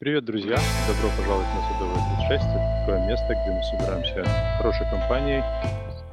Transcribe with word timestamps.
Привет, 0.00 0.24
друзья! 0.26 0.56
Добро 0.86 1.10
пожаловать 1.16 1.48
на 1.48 1.72
Судовое 1.72 2.00
36. 2.28 2.44
Это 2.44 2.86
такое 2.86 3.08
место, 3.08 3.34
где 3.34 3.50
мы 3.50 3.62
собираемся 3.64 4.56
хорошей 4.56 4.88
компанией, 4.88 5.42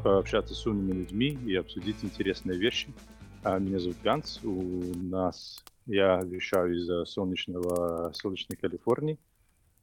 пообщаться 0.04 0.56
с 0.56 0.66
умными 0.66 1.02
людьми 1.02 1.38
и 1.46 1.54
обсудить 1.54 1.98
интересные 2.02 2.58
вещи. 2.58 2.88
А, 3.44 3.60
меня 3.60 3.78
зовут 3.78 3.98
Ганс. 4.04 4.40
У 4.44 4.98
нас 4.98 5.63
я 5.86 6.20
вещаю 6.24 6.76
из 6.76 7.08
солнечного, 7.08 8.12
солнечной 8.16 8.58
Калифорнии, 8.58 9.20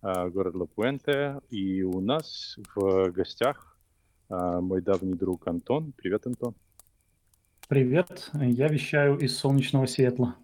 а, 0.00 0.28
город 0.30 0.56
Ла-Пуэнте. 0.56 1.38
И 1.50 1.84
у 1.84 2.00
нас 2.00 2.58
в 2.74 3.08
гостях 3.12 3.78
а, 4.28 4.60
мой 4.60 4.82
давний 4.82 5.14
друг 5.14 5.46
Антон. 5.46 5.92
Привет, 5.92 6.26
Антон. 6.26 6.56
Привет, 7.68 8.30
я 8.34 8.66
вещаю 8.66 9.16
из 9.18 9.38
солнечного 9.38 9.86
Сиэтла. 9.86 10.34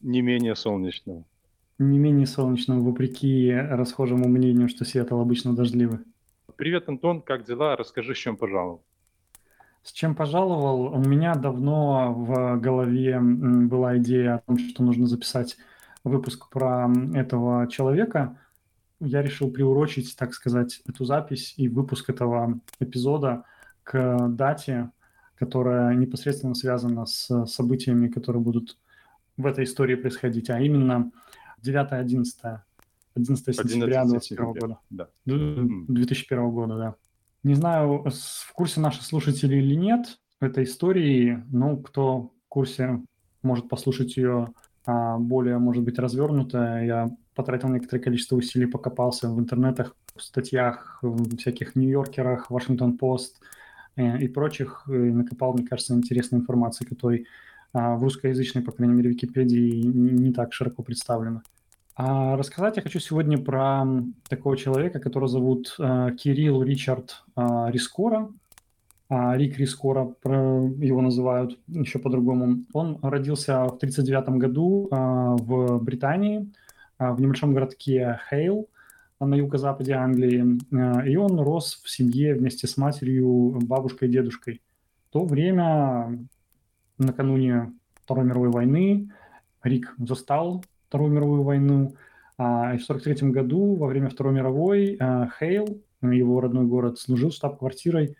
Не 0.00 0.22
менее 0.22 0.56
солнечного 0.56 1.24
не 1.78 1.98
менее 1.98 2.26
солнечным, 2.26 2.82
вопреки 2.82 3.52
расхожему 3.52 4.28
мнению, 4.28 4.68
что 4.68 4.84
Сиэтл 4.84 5.20
обычно 5.20 5.54
дождливый. 5.54 6.00
Привет, 6.56 6.88
Антон, 6.88 7.20
как 7.20 7.44
дела? 7.44 7.76
Расскажи, 7.76 8.14
с 8.14 8.18
чем 8.18 8.36
пожаловал. 8.36 8.82
С 9.82 9.92
чем 9.92 10.14
пожаловал? 10.14 10.94
У 10.94 10.98
меня 10.98 11.34
давно 11.34 12.12
в 12.14 12.56
голове 12.58 13.20
была 13.20 13.98
идея 13.98 14.36
о 14.36 14.38
том, 14.38 14.58
что 14.58 14.82
нужно 14.82 15.06
записать 15.06 15.56
выпуск 16.02 16.48
про 16.50 16.90
этого 17.14 17.68
человека. 17.68 18.38
Я 18.98 19.22
решил 19.22 19.50
приурочить, 19.50 20.16
так 20.16 20.32
сказать, 20.32 20.80
эту 20.88 21.04
запись 21.04 21.54
и 21.58 21.68
выпуск 21.68 22.08
этого 22.08 22.58
эпизода 22.80 23.44
к 23.82 24.28
дате, 24.28 24.90
которая 25.34 25.94
непосредственно 25.94 26.54
связана 26.54 27.04
с 27.04 27.44
событиями, 27.46 28.08
которые 28.08 28.42
будут 28.42 28.78
в 29.36 29.44
этой 29.44 29.64
истории 29.64 29.94
происходить, 29.94 30.48
а 30.48 30.58
именно 30.58 31.12
9-11. 31.64 32.60
11 33.14 33.56
сентября 33.56 34.04
2021 34.04 34.52
года. 34.52 34.78
Да. 34.90 35.08
2001 35.24 36.50
года, 36.50 36.76
да. 36.76 36.94
Не 37.42 37.54
знаю, 37.54 38.04
в 38.10 38.52
курсе 38.52 38.80
наши 38.80 39.02
слушатели 39.02 39.56
или 39.56 39.74
нет 39.74 40.18
этой 40.40 40.64
истории, 40.64 41.42
но 41.50 41.76
кто 41.76 42.18
в 42.18 42.48
курсе, 42.48 43.02
может 43.42 43.68
послушать 43.68 44.16
ее 44.16 44.52
а, 44.84 45.18
более, 45.18 45.58
может 45.58 45.82
быть, 45.82 45.98
развернуто. 45.98 46.82
Я 46.82 47.08
потратил 47.34 47.68
некоторое 47.68 48.00
количество 48.00 48.36
усилий, 48.36 48.66
покопался 48.66 49.28
в 49.28 49.38
интернетах, 49.38 49.94
в 50.14 50.22
статьях, 50.22 50.98
в 51.02 51.36
всяких 51.36 51.76
Нью-Йоркерах, 51.76 52.50
Вашингтон-Пост 52.50 53.40
э, 53.96 54.18
и 54.18 54.28
прочих, 54.28 54.84
и 54.88 54.92
накопал, 54.92 55.52
мне 55.52 55.66
кажется, 55.66 55.94
интересной 55.94 56.40
информации, 56.40 56.84
которой 56.84 57.26
в 57.76 58.02
русскоязычной, 58.02 58.62
по 58.62 58.72
крайней 58.72 58.94
мере, 58.94 59.10
Википедии 59.10 59.82
не, 59.82 60.32
так 60.32 60.52
широко 60.52 60.82
представлена. 60.82 61.42
А 61.94 62.36
рассказать 62.36 62.76
я 62.76 62.82
хочу 62.82 63.00
сегодня 63.00 63.38
про 63.38 63.84
такого 64.28 64.56
человека, 64.56 64.98
которого 64.98 65.28
зовут 65.28 65.74
э, 65.78 66.10
Кирилл 66.18 66.62
Ричард 66.62 67.24
э, 67.36 67.42
Рискора. 67.68 68.28
А, 69.08 69.36
Рик 69.36 69.56
Рискора, 69.56 70.14
его 70.24 71.00
называют 71.00 71.58
еще 71.68 71.98
по-другому. 71.98 72.64
Он 72.72 72.98
родился 73.02 73.64
в 73.64 73.76
1939 73.76 74.28
году 74.40 74.88
э, 74.90 74.96
в 74.96 75.78
Британии, 75.82 76.52
в 76.98 77.20
небольшом 77.20 77.52
городке 77.52 78.20
Хейл 78.30 78.68
на 79.20 79.34
юго-западе 79.34 79.92
Англии. 79.92 80.58
И 81.08 81.16
он 81.16 81.38
рос 81.40 81.80
в 81.82 81.90
семье 81.90 82.34
вместе 82.34 82.66
с 82.66 82.76
матерью, 82.78 83.58
бабушкой 83.62 84.08
и 84.08 84.12
дедушкой. 84.12 84.62
В 85.08 85.12
то 85.12 85.24
время, 85.24 86.26
накануне 86.98 87.72
Второй 88.04 88.24
мировой 88.24 88.50
войны, 88.50 89.10
Рик 89.62 89.94
застал 89.98 90.64
Вторую 90.88 91.12
мировую 91.12 91.42
войну. 91.42 91.94
А, 92.38 92.74
и 92.74 92.78
в 92.78 92.84
1943 92.84 93.30
году, 93.30 93.74
во 93.74 93.86
время 93.86 94.08
Второй 94.08 94.34
мировой, 94.34 94.96
а, 95.00 95.28
Хейл, 95.38 95.82
его 96.02 96.40
родной 96.40 96.66
город, 96.66 96.98
служил 96.98 97.30
штаб-квартирой 97.30 98.16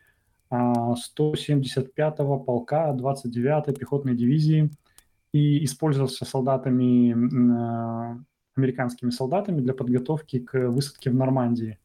175-го 0.50 2.34
а, 2.34 2.38
полка 2.38 2.92
29-й 2.92 3.74
пехотной 3.74 4.16
дивизии 4.16 4.70
и 5.32 5.64
использовался 5.64 6.24
солдатами, 6.24 7.12
американскими 8.56 9.10
солдатами 9.10 9.60
для 9.60 9.74
подготовки 9.74 10.38
к 10.38 10.70
высадке 10.70 11.10
в 11.10 11.14
Нормандии, 11.14 11.78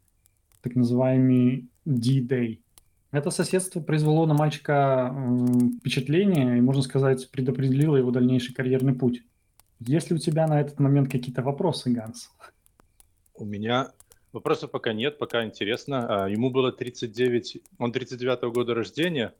так 0.62 0.76
называемый 0.76 1.70
D-Day. 1.86 2.62
Это 3.12 3.30
соседство 3.30 3.82
произвело 3.82 4.26
на 4.26 4.34
мальчика 4.34 5.14
впечатление 5.80 6.58
и, 6.58 6.62
можно 6.62 6.82
сказать, 6.82 7.30
предопределило 7.30 7.98
его 7.98 8.12
дальнейший 8.12 8.56
карьерный 8.56 8.94
путь. 8.94 9.24
Есть 9.80 10.10
ли 10.10 10.16
у 10.16 10.20
тебя 10.20 10.48
на 10.48 10.62
этот 10.62 10.80
момент 10.80 11.12
какие-то 11.12 11.42
вопросы, 11.42 11.92
Ганс? 11.92 12.30
У 13.34 13.44
меня 13.44 13.92
вопросов 14.32 14.72
пока 14.72 14.94
нет, 14.94 15.18
пока 15.18 15.44
интересно. 15.44 16.24
А, 16.24 16.30
ему 16.30 16.52
было 16.52 16.72
39, 16.72 17.62
он 17.80 17.92
39-го 17.92 18.52
года 18.52 18.76
рождения, 18.76 19.34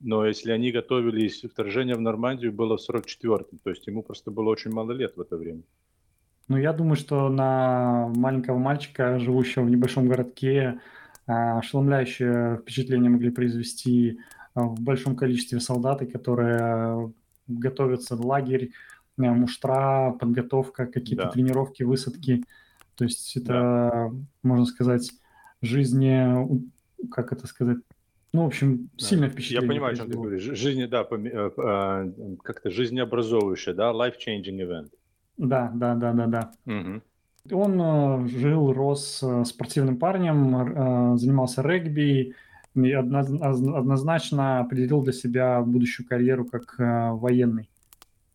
но 0.00 0.24
если 0.24 0.52
они 0.52 0.70
готовились, 0.70 1.42
вторжение 1.42 1.96
в 1.96 2.00
Нормандию 2.00 2.52
было 2.52 2.78
в 2.78 2.88
44-м, 2.88 3.58
то 3.62 3.70
есть 3.70 3.86
ему 3.86 4.02
просто 4.02 4.30
было 4.30 4.48
очень 4.48 4.70
мало 4.70 4.92
лет 4.92 5.16
в 5.16 5.20
это 5.20 5.36
время. 5.36 5.62
Ну, 6.46 6.56
я 6.56 6.72
думаю, 6.72 6.96
что 6.96 7.28
на 7.28 8.08
маленького 8.16 8.56
мальчика, 8.56 9.18
живущего 9.18 9.64
в 9.64 9.70
небольшом 9.70 10.08
городке, 10.08 10.80
ошеломляющее 11.28 12.58
впечатление 12.58 13.10
могли 13.10 13.30
произвести 13.30 14.18
а, 14.54 14.62
в 14.62 14.80
большом 14.80 15.14
количестве 15.14 15.60
солдаты, 15.60 16.06
которые 16.06 17.12
готовятся 17.46 18.16
в 18.16 18.24
лагерь, 18.24 18.72
муштра, 19.16 20.16
подготовка, 20.18 20.86
какие-то 20.86 21.24
да. 21.24 21.30
тренировки, 21.30 21.82
высадки. 21.82 22.44
То 22.94 23.04
есть 23.04 23.36
это, 23.36 23.46
да. 23.46 24.10
можно 24.42 24.64
сказать, 24.66 25.12
жизни, 25.60 26.70
как 27.10 27.32
это 27.32 27.46
сказать, 27.46 27.78
ну, 28.32 28.44
в 28.44 28.46
общем, 28.46 28.90
да. 28.98 29.04
сильное 29.04 29.30
впечатление. 29.30 29.66
Я 29.66 29.72
понимаю, 29.72 29.94
о 29.94 29.96
чем 29.96 30.10
ты 30.10 30.16
говоришь. 30.16 30.42
Жизни, 30.42 30.84
да, 30.84 31.06
э, 31.10 31.50
а, 31.58 32.12
как-то 32.42 32.70
жизнеобразовывающее, 32.70 33.74
да, 33.74 33.90
life-changing 33.92 34.58
event. 34.60 34.90
Да, 35.38 35.70
да, 35.74 35.94
да, 35.94 36.12
да, 36.12 36.26
да. 36.26 36.52
Угу. 36.66 37.02
Он 37.52 37.80
э, 37.80 38.28
жил, 38.28 38.72
рос 38.72 39.20
э, 39.22 39.44
спортивным 39.44 39.96
парнем, 39.96 41.18
занимался 41.18 41.62
регби 41.62 42.34
и 42.74 42.92
однозначно 42.92 44.60
определил 44.60 45.02
для 45.02 45.12
себя 45.12 45.60
будущую 45.62 46.06
карьеру 46.06 46.44
как 46.44 46.74
военный. 46.78 47.68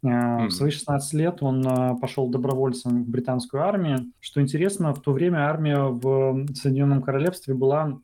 В 0.02 0.50
свои 0.50 0.70
16 0.70 1.14
лет 1.14 1.42
он 1.42 1.64
пошел 2.02 2.28
добровольцем 2.28 3.06
в 3.06 3.08
британскую 3.08 3.64
армию. 3.64 4.12
Что 4.20 4.42
интересно, 4.42 4.94
в 4.94 5.02
то 5.02 5.14
время 5.14 5.48
армия 5.48 5.78
в 5.78 6.46
Соединенном 6.56 7.02
Королевстве 7.02 7.54
была 7.54 8.00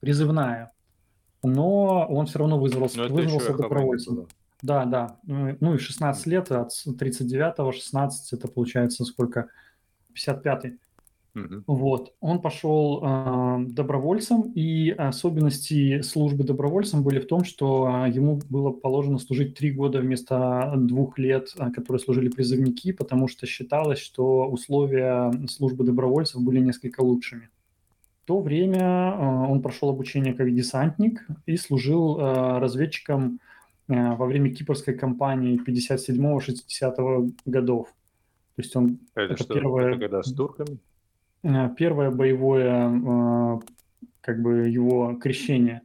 призывная, 0.00 0.72
но 1.44 2.04
он 2.08 2.26
все 2.26 2.40
равно 2.40 2.58
вызвался, 2.58 3.06
вызвался 3.06 3.56
добровольцем. 3.56 4.26
Да, 4.62 4.84
да. 4.84 5.16
Ну 5.24 5.74
и 5.74 5.78
16 5.78 6.26
лет, 6.26 6.50
от 6.52 6.70
39-го 6.86 7.72
16, 7.72 8.32
это 8.32 8.48
получается 8.48 9.04
сколько? 9.04 9.48
55-й. 10.14 10.78
Угу. 11.34 11.62
Вот. 11.66 12.14
Он 12.20 12.40
пошел 12.40 13.00
э, 13.02 13.64
добровольцем, 13.68 14.52
и 14.54 14.90
особенности 14.90 16.00
службы 16.02 16.42
добровольцем 16.42 17.04
были 17.04 17.20
в 17.20 17.26
том, 17.26 17.44
что 17.44 18.04
э, 18.06 18.10
ему 18.10 18.40
было 18.48 18.70
положено 18.70 19.18
служить 19.18 19.54
три 19.54 19.70
года 19.70 20.00
вместо 20.00 20.72
двух 20.76 21.18
лет, 21.18 21.54
э, 21.56 21.70
которые 21.70 22.00
служили 22.00 22.28
призывники, 22.28 22.92
потому 22.92 23.28
что 23.28 23.46
считалось, 23.46 24.00
что 24.00 24.48
условия 24.48 25.32
службы 25.48 25.84
добровольцев 25.84 26.42
были 26.42 26.58
несколько 26.58 27.00
лучшими. 27.00 27.48
В 28.24 28.26
то 28.26 28.40
время 28.40 28.80
э, 28.80 29.24
он 29.50 29.62
прошел 29.62 29.90
обучение 29.90 30.34
как 30.34 30.52
десантник 30.52 31.24
и 31.46 31.56
служил 31.56 32.18
э, 32.18 32.58
разведчиком 32.58 33.38
э, 33.88 34.14
во 34.16 34.26
время 34.26 34.52
кипрской 34.52 34.94
кампании 34.94 35.60
57-60 35.64 37.34
годов. 37.44 37.88
То 38.60 38.64
есть 38.64 38.76
он 38.76 38.98
это, 39.14 39.32
это 39.32 39.42
что, 39.42 39.54
первое... 39.54 39.90
это 39.90 40.00
когда 40.00 40.22
с 40.22 40.32
турками? 40.34 40.78
Э, 41.42 41.70
первое 41.74 42.10
боевое, 42.10 42.90
э, 42.90 43.60
как 44.20 44.42
бы 44.42 44.68
его 44.68 45.16
крещение. 45.16 45.80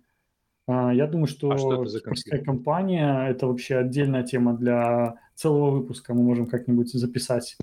А, 0.67 0.93
я 0.93 1.07
думаю, 1.07 1.27
что, 1.27 1.51
а 1.51 1.57
что 1.57 1.85
кипрская 1.85 2.43
компания– 2.43 3.27
это 3.29 3.47
вообще 3.47 3.77
отдельная 3.77 4.23
тема 4.23 4.57
для 4.57 5.15
целого 5.35 5.71
выпуска. 5.71 6.13
Мы 6.13 6.23
можем 6.23 6.47
как-нибудь 6.47 6.91
записать 6.91 7.55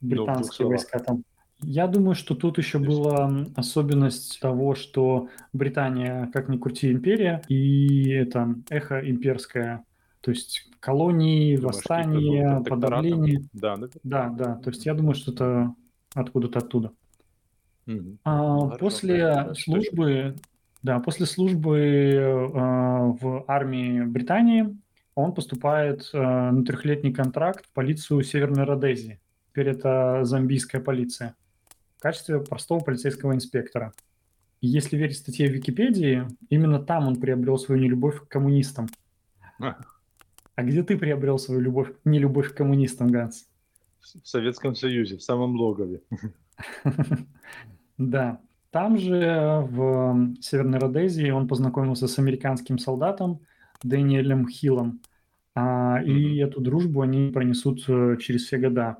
британские 0.00 0.64
ну, 0.64 0.70
войска 0.70 0.98
там. 1.00 1.22
Я 1.62 1.86
думаю, 1.86 2.14
что 2.14 2.34
тут 2.34 2.56
еще 2.56 2.78
была 2.78 3.30
особенность 3.56 4.40
того, 4.40 4.74
что 4.74 5.28
Британия, 5.52 6.30
как 6.32 6.48
ни 6.48 6.56
крути, 6.56 6.90
империя, 6.90 7.42
и 7.48 8.08
это 8.08 8.54
эхо 8.70 9.06
имперское, 9.06 9.84
то 10.20 10.30
есть 10.30 10.68
колонии, 10.80 11.56
Думаешь, 11.56 11.76
восстания, 11.76 12.62
подавление. 12.62 13.42
Да, 13.52 13.76
да, 14.02 14.28
да. 14.28 14.56
То 14.56 14.70
есть 14.70 14.84
я 14.86 14.94
думаю, 14.94 15.14
что 15.14 15.32
это 15.32 15.74
откуда-то 16.14 16.58
оттуда. 16.58 16.92
Мгм. 17.86 18.18
А, 18.24 18.58
Хорошо, 18.60 18.78
после 18.78 19.54
службы, 19.54 20.36
да, 20.82 21.00
после 21.00 21.26
службы 21.26 22.50
а, 22.54 23.06
в 23.06 23.44
армии 23.48 24.02
Британии 24.02 24.76
он 25.14 25.34
поступает 25.34 26.08
а, 26.12 26.50
на 26.52 26.64
трехлетний 26.64 27.12
контракт 27.12 27.66
в 27.66 27.72
полицию 27.72 28.22
Северной 28.22 28.64
Родезии. 28.64 29.20
Теперь 29.50 29.68
это 29.68 30.20
замбийская 30.22 30.80
полиция. 30.80 31.34
в 31.96 32.02
качестве 32.02 32.40
простого 32.40 32.80
полицейского 32.80 33.34
инспектора. 33.34 33.92
И 34.60 34.68
если 34.68 34.96
верить 34.96 35.16
статье 35.16 35.48
в 35.48 35.52
Википедии, 35.52 36.28
именно 36.50 36.78
там 36.78 37.08
он 37.08 37.16
приобрел 37.16 37.58
свою 37.58 37.80
нелюбовь 37.80 38.20
к 38.20 38.28
коммунистам. 38.28 38.88
А, 40.60 40.62
где 40.62 40.82
ты 40.82 40.98
приобрел 40.98 41.38
свою 41.38 41.60
любовь, 41.62 41.90
нелюбовь 42.04 42.52
к 42.52 42.54
коммунистам, 42.54 43.08
Ганс? 43.08 43.46
В 44.00 44.28
Советском 44.28 44.74
Союзе, 44.74 45.16
в 45.16 45.22
самом 45.22 45.56
логове. 45.56 46.02
Да. 47.96 48.40
Там 48.70 48.96
же, 48.96 49.66
в 49.68 50.36
Северной 50.40 50.78
Родезии, 50.78 51.30
он 51.30 51.48
познакомился 51.48 52.08
с 52.08 52.18
американским 52.18 52.78
солдатом 52.78 53.40
Дэниелем 53.82 54.48
Хиллом. 54.48 55.00
А, 55.54 56.00
и 56.02 56.38
эту 56.38 56.60
дружбу 56.62 57.02
они 57.02 57.30
пронесут 57.30 57.84
э, 57.88 58.16
через 58.18 58.46
все 58.46 58.56
года. 58.56 58.96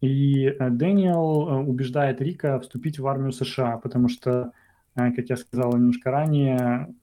И 0.00 0.44
э, 0.44 0.70
Дэниел 0.70 1.48
э, 1.48 1.54
убеждает 1.64 2.20
Рика 2.20 2.60
вступить 2.60 3.00
в 3.00 3.06
армию 3.08 3.32
США, 3.32 3.78
потому 3.78 4.08
что, 4.08 4.52
как 4.94 5.28
я 5.28 5.36
сказал 5.36 5.72
немножко 5.76 6.10
ранее, 6.12 6.94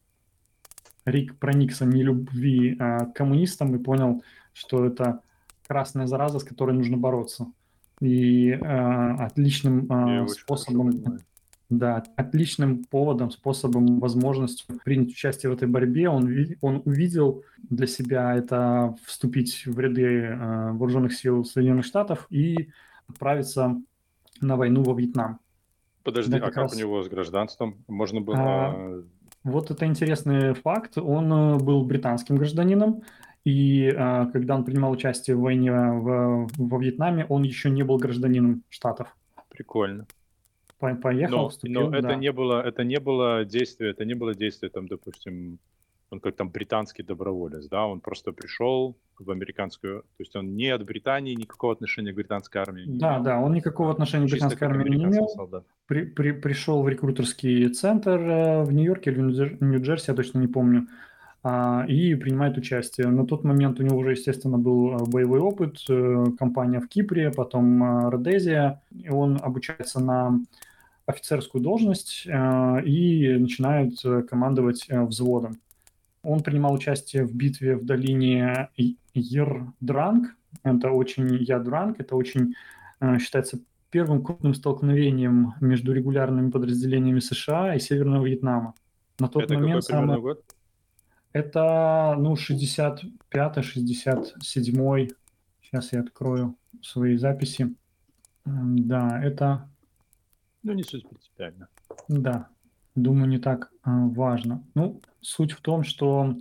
Рик 1.07 1.37
проникся 1.39 1.85
нелюбви 1.85 2.75
к 2.75 3.13
коммунистам 3.15 3.75
и 3.75 3.79
понял, 3.79 4.23
что 4.53 4.85
это 4.85 5.21
красная 5.67 6.07
зараза, 6.07 6.39
с 6.39 6.43
которой 6.43 6.75
нужно 6.75 6.97
бороться. 6.97 7.47
И 7.99 8.49
э, 8.49 8.57
отличным 8.57 9.91
э, 9.91 10.27
способом, 10.27 11.19
да, 11.69 12.03
отличным 12.15 12.83
поводом, 12.85 13.31
способом, 13.31 13.99
возможностью 13.99 14.77
принять 14.83 15.09
участие 15.09 15.51
в 15.51 15.55
этой 15.55 15.67
борьбе 15.67 16.07
он, 16.07 16.29
он 16.61 16.81
увидел 16.85 17.43
для 17.69 17.87
себя 17.87 18.35
это 18.35 18.95
вступить 19.03 19.65
в 19.65 19.79
ряды 19.79 20.03
э, 20.03 20.71
вооруженных 20.73 21.13
сил 21.13 21.43
Соединенных 21.43 21.85
Штатов 21.85 22.27
и 22.29 22.69
отправиться 23.07 23.81
на 24.41 24.55
войну 24.55 24.83
во 24.83 24.93
Вьетнам. 24.93 25.39
Подожди, 26.03 26.31
да, 26.31 26.37
а 26.37 26.51
как 26.51 26.57
раз... 26.57 26.75
у 26.75 26.79
него 26.79 27.03
с 27.03 27.09
гражданством? 27.09 27.83
Можно 27.87 28.21
было... 28.21 28.37
А, 28.37 29.03
вот 29.47 29.71
это 29.71 29.85
интересный 29.85 30.53
факт. 30.53 30.97
Он 30.97 31.31
э, 31.31 31.55
был 31.57 31.83
британским 31.83 32.35
гражданином, 32.35 33.03
и 33.43 33.93
а, 33.95 34.25
когда 34.25 34.55
он 34.55 34.65
принимал 34.65 34.91
участие 34.91 35.37
в 35.37 35.41
войне 35.41 35.71
в, 35.71 36.49
во 36.57 36.77
Вьетнаме, 36.79 37.25
он 37.29 37.43
еще 37.43 37.69
не 37.69 37.83
был 37.83 37.97
гражданином 37.97 38.63
Штатов. 38.69 39.15
Прикольно. 39.49 40.05
По 40.79 40.93
поехал, 40.95 41.37
но, 41.37 41.49
вступил, 41.49 41.89
но 41.89 41.97
это 41.97 42.09
да. 42.09 42.15
не 42.15 42.31
было, 42.31 42.61
это 42.61 42.83
не 42.83 42.99
было 42.99 43.45
действие, 43.45 43.91
это 43.91 44.05
не 44.05 44.13
было 44.13 44.35
действие, 44.35 44.69
там, 44.69 44.87
допустим, 44.87 45.59
он 46.09 46.19
как 46.19 46.35
там 46.35 46.49
британский 46.49 47.03
доброволец, 47.03 47.67
да, 47.67 47.85
он 47.85 47.99
просто 47.99 48.31
пришел 48.31 48.97
в 49.19 49.29
американскую, 49.31 50.01
то 50.01 50.19
есть 50.19 50.35
он 50.35 50.55
не 50.55 50.69
от 50.69 50.85
Британии, 50.85 51.33
никакого 51.33 51.73
отношения 51.73 52.13
к 52.13 52.15
британской 52.15 52.61
армии 52.61 52.83
Да, 52.87 53.15
имел. 53.15 53.23
да, 53.23 53.39
он 53.39 53.53
никакого 53.53 53.91
отношения 53.91 54.27
к 54.27 54.31
британской 54.31 54.67
армии 54.67 54.89
не 54.89 55.03
имел. 55.03 55.27
При, 55.87 56.05
при, 56.05 56.31
пришел 56.31 56.81
в 56.81 56.89
рекрутерский 56.89 57.67
центр 57.69 58.19
э, 58.19 58.63
в 58.63 58.71
Нью-Йорке 58.71 59.11
или 59.11 59.19
в 59.21 59.61
Нью-Джерси, 59.61 60.11
я 60.11 60.15
точно 60.15 60.39
не 60.39 60.47
помню, 60.47 60.87
а, 61.43 61.85
и 61.87 62.15
принимает 62.15 62.57
участие. 62.57 63.07
На 63.07 63.25
тот 63.25 63.43
момент 63.43 63.79
у 63.79 63.83
него 63.83 63.97
уже, 63.97 64.11
естественно, 64.11 64.57
был 64.57 64.95
э, 64.95 65.05
боевой 65.07 65.39
опыт, 65.39 65.77
э, 65.89 66.25
компания 66.37 66.79
в 66.79 66.87
Кипре, 66.87 67.31
потом 67.31 68.09
Родезия, 68.09 68.81
и 68.91 69.09
он 69.09 69.39
обучается 69.41 69.99
на 69.99 70.39
офицерскую 71.05 71.63
должность 71.63 72.25
и 72.25 73.35
начинает 73.39 73.93
командовать 74.29 74.87
взводом. 74.89 75.57
Он 76.29 76.41
принимал 76.41 76.73
участие 76.73 77.23
в 77.23 77.33
битве 77.33 77.77
в 77.77 77.85
долине 77.85 78.69
Ердранг. 79.13 80.35
Это 80.63 80.91
очень 80.91 81.35
Ядранг, 81.35 82.01
это 82.01 82.17
очень 82.17 82.53
считается 83.19 83.59
первым 83.91 84.21
крупным 84.21 84.53
столкновением 84.53 85.53
между 85.61 85.93
регулярными 85.93 86.51
подразделениями 86.51 87.21
США 87.21 87.75
и 87.75 87.79
Северного 87.79 88.25
Вьетнама. 88.25 88.73
На 89.19 89.29
тот 89.29 89.43
это 89.43 89.53
момент 89.53 89.85
какой 89.85 90.01
самое... 90.01 90.19
год? 90.19 90.43
Это, 91.31 92.15
ну, 92.17 92.33
65-й, 92.33 93.09
67-й. 93.31 95.11
Сейчас 95.61 95.93
я 95.93 96.01
открою 96.01 96.57
свои 96.81 97.15
записи. 97.15 97.73
Да, 98.43 99.23
это... 99.23 99.69
Ну, 100.63 100.73
не 100.73 100.83
суть 100.83 101.07
принципиально. 101.07 101.69
Да, 102.09 102.49
думаю, 103.01 103.29
не 103.29 103.39
так 103.39 103.71
а, 103.83 104.07
важно. 104.07 104.63
Ну, 104.73 105.01
суть 105.21 105.51
в 105.51 105.61
том, 105.61 105.83
что 105.83 106.35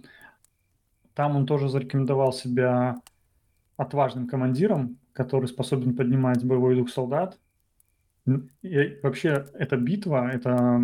там 1.14 1.36
он 1.36 1.46
тоже 1.46 1.68
зарекомендовал 1.68 2.32
себя 2.32 3.00
отважным 3.76 4.26
командиром, 4.26 4.98
который 5.12 5.46
способен 5.46 5.94
поднимать 5.94 6.44
боевой 6.44 6.76
дух 6.76 6.90
солдат. 6.90 7.38
И 8.62 8.98
вообще, 9.02 9.46
эта 9.54 9.76
битва, 9.76 10.30
это 10.30 10.80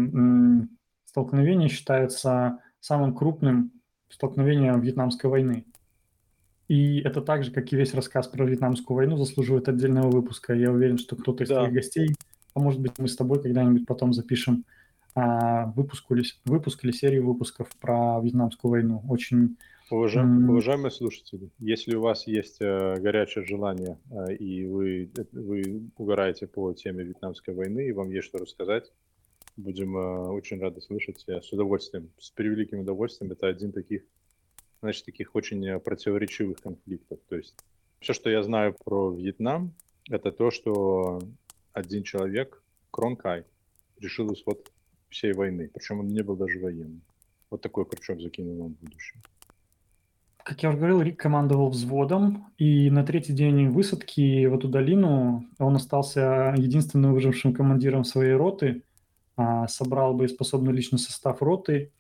столкновение 1.05 1.69
считается 1.69 2.59
самым 2.81 3.15
крупным 3.15 3.73
столкновением 4.09 4.81
Вьетнамской 4.81 5.29
войны. 5.29 5.67
И 6.69 7.01
это 7.01 7.21
так 7.21 7.45
же, 7.45 7.51
как 7.51 7.73
и 7.73 7.77
весь 7.77 7.93
рассказ 7.93 8.29
про 8.29 8.45
Вьетнамскую 8.45 8.97
войну, 8.97 9.17
заслуживает 9.17 9.69
отдельного 9.69 10.11
выпуска. 10.11 10.55
Я 10.55 10.71
уверен, 10.71 10.97
что 10.97 11.17
кто-то 11.17 11.45
из 11.45 11.49
да. 11.49 11.57
твоих 11.57 11.75
гостей, 11.75 12.15
а 12.55 12.61
может 12.61 12.81
быть 12.81 12.99
мы 12.99 13.09
с 13.09 13.17
тобой 13.17 13.43
когда-нибудь 13.43 13.87
потом 13.87 14.13
запишем 14.13 14.65
а, 15.15 15.67
выпуск, 15.67 16.11
или, 16.11 16.25
выпуск 16.45 16.85
или 16.85 16.93
серию 16.93 17.27
выпусков 17.27 17.69
про 17.81 18.21
Вьетнамскую 18.21 18.71
войну. 18.71 19.03
Очень 19.09 19.57
Уважаем, 19.91 20.49
уважаемые 20.49 20.91
слушатели, 20.91 21.51
если 21.59 21.95
у 21.97 22.01
вас 22.01 22.27
есть 22.27 22.63
э, 22.63 22.97
горячее 22.99 23.45
желание 23.45 23.99
э, 24.11 24.37
и 24.37 24.65
вы, 24.65 25.11
э, 25.15 25.25
вы 25.33 25.83
угораете 25.99 26.47
по 26.47 26.73
теме 26.73 27.05
Вьетнамской 27.05 27.53
войны 27.53 27.87
и 27.87 27.93
вам 27.93 28.09
есть 28.09 28.27
что 28.29 28.39
рассказать, 28.39 28.91
будем 29.59 29.95
э, 29.95 30.29
очень 30.29 30.59
рады 30.61 30.81
слышать 30.81 31.23
э, 31.27 31.43
с 31.43 31.53
удовольствием, 31.53 32.11
с 32.19 32.31
превеликим 32.31 32.81
удовольствием. 32.81 33.33
Это 33.33 33.49
один 33.49 33.71
таких, 33.71 34.03
значит, 34.81 35.05
таких 35.05 35.35
очень 35.35 35.63
э, 35.67 35.79
противоречивых 35.79 36.63
конфликтов. 36.63 37.19
То 37.29 37.37
есть 37.37 37.55
все, 38.01 38.15
что 38.15 38.31
я 38.31 38.43
знаю 38.43 38.75
про 38.83 39.13
Вьетнам, 39.13 39.75
это 40.09 40.33
то, 40.33 40.51
что 40.51 41.21
один 41.75 42.03
человек, 42.03 42.63
Кронкай, 42.91 43.45
решил 43.99 44.33
исход 44.33 44.72
всей 45.13 45.33
войны. 45.33 45.71
Причем 45.73 46.01
он 46.01 46.09
не 46.09 46.23
был 46.23 46.37
даже 46.37 46.59
военным. 46.59 47.03
Вот 47.51 47.61
такой 47.61 47.85
крючок 47.85 48.21
закинул 48.21 48.63
он 48.63 48.75
в 48.75 48.85
будущее. 48.85 49.23
Как 50.45 50.63
я 50.63 50.71
уже 50.71 50.79
говорил, 50.79 51.01
Рик 51.01 51.21
командовал 51.21 51.71
взводом, 51.71 52.47
и 52.59 52.91
на 52.91 53.05
третий 53.05 53.33
день 53.33 53.69
высадки 53.69 54.47
в 54.47 54.55
эту 54.55 54.69
долину 54.69 55.47
он 55.59 55.77
остался 55.77 56.53
единственным 56.57 57.13
выжившим 57.13 57.55
командиром 57.55 58.03
своей 58.03 58.33
роты, 58.33 58.83
а, 59.37 59.69
собрал 59.69 60.15
боеспособный 60.15 60.73
личный 60.73 60.99
состав 60.99 61.43
роты, 61.43 61.93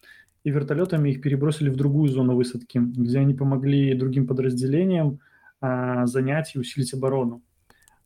и 0.42 0.50
вертолетами 0.50 1.10
их 1.10 1.22
перебросили 1.22 1.70
в 1.70 1.76
другую 1.76 2.08
зону 2.08 2.34
высадки, 2.34 2.78
где 2.78 3.20
они 3.20 3.34
помогли 3.34 3.94
другим 3.94 4.26
подразделениям 4.26 5.20
а, 5.60 6.06
занять 6.06 6.56
и 6.56 6.58
усилить 6.58 6.92
оборону. 6.94 7.42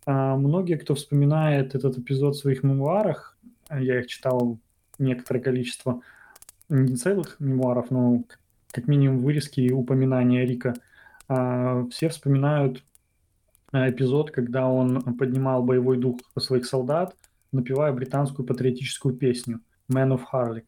А, 0.05 0.37
многие, 0.37 0.77
кто 0.77 0.95
вспоминает 0.95 1.75
этот 1.75 1.97
эпизод 1.97 2.37
в 2.37 2.39
своих 2.39 2.63
мемуарах, 2.63 3.39
я 3.71 4.01
их 4.01 4.07
читал 4.07 4.59
некоторое 4.99 5.41
количество, 5.41 6.00
не 6.69 6.97
целых 6.97 7.37
мемуаров, 7.38 7.91
но 7.91 8.25
как 8.71 8.88
минимум 8.88 9.23
вырезки 9.23 9.61
и 9.61 9.73
упоминания 9.73 10.45
Рика, 10.45 10.75
а, 11.29 11.87
все 11.88 12.09
вспоминают 12.09 12.85
а, 13.73 13.91
эпизод, 13.91 14.31
когда 14.31 14.69
он 14.69 15.17
поднимал 15.17 15.62
боевой 15.62 15.99
дух 15.99 16.21
своих 16.38 16.67
солдат, 16.67 17.17
напевая 17.53 17.93
британскую 17.93 18.47
патриотическую 18.47 19.15
песню 19.15 19.61
«Man 19.91 20.17
of 20.17 20.23
Harlech». 20.33 20.65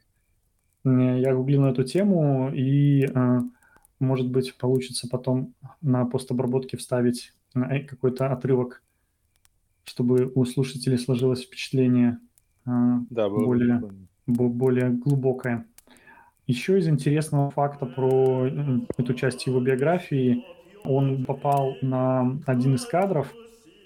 Я 0.85 1.35
гуглил 1.35 1.63
на 1.63 1.71
эту 1.71 1.85
тему, 1.85 2.51
и, 2.55 3.05
а, 3.15 3.41
может 3.99 4.31
быть, 4.31 4.57
получится 4.57 5.09
потом 5.11 5.55
на 5.83 6.07
постобработке 6.07 6.77
вставить 6.77 7.35
э, 7.55 7.81
какой-то 7.81 8.33
отрывок, 8.33 8.83
чтобы 9.85 10.31
у 10.35 10.45
слушателей 10.45 10.99
сложилось 10.99 11.45
впечатление 11.45 12.19
да, 12.65 13.29
более, 13.29 13.83
более 14.29 14.91
глубокое. 14.91 15.65
Еще 16.47 16.79
из 16.79 16.89
интересного 16.89 17.51
факта 17.51 17.87
про 17.87 18.47
эту 18.97 19.15
часть 19.15 19.47
его 19.47 19.61
биографии, 19.61 20.45
он 20.85 21.25
попал 21.25 21.77
на 21.83 22.39
один 22.47 22.75
из 22.75 22.87
кадров. 22.87 23.33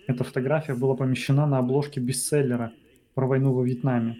Эта 0.07 0.25
фотография 0.25 0.75
была 0.75 0.95
помещена 0.95 1.47
на 1.47 1.59
обложке 1.59 2.01
бестселлера 2.01 2.73
про 3.15 3.27
войну 3.27 3.53
во 3.53 3.65
Вьетнаме. 3.65 4.19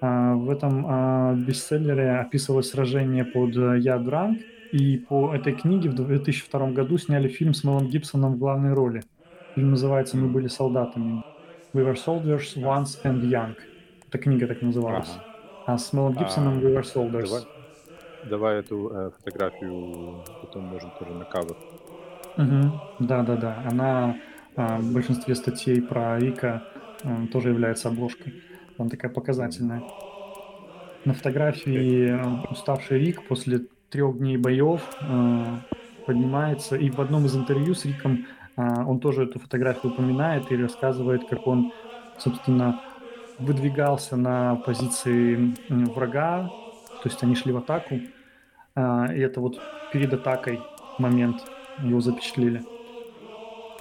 А, 0.00 0.34
в 0.34 0.50
этом 0.50 0.84
а, 0.86 1.34
бестселлере 1.34 2.12
описывалось 2.12 2.70
сражение 2.70 3.24
под 3.24 3.54
Ядранг, 3.54 4.40
и 4.72 4.98
по 4.98 5.34
этой 5.34 5.54
книге 5.54 5.90
в 5.90 5.94
2002 5.94 6.70
году 6.70 6.98
сняли 6.98 7.28
фильм 7.28 7.52
с 7.52 7.62
Мелом 7.62 7.88
Гибсоном 7.88 8.34
в 8.34 8.38
главной 8.38 8.72
роли. 8.72 9.02
Фильм 9.54 9.70
называется 9.70 10.16
«Мы 10.16 10.28
были 10.28 10.48
солдатами». 10.48 11.22
«We 11.74 11.84
were 11.84 11.94
soldiers 11.94 12.56
once 12.56 13.02
and 13.04 13.20
young». 13.20 13.54
Эта 14.08 14.18
книга 14.18 14.46
так 14.46 14.62
называлась. 14.62 15.10
А 15.66 15.78
с 15.78 15.92
Мелом 15.92 16.14
Гибсоном 16.14 16.58
«We 16.58 16.74
were 16.74 16.82
soldiers». 16.82 17.28
Давай, 17.28 17.42
Давай 18.24 18.58
эту 18.60 18.88
э, 18.88 19.10
фотографию 19.16 20.24
потом 20.40 20.64
можно 20.64 20.90
тоже 20.98 21.12
на 21.12 21.24
кавер. 21.24 21.56
Угу. 22.36 22.80
Да, 23.00 23.22
да, 23.22 23.36
да. 23.36 23.62
Она 23.70 24.16
э, 24.56 24.78
в 24.78 24.92
большинстве 24.92 25.34
статей 25.34 25.82
про 25.82 26.18
Рика 26.18 26.62
э, 27.02 27.26
тоже 27.32 27.50
является 27.50 27.88
обложкой. 27.88 28.42
Она 28.78 28.88
такая 28.88 29.10
показательная. 29.10 29.82
На 31.04 31.14
фотографии 31.14 32.10
э, 32.10 32.50
уставший 32.50 33.00
Рик 33.00 33.26
после 33.26 33.66
трех 33.90 34.18
дней 34.18 34.36
боев 34.36 34.80
э, 35.00 35.44
поднимается, 36.06 36.76
и 36.76 36.90
в 36.90 37.00
одном 37.00 37.26
из 37.26 37.36
интервью 37.36 37.74
с 37.74 37.84
Риком 37.84 38.26
э, 38.56 38.62
он 38.86 39.00
тоже 39.00 39.24
эту 39.24 39.40
фотографию 39.40 39.92
упоминает 39.92 40.50
и 40.52 40.56
рассказывает, 40.56 41.28
как 41.28 41.46
он, 41.46 41.72
собственно, 42.18 42.80
выдвигался 43.42 44.16
на 44.16 44.56
позиции 44.56 45.54
врага, 45.68 46.48
то 47.02 47.08
есть 47.08 47.22
они 47.22 47.34
шли 47.34 47.52
в 47.52 47.58
атаку, 47.58 47.96
и 47.96 48.00
это 48.76 49.40
вот 49.40 49.60
перед 49.92 50.12
атакой 50.14 50.60
момент 50.98 51.42
его 51.82 52.00
запечатлели. 52.00 52.62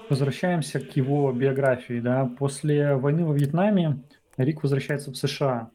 Возвращаемся 0.10 0.80
к 0.80 0.96
его 0.96 1.32
биографии. 1.32 2.02
Да. 2.02 2.26
После 2.26 2.96
войны 2.96 3.26
во 3.26 3.34
Вьетнаме 3.34 4.04
Рик 4.36 4.64
возвращается 4.64 5.12
в 5.12 5.16
США. 5.16 5.70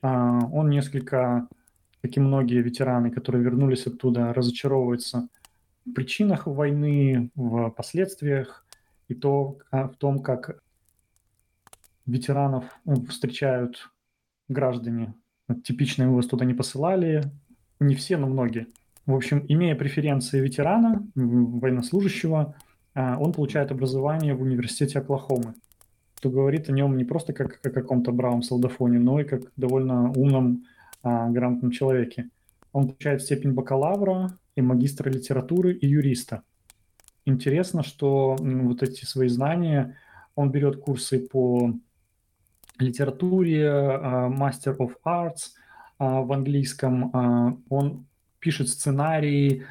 Он 0.00 0.70
несколько 0.70 1.48
как 2.02 2.16
и 2.16 2.20
многие 2.20 2.60
ветераны, 2.60 3.10
которые 3.10 3.44
вернулись 3.44 3.86
оттуда, 3.86 4.34
разочаровываются 4.34 5.28
в 5.86 5.92
причинах 5.92 6.46
войны, 6.46 7.30
в 7.36 7.70
последствиях 7.70 8.66
и 9.08 9.14
то, 9.14 9.58
а, 9.70 9.88
в 9.88 9.96
том, 9.96 10.18
как 10.20 10.58
ветеранов 12.06 12.64
ну, 12.84 13.04
встречают 13.06 13.90
граждане. 14.48 15.14
Типично 15.64 16.04
его 16.04 16.20
туда 16.22 16.44
не 16.44 16.54
посылали, 16.54 17.22
не 17.80 17.94
все, 17.94 18.16
но 18.16 18.26
многие. 18.26 18.66
В 19.06 19.14
общем, 19.14 19.44
имея 19.48 19.74
преференции 19.74 20.40
ветерана, 20.40 21.06
военнослужащего, 21.14 22.54
а, 22.94 23.18
он 23.18 23.32
получает 23.32 23.72
образование 23.72 24.34
в 24.34 24.42
университете 24.42 25.00
Оклахомы, 25.00 25.54
что 26.18 26.30
говорит 26.30 26.68
о 26.68 26.72
нем 26.72 26.96
не 26.96 27.04
просто 27.04 27.32
как 27.32 27.58
о 27.64 27.70
каком-то 27.70 28.12
бравом 28.12 28.42
солдафоне, 28.42 28.98
но 28.98 29.20
и 29.20 29.24
как 29.24 29.42
довольно 29.56 30.12
умном 30.12 30.64
а, 31.02 31.28
грамотном 31.30 31.72
человеке. 31.72 32.28
Он 32.72 32.88
получает 32.88 33.22
степень 33.22 33.52
бакалавра 33.52 34.38
и 34.54 34.62
магистра 34.62 35.10
литературы 35.10 35.72
и 35.74 35.86
юриста. 35.86 36.42
Интересно, 37.24 37.82
что 37.82 38.36
вот 38.38 38.82
эти 38.82 39.04
свои 39.04 39.28
знания 39.28 39.96
он 40.34 40.50
берет 40.50 40.76
курсы 40.76 41.18
по 41.18 41.74
литературе, 42.78 43.68
а, 43.70 44.28
Master 44.28 44.76
of 44.76 44.92
Arts 45.04 45.52
а, 45.98 46.22
в 46.22 46.32
английском. 46.32 47.62
Он 47.68 48.06
пишет 48.40 48.68
сценарии, 48.68 49.64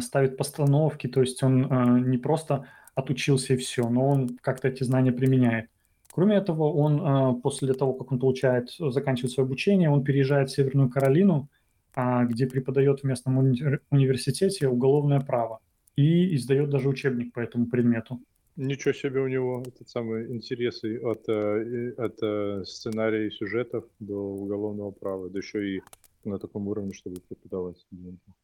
ставит 0.00 0.36
постановки, 0.36 1.06
то 1.06 1.22
есть 1.22 1.42
он 1.42 2.10
не 2.10 2.18
просто 2.18 2.66
отучился 2.94 3.54
и 3.54 3.56
все, 3.56 3.88
но 3.88 4.06
он 4.06 4.38
как-то 4.42 4.68
эти 4.68 4.84
знания 4.84 5.12
применяет. 5.12 5.70
Кроме 6.12 6.34
этого, 6.34 6.64
он 6.64 7.00
а, 7.00 7.32
после 7.34 7.72
того, 7.74 7.92
как 7.92 8.10
он 8.10 8.18
получает, 8.18 8.70
заканчивает 8.78 9.32
свое 9.32 9.46
обучение, 9.46 9.88
он 9.88 10.02
переезжает 10.02 10.50
в 10.50 10.52
Северную 10.52 10.90
Каролину, 10.90 11.48
а, 11.94 12.24
где 12.24 12.46
преподает 12.46 13.00
в 13.00 13.04
местном 13.04 13.38
уни- 13.38 13.78
университете 13.90 14.66
уголовное 14.66 15.20
право 15.20 15.60
и 15.94 16.34
издает 16.34 16.70
даже 16.70 16.88
учебник 16.88 17.32
по 17.32 17.38
этому 17.38 17.66
предмету. 17.66 18.20
Ничего 18.58 18.92
себе 18.92 19.20
у 19.20 19.28
него 19.28 19.62
этот 19.64 19.88
самый 19.88 20.34
интересы 20.34 20.98
от, 20.98 21.28
э, 21.28 21.92
от 21.96 22.18
э, 22.20 22.64
сценария 22.64 23.28
и 23.28 23.30
сюжетов 23.30 23.84
до 24.00 24.16
уголовного 24.16 24.90
права, 24.90 25.30
да 25.30 25.38
еще 25.38 25.76
и 25.76 25.82
на 26.24 26.38
таком 26.38 26.66
уровне, 26.66 26.92
чтобы 26.92 27.20
преподавать 27.20 27.78
студентам. 27.78 28.34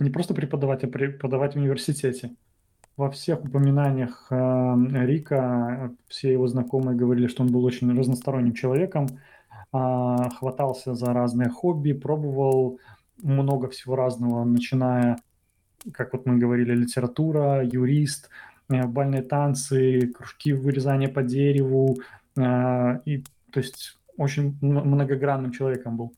Не 0.00 0.10
просто 0.10 0.32
преподавать, 0.32 0.84
а 0.84 0.86
преподавать 0.86 1.54
в 1.54 1.58
университете 1.58 2.36
во 2.96 3.10
всех 3.10 3.44
упоминаниях 3.44 4.28
э, 4.30 4.74
Рика 5.04 5.92
все 6.06 6.30
его 6.30 6.46
знакомые 6.46 6.96
говорили, 6.96 7.26
что 7.26 7.42
он 7.42 7.50
был 7.50 7.64
очень 7.64 7.98
разносторонним 7.98 8.54
человеком, 8.54 9.08
а, 9.72 10.30
хватался 10.30 10.94
за 10.94 11.12
разные 11.12 11.50
хобби, 11.50 11.92
пробовал 11.92 12.78
много 13.22 13.68
всего 13.68 13.96
разного, 13.96 14.44
начиная, 14.44 15.18
как 15.92 16.12
вот 16.12 16.26
мы 16.26 16.38
говорили, 16.38 16.74
литература, 16.74 17.64
юрист, 17.64 18.30
бальные 18.68 19.22
танцы, 19.22 20.12
кружки 20.14 20.52
вырезания 20.52 21.08
по 21.08 21.22
дереву, 21.22 21.98
э, 22.36 23.00
и, 23.04 23.24
то 23.52 23.60
есть 23.60 23.98
очень 24.16 24.56
многогранным 24.60 25.52
человеком 25.52 25.96
был. 25.96 26.14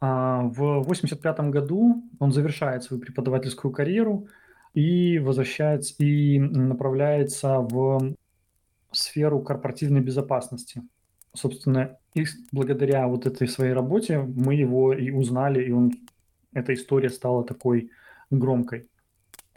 А 0.00 0.42
в 0.42 0.80
1985 0.82 1.40
году 1.50 2.04
он 2.18 2.32
завершает 2.32 2.84
свою 2.84 3.02
преподавательскую 3.02 3.72
карьеру– 3.72 4.28
и 4.74 5.18
возвращается 5.18 5.94
и 5.98 6.38
направляется 6.38 7.58
в 7.58 8.14
сферу 8.92 9.40
корпоративной 9.40 10.00
безопасности. 10.00 10.82
Собственно, 11.34 11.98
и 12.14 12.24
благодаря 12.52 13.06
вот 13.06 13.26
этой 13.26 13.48
своей 13.48 13.72
работе 13.72 14.18
мы 14.18 14.54
его 14.54 14.92
и 14.92 15.10
узнали, 15.10 15.64
и 15.64 15.72
он, 15.72 15.92
эта 16.52 16.74
история 16.74 17.10
стала 17.10 17.44
такой 17.44 17.90
громкой. 18.30 18.88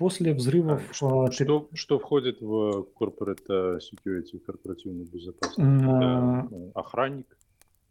После 0.01 0.34
взрывов... 0.34 0.81
А, 0.89 0.93
что, 0.93 1.27
э, 1.27 1.31
что, 1.31 1.70
что 1.75 2.00
входит 2.00 2.41
в 2.41 2.88
corporate 3.00 3.46
э, 3.48 3.77
security, 3.77 4.39
корпоративную 4.39 5.05
безопасность? 5.05 5.60
А... 5.60 6.48
охранник? 6.74 7.27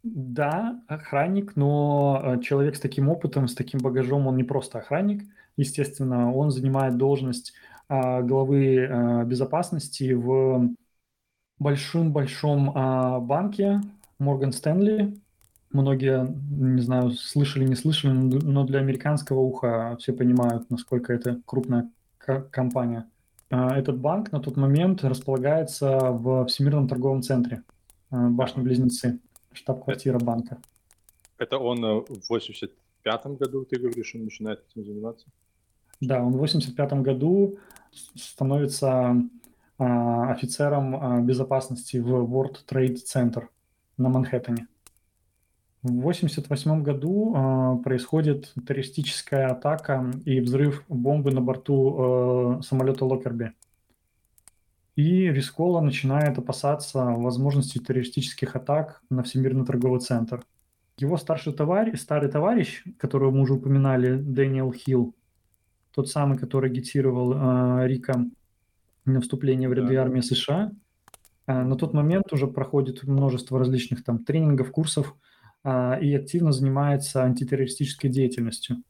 Да, 0.03 0.83
охранник, 0.89 1.55
но 1.55 2.21
э, 2.21 2.41
человек 2.41 2.75
с 2.75 2.81
таким 2.81 3.07
опытом, 3.07 3.47
с 3.47 3.55
таким 3.55 3.79
багажом, 3.79 4.27
он 4.27 4.35
не 4.35 4.43
просто 4.43 4.79
охранник. 4.79 5.23
Естественно, 5.55 6.33
он 6.33 6.51
занимает 6.51 6.97
должность 6.97 7.53
а, 7.87 8.21
главы 8.21 8.85
а, 8.85 9.23
безопасности 9.23 10.11
в 10.11 10.69
большом-большом 11.59 12.73
а, 12.75 13.19
банке 13.21 13.79
Морган 14.19 14.51
Стэнли. 14.51 15.17
Многие, 15.71 16.27
не 16.27 16.81
знаю, 16.81 17.11
слышали, 17.11 17.63
не 17.63 17.75
слышали, 17.75 18.11
но 18.11 18.65
для 18.65 18.79
американского 18.79 19.39
уха 19.39 19.95
все 19.97 20.11
понимают, 20.11 20.69
насколько 20.69 21.13
это 21.13 21.39
крупная 21.45 21.89
компания. 22.51 23.09
Этот 23.49 23.99
банк 23.99 24.31
на 24.31 24.39
тот 24.39 24.55
момент 24.55 25.03
располагается 25.03 26.11
в 26.11 26.45
Всемирном 26.45 26.87
торговом 26.87 27.21
центре, 27.21 27.63
башни-близнецы 28.09 29.19
штаб-квартира 29.53 30.19
банка. 30.19 30.57
Это 31.37 31.57
он 31.57 31.83
э, 31.83 32.01
в 32.07 32.29
85 32.29 33.25
году, 33.37 33.65
ты 33.65 33.79
говоришь, 33.79 34.13
он 34.15 34.23
начинает 34.25 34.63
этим 34.69 34.85
заниматься? 34.85 35.27
Да, 35.99 36.23
он 36.23 36.33
в 36.33 36.37
85 36.37 36.93
году 37.01 37.57
становится 38.15 39.15
а, 39.77 40.31
офицером 40.31 40.95
а, 40.95 41.21
безопасности 41.21 41.97
в 41.97 42.07
World 42.07 42.57
Trade 42.67 42.97
Center 43.05 43.47
на 43.97 44.09
Манхэттене. 44.09 44.67
В 45.83 45.97
1988 45.97 46.83
году 46.83 47.33
а, 47.35 47.75
происходит 47.77 48.53
террористическая 48.67 49.47
атака 49.47 50.11
и 50.25 50.39
взрыв 50.39 50.83
бомбы 50.87 51.31
на 51.31 51.41
борту 51.41 51.95
а, 51.97 52.61
самолета 52.61 53.03
Локерби. 53.03 53.53
И 54.95 55.27
Рискола 55.31 55.81
начинает 55.81 56.37
опасаться 56.37 56.99
возможности 56.99 57.79
террористических 57.79 58.55
атак 58.55 59.01
на 59.09 59.23
Всемирный 59.23 59.65
торговый 59.65 60.01
центр. 60.01 60.45
Его 60.99 61.17
старший 61.17 61.53
товарищ, 61.53 61.99
старый 61.99 62.29
товарищ, 62.29 62.83
которого 62.99 63.31
мы 63.31 63.41
уже 63.41 63.53
упоминали, 63.53 64.17
Дэниел 64.17 64.71
Хилл, 64.71 65.15
тот 65.95 66.09
самый, 66.09 66.37
который 66.37 66.69
агитировал 66.69 67.33
э, 67.33 67.87
Рика 67.87 68.23
на 69.05 69.19
вступление 69.19 69.67
в 69.67 69.73
ряды 69.73 69.95
да. 69.95 70.03
армии 70.03 70.21
США, 70.21 70.71
э, 71.47 71.63
на 71.63 71.75
тот 71.75 71.95
момент 71.95 72.31
уже 72.33 72.45
проходит 72.45 73.01
множество 73.01 73.57
различных 73.57 74.03
там 74.03 74.23
тренингов, 74.23 74.69
курсов 74.69 75.15
э, 75.15 75.30
и 75.63 76.15
активно 76.15 76.51
занимается 76.51 77.23
антитеррористической 77.23 78.09
деятельностью. 78.09 78.83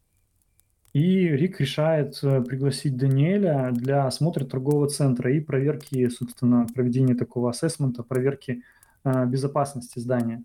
И 0.94 1.28
Рик 1.28 1.62
решает 1.62 2.20
э, 2.22 2.42
пригласить 2.42 2.98
Даниэля 2.98 3.72
для 3.72 4.08
осмотра 4.08 4.44
торгового 4.44 4.90
центра 4.90 5.34
и 5.34 5.40
проверки, 5.40 6.10
собственно, 6.10 6.68
проведения 6.74 7.16
такого 7.16 7.50
ассессмента, 7.50 8.04
проверки 8.04 8.64
э, 9.06 9.26
безопасности 9.26 10.00
здания. 10.00 10.44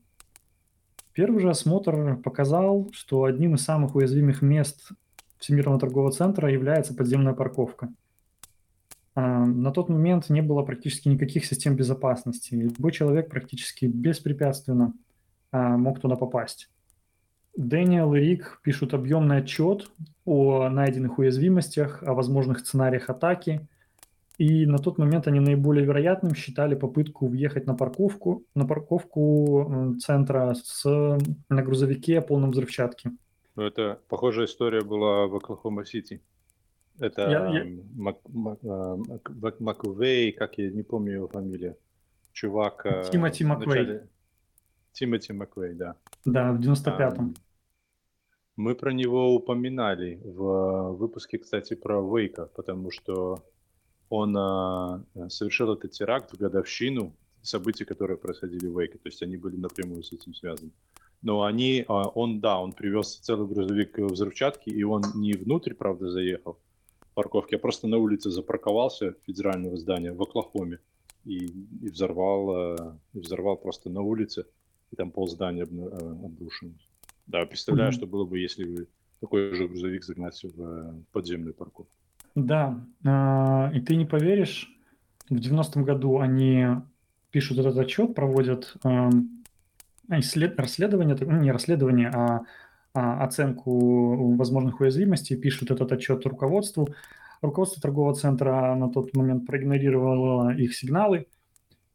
Первый 1.12 1.40
же 1.40 1.50
осмотр 1.50 2.16
показал, 2.18 2.88
что 2.92 3.25
одним 3.25 3.56
из 3.56 3.62
самых 3.62 3.97
уязвимых 3.97 4.42
мест 4.42 4.92
Всемирного 5.38 5.80
торгового 5.80 6.12
центра 6.12 6.50
является 6.50 6.95
подземная 6.95 7.35
парковка. 7.35 7.92
А, 9.14 9.45
на 9.45 9.73
тот 9.73 9.88
момент 9.88 10.28
не 10.30 10.42
было 10.42 10.62
практически 10.62 11.09
никаких 11.09 11.45
систем 11.45 11.75
безопасности. 11.75 12.54
Любой 12.54 12.92
человек 12.92 13.30
практически 13.30 13.87
беспрепятственно 13.87 14.92
а, 14.92 14.92
мог 15.76 16.00
туда 16.00 16.16
попасть. 16.16 16.70
Дэниел 17.56 18.14
и 18.14 18.20
Рик 18.20 18.60
пишут 18.62 18.92
объемный 18.92 19.38
отчет 19.38 19.90
о 20.25 20.68
найденных 20.68 21.18
уязвимостях, 21.18 22.02
о 22.02 22.14
возможных 22.14 22.58
сценариях 22.58 23.08
атаки. 23.08 23.66
И 24.36 24.66
на 24.66 24.78
тот 24.78 24.98
момент 24.98 25.26
они 25.26 25.40
наиболее 25.40 25.86
вероятным 25.86 26.34
считали 26.34 26.75
попытку 26.75 27.26
въехать 27.26 27.66
на 27.66 27.75
парковку, 27.75 28.44
на 28.54 28.66
парковку 28.66 29.96
центра 29.98 30.54
с, 30.54 30.84
на 31.48 31.62
грузовике 31.62 32.20
полном 32.20 32.50
взрывчатки. 32.50 33.12
Ну, 33.54 33.62
это 33.62 33.98
похожая 34.08 34.44
история 34.44 34.82
была 34.82 35.26
в 35.26 35.36
Оклахома-Сити. 35.36 36.20
Это 36.98 37.22
я, 37.22 37.48
я... 37.48 37.66
Мак, 37.94 38.18
Мак, 38.28 38.58
а, 38.62 38.96
Мак, 39.40 39.60
Маквей, 39.60 40.32
как 40.32 40.58
я 40.58 40.70
не 40.70 40.82
помню 40.82 41.12
его 41.12 41.28
фамилия. 41.28 41.76
Чувак... 42.32 42.86
Тимоти 43.10 43.44
Маквей. 43.44 44.00
Тимоти 44.97 45.33
Маквей, 45.35 45.75
да. 45.75 45.95
Да, 46.25 46.53
в 46.53 46.61
95-м. 46.61 47.35
Мы 48.57 48.75
про 48.75 48.93
него 48.93 49.35
упоминали 49.35 50.19
в 50.25 50.93
выпуске, 50.93 51.38
кстати, 51.38 51.75
про 51.75 52.00
Вейка, 52.00 52.47
потому 52.47 52.91
что 52.91 53.45
он 54.09 54.35
а, 54.38 55.05
совершил 55.29 55.75
этот 55.75 55.91
теракт 55.91 56.33
в 56.33 56.38
годовщину 56.38 57.12
событий, 57.43 57.85
которые 57.85 58.17
происходили 58.17 58.67
в 58.67 58.81
Вейке, 58.81 58.97
то 58.97 59.09
есть 59.09 59.23
они 59.23 59.37
были 59.37 59.57
напрямую 59.57 60.03
с 60.03 60.12
этим 60.12 60.33
связаны. 60.33 60.71
Но 61.21 61.43
они, 61.43 61.85
а, 61.88 62.09
он, 62.09 62.41
да, 62.41 62.59
он 62.59 62.73
привез 62.73 63.17
целый 63.17 63.47
грузовик 63.47 63.99
взрывчатки, 63.99 64.71
и 64.71 64.83
он 64.83 65.03
не 65.15 65.35
внутрь, 65.35 65.75
правда, 65.75 66.09
заехал 66.11 66.59
в 67.00 67.15
парковке, 67.15 67.57
а 67.57 67.59
просто 67.59 67.87
на 67.87 67.99
улице 67.99 68.31
запарковался 68.31 69.15
федерального 69.26 69.76
здания 69.76 70.12
в 70.12 70.23
Оклахоме 70.23 70.79
и, 71.26 71.37
и 71.83 71.91
взорвал, 71.91 72.50
а, 72.50 72.99
и 73.12 73.19
взорвал 73.21 73.59
просто 73.59 73.91
на 73.91 74.00
улице, 74.00 74.47
и 74.90 74.97
там 74.97 75.11
пол 75.11 75.28
здания 75.28 75.64
обрушено. 75.64 76.73
Да, 77.26 77.45
представляю, 77.45 77.90
mm-hmm. 77.90 77.95
что 77.95 78.07
было 78.07 78.25
бы, 78.25 78.38
если 78.38 78.64
бы 78.64 78.88
такой 79.21 79.55
же 79.55 79.66
грузовик 79.66 80.05
загнать 80.05 80.40
в 80.43 80.62
э, 80.62 80.95
подземную 81.12 81.55
парковку. 81.55 81.88
Да, 82.35 82.85
а, 83.05 83.71
и 83.75 83.81
ты 83.81 83.97
не 83.97 84.05
поверишь, 84.05 84.71
в 85.28 85.35
90-м 85.35 85.85
году 85.85 86.19
они 86.21 86.66
пишут 87.31 87.59
этот 87.59 87.76
отчет, 87.78 88.14
проводят 88.14 88.76
исслед... 90.11 90.59
расследование, 90.59 91.16
ну, 91.21 91.40
не 91.40 91.50
расследование, 91.50 92.11
а, 92.14 92.43
а 92.95 93.25
оценку 93.25 94.37
возможных 94.37 94.81
уязвимостей, 94.81 95.37
пишут 95.37 95.71
этот 95.71 95.93
отчет 95.93 96.25
руководству. 96.26 96.88
Руководство 97.43 97.83
торгового 97.83 98.14
центра 98.14 98.75
на 98.75 98.90
тот 98.90 99.14
момент 99.14 99.47
проигнорировало 99.47 100.55
их 100.55 100.75
сигналы. 100.75 101.26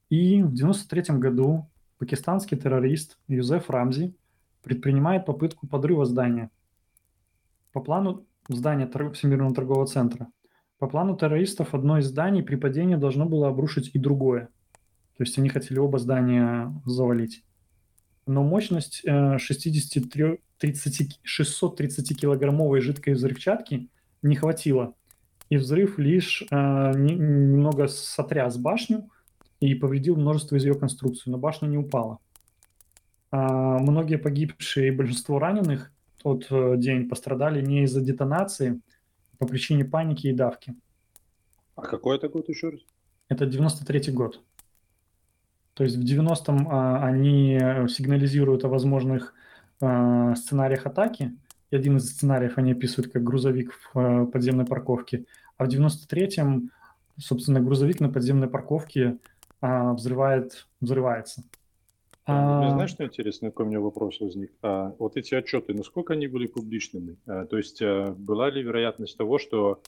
И 0.10 0.44
в 0.44 0.54
93 0.54 1.18
году 1.18 1.71
пакистанский 2.02 2.58
террорист 2.58 3.20
Юзеф 3.28 3.70
Рамзи 3.70 4.16
предпринимает 4.64 5.24
попытку 5.28 5.68
подрыва 5.68 6.04
здания. 6.04 6.50
По 7.74 7.80
плану 7.80 8.26
здания 8.50 8.90
Всемирного 9.14 9.54
торгового 9.54 9.86
центра. 9.86 10.28
По 10.80 10.88
плану 10.88 11.16
террористов 11.16 11.76
одно 11.76 12.00
из 12.00 12.08
зданий 12.08 12.42
при 12.42 12.56
падении 12.56 12.96
должно 12.96 13.28
было 13.28 13.50
обрушить 13.50 13.92
и 13.94 14.00
другое. 14.00 14.50
То 15.16 15.24
есть 15.24 15.38
они 15.38 15.50
хотели 15.50 15.78
оба 15.78 16.00
здания 16.00 16.74
завалить. 16.88 17.46
Но 18.26 18.42
мощность 18.42 19.04
63, 19.06 20.40
30, 20.58 21.20
630 21.22 22.20
килограммовой 22.20 22.82
жидкой 22.82 23.14
взрывчатки 23.14 23.90
не 24.24 24.36
хватило. 24.36 24.96
И 25.50 25.58
взрыв 25.58 26.00
лишь 26.00 26.44
э, 26.50 26.56
немного 26.56 27.88
сотряс 27.88 28.58
башню 28.58 29.08
и 29.62 29.76
повредил 29.76 30.18
множество 30.18 30.58
из 30.58 30.66
ее 30.66 30.74
конструкций, 30.74 31.32
но 31.32 31.38
башня 31.38 31.68
не 31.68 31.78
упала. 31.78 32.18
А 33.32 33.80
многие 33.80 34.18
погибшие 34.18 34.90
и 34.90 34.96
большинство 34.96 35.40
раненых 35.40 35.94
тот 36.22 36.48
э, 36.50 36.76
день 36.78 37.08
пострадали 37.08 37.66
не 37.66 37.84
из-за 37.84 38.02
детонации, 38.02 38.82
а 39.34 39.38
по 39.38 39.48
причине 39.48 39.86
паники 39.86 40.28
и 40.28 40.34
давки. 40.34 40.76
А 41.76 41.84
какой 41.84 42.18
это 42.18 42.28
год 42.28 42.50
еще 42.50 42.70
раз? 42.70 42.82
Это 43.30 43.46
93-й 43.46 44.12
год. 44.12 44.42
То 45.74 45.86
есть 45.86 45.96
в 45.96 46.04
90-м 46.04 46.68
а, 46.70 47.06
они 47.06 47.58
сигнализируют 47.88 48.66
о 48.66 48.68
возможных 48.68 49.34
а, 49.80 50.36
сценариях 50.36 50.86
атаки. 50.86 51.36
И 51.70 51.76
один 51.76 51.98
из 51.98 52.10
сценариев 52.10 52.58
они 52.58 52.74
описывают 52.74 53.12
как 53.12 53.24
грузовик 53.24 53.74
в 53.74 53.98
а, 53.98 54.26
подземной 54.26 54.66
парковке. 54.66 55.26
А 55.58 55.66
в 55.66 55.70
93-м, 55.70 56.72
собственно, 57.18 57.62
грузовик 57.62 58.00
на 58.00 58.10
подземной 58.10 58.50
парковке 58.50 59.18
а, 59.62 59.94
взрывает, 59.94 60.68
взрывается. 60.82 61.44
А... 62.26 62.70
Знаешь, 62.72 62.92
что 62.92 63.06
интересно, 63.06 63.50
какой 63.50 63.66
у 63.66 63.70
меня 63.70 63.80
вопрос 63.80 64.20
возник? 64.20 64.52
А, 64.62 64.94
вот 65.00 65.18
эти 65.18 65.34
отчеты, 65.36 65.74
насколько 65.74 66.14
они 66.14 66.28
были 66.28 66.48
публичными? 66.48 67.18
А, 67.26 67.46
то 67.46 67.58
есть 67.58 67.82
а, 67.82 68.14
была 68.18 68.50
ли 68.50 68.62
вероятность 68.62 69.18
того, 69.18 69.40
что 69.40 69.82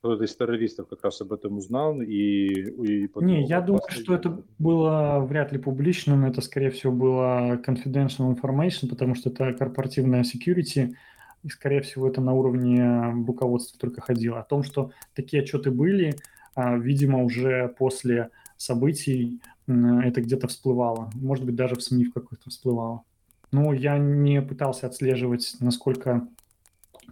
кто-то 0.00 0.24
из 0.24 0.34
террористов 0.34 0.88
как 0.88 1.04
раз 1.04 1.20
об 1.20 1.32
этом 1.32 1.58
узнал 1.58 2.00
и... 2.00 3.06
и 3.06 3.10
Не, 3.16 3.44
я 3.44 3.60
думаю, 3.60 3.82
что 3.90 4.14
это 4.14 4.42
было 4.58 5.20
вряд 5.20 5.52
ли 5.52 5.58
публичным, 5.58 6.24
это, 6.24 6.40
скорее 6.40 6.70
всего, 6.70 6.92
было 6.92 7.56
confidential 7.56 8.34
information, 8.34 8.88
потому 8.88 9.14
что 9.14 9.28
это 9.28 9.52
корпоративная 9.52 10.22
security, 10.22 10.94
и, 11.42 11.48
скорее 11.48 11.82
всего, 11.82 12.08
это 12.08 12.22
на 12.22 12.32
уровне 12.32 13.12
руководства 13.26 13.78
только 13.78 14.00
ходило. 14.00 14.40
О 14.40 14.44
том, 14.44 14.62
что 14.62 14.92
такие 15.14 15.42
отчеты 15.42 15.70
были, 15.70 16.16
а, 16.54 16.76
видимо, 16.76 17.22
уже 17.22 17.68
после 17.78 18.30
событий 18.60 19.40
это 19.66 20.20
где-то 20.20 20.46
всплывало. 20.48 21.10
Может 21.14 21.46
быть, 21.46 21.54
даже 21.54 21.76
в 21.76 21.82
СМИ 21.82 22.04
в 22.04 22.12
какой-то 22.12 22.50
всплывало. 22.50 23.04
Но 23.52 23.72
я 23.72 23.96
не 23.96 24.42
пытался 24.42 24.86
отслеживать, 24.86 25.56
насколько 25.60 26.28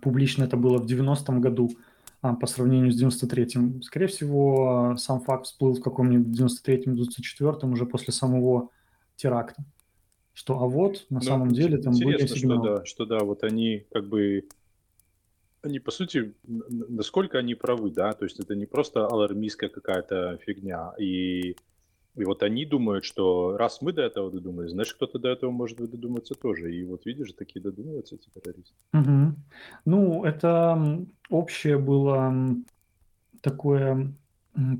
публично 0.03 0.45
это 0.45 0.57
было 0.57 0.79
в 0.79 0.87
90-м 0.87 1.41
году 1.41 1.71
а, 2.21 2.35
по 2.35 2.47
сравнению 2.47 2.93
с 2.93 3.03
93-м. 3.03 3.83
Скорее 3.83 4.09
всего, 4.09 4.95
сам 4.99 5.21
факт 5.21 5.47
всплыл 5.47 5.75
в 5.75 5.81
каком-нибудь 5.81 6.39
93-м, 6.39 6.95
94-м 6.95 7.73
уже 7.73 7.87
после 7.87 8.13
самого 8.13 8.69
теракта. 9.17 9.65
Что, 10.35 10.63
а 10.63 10.67
вот, 10.67 11.07
на 11.09 11.15
Но 11.15 11.21
ну, 11.21 11.23
самом 11.23 11.49
деле, 11.49 11.79
там 11.79 11.95
были 11.95 12.27
сигналы. 12.27 12.63
Что 12.63 12.77
да, 12.77 12.85
что 12.85 13.07
да, 13.07 13.19
вот 13.25 13.43
они 13.43 13.87
как 13.91 14.07
бы 14.07 14.45
они, 15.63 15.81
по 15.81 15.91
сути, 15.91 16.35
насколько 16.45 17.39
они 17.39 17.55
правы, 17.55 17.91
да, 17.91 18.13
то 18.13 18.25
есть 18.25 18.41
это 18.41 18.55
не 18.55 18.67
просто 18.67 19.07
алармистская 19.07 19.71
какая-то 19.71 20.39
фигня, 20.45 20.93
и 20.99 21.57
и 22.19 22.25
вот 22.25 22.43
они 22.43 22.65
думают, 22.65 23.05
что 23.05 23.57
раз 23.57 23.81
мы 23.81 23.93
до 23.93 24.03
этого 24.03 24.31
додумались, 24.31 24.73
значит, 24.73 24.95
кто-то 24.95 25.21
до 25.21 25.29
этого 25.29 25.53
может 25.53 25.79
додуматься 25.79 26.35
тоже. 26.35 26.75
И 26.75 26.85
вот 26.85 27.07
видишь, 27.07 27.33
такие 27.33 27.61
додумываются 27.63 28.17
эти 28.17 28.29
террористы. 28.31 28.75
Угу. 28.93 29.37
Ну, 29.85 30.25
это 30.25 31.07
общее 31.31 31.79
было 31.79 32.35
такое 33.41 34.13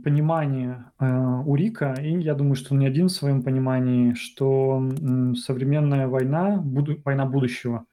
понимание 0.03 0.87
э, 0.99 1.43
у 1.47 1.55
Рика, 1.55 1.95
и 1.95 2.19
я 2.19 2.35
думаю, 2.35 2.57
что 2.57 2.75
он 2.75 2.81
не 2.81 2.87
один 2.87 3.07
в 3.07 3.13
своем 3.13 3.43
понимании, 3.43 4.15
что 4.15 4.83
э, 4.83 5.35
современная 5.37 6.09
война, 6.09 6.57
буду, 6.57 7.01
война 7.05 7.27
будущего 7.27 7.85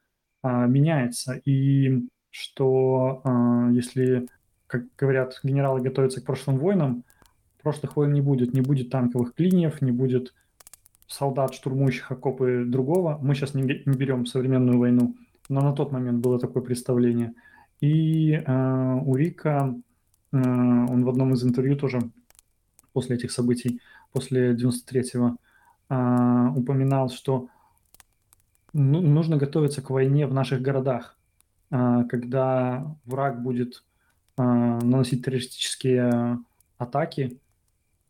э, 0.44 0.68
меняется, 0.68 1.40
и 1.46 2.08
что 2.36 3.22
э, 3.24 3.70
если, 3.72 4.28
как 4.68 4.84
говорят 4.98 5.40
генералы, 5.42 5.80
готовятся 5.80 6.20
к 6.20 6.26
прошлым 6.26 6.58
войнам, 6.58 7.06
прошлых 7.64 7.96
войн 7.96 8.12
не 8.12 8.20
будет. 8.20 8.54
Не 8.54 8.60
будет 8.60 8.90
танковых 8.90 9.34
клиньев, 9.34 9.82
не 9.82 9.92
будет 9.92 10.34
солдат, 11.08 11.54
штурмующих 11.54 12.12
окопы 12.12 12.66
другого. 12.68 13.18
Мы 13.22 13.36
сейчас 13.36 13.54
не, 13.54 13.64
не 13.64 13.98
берем 13.98 14.26
современную 14.26 14.78
войну, 14.78 15.16
но 15.48 15.62
на 15.62 15.72
тот 15.72 15.94
момент 15.94 16.20
было 16.20 16.38
такое 16.38 16.62
представление. 16.62 17.34
И 17.80 18.34
э, 18.34 19.00
у 19.06 19.16
Рика, 19.16 19.74
э, 20.34 20.38
он 20.38 21.06
в 21.06 21.10
одном 21.10 21.34
из 21.34 21.44
интервью 21.44 21.78
тоже 21.78 22.02
после 22.92 23.16
этих 23.16 23.32
событий, 23.32 23.80
после 24.12 24.54
93-го, 24.54 25.38
э, 25.90 26.50
упоминал, 26.54 27.10
что 27.10 27.48
ну, 28.74 29.00
нужно 29.00 29.38
готовиться 29.38 29.82
к 29.82 29.90
войне 29.90 30.28
в 30.28 30.34
наших 30.34 30.62
городах, 30.62 31.15
когда 32.10 32.96
враг 33.06 33.42
будет 33.42 33.84
э, 34.38 34.42
наносить 34.44 35.26
террористические 35.26 36.40
атаки, 36.78 37.40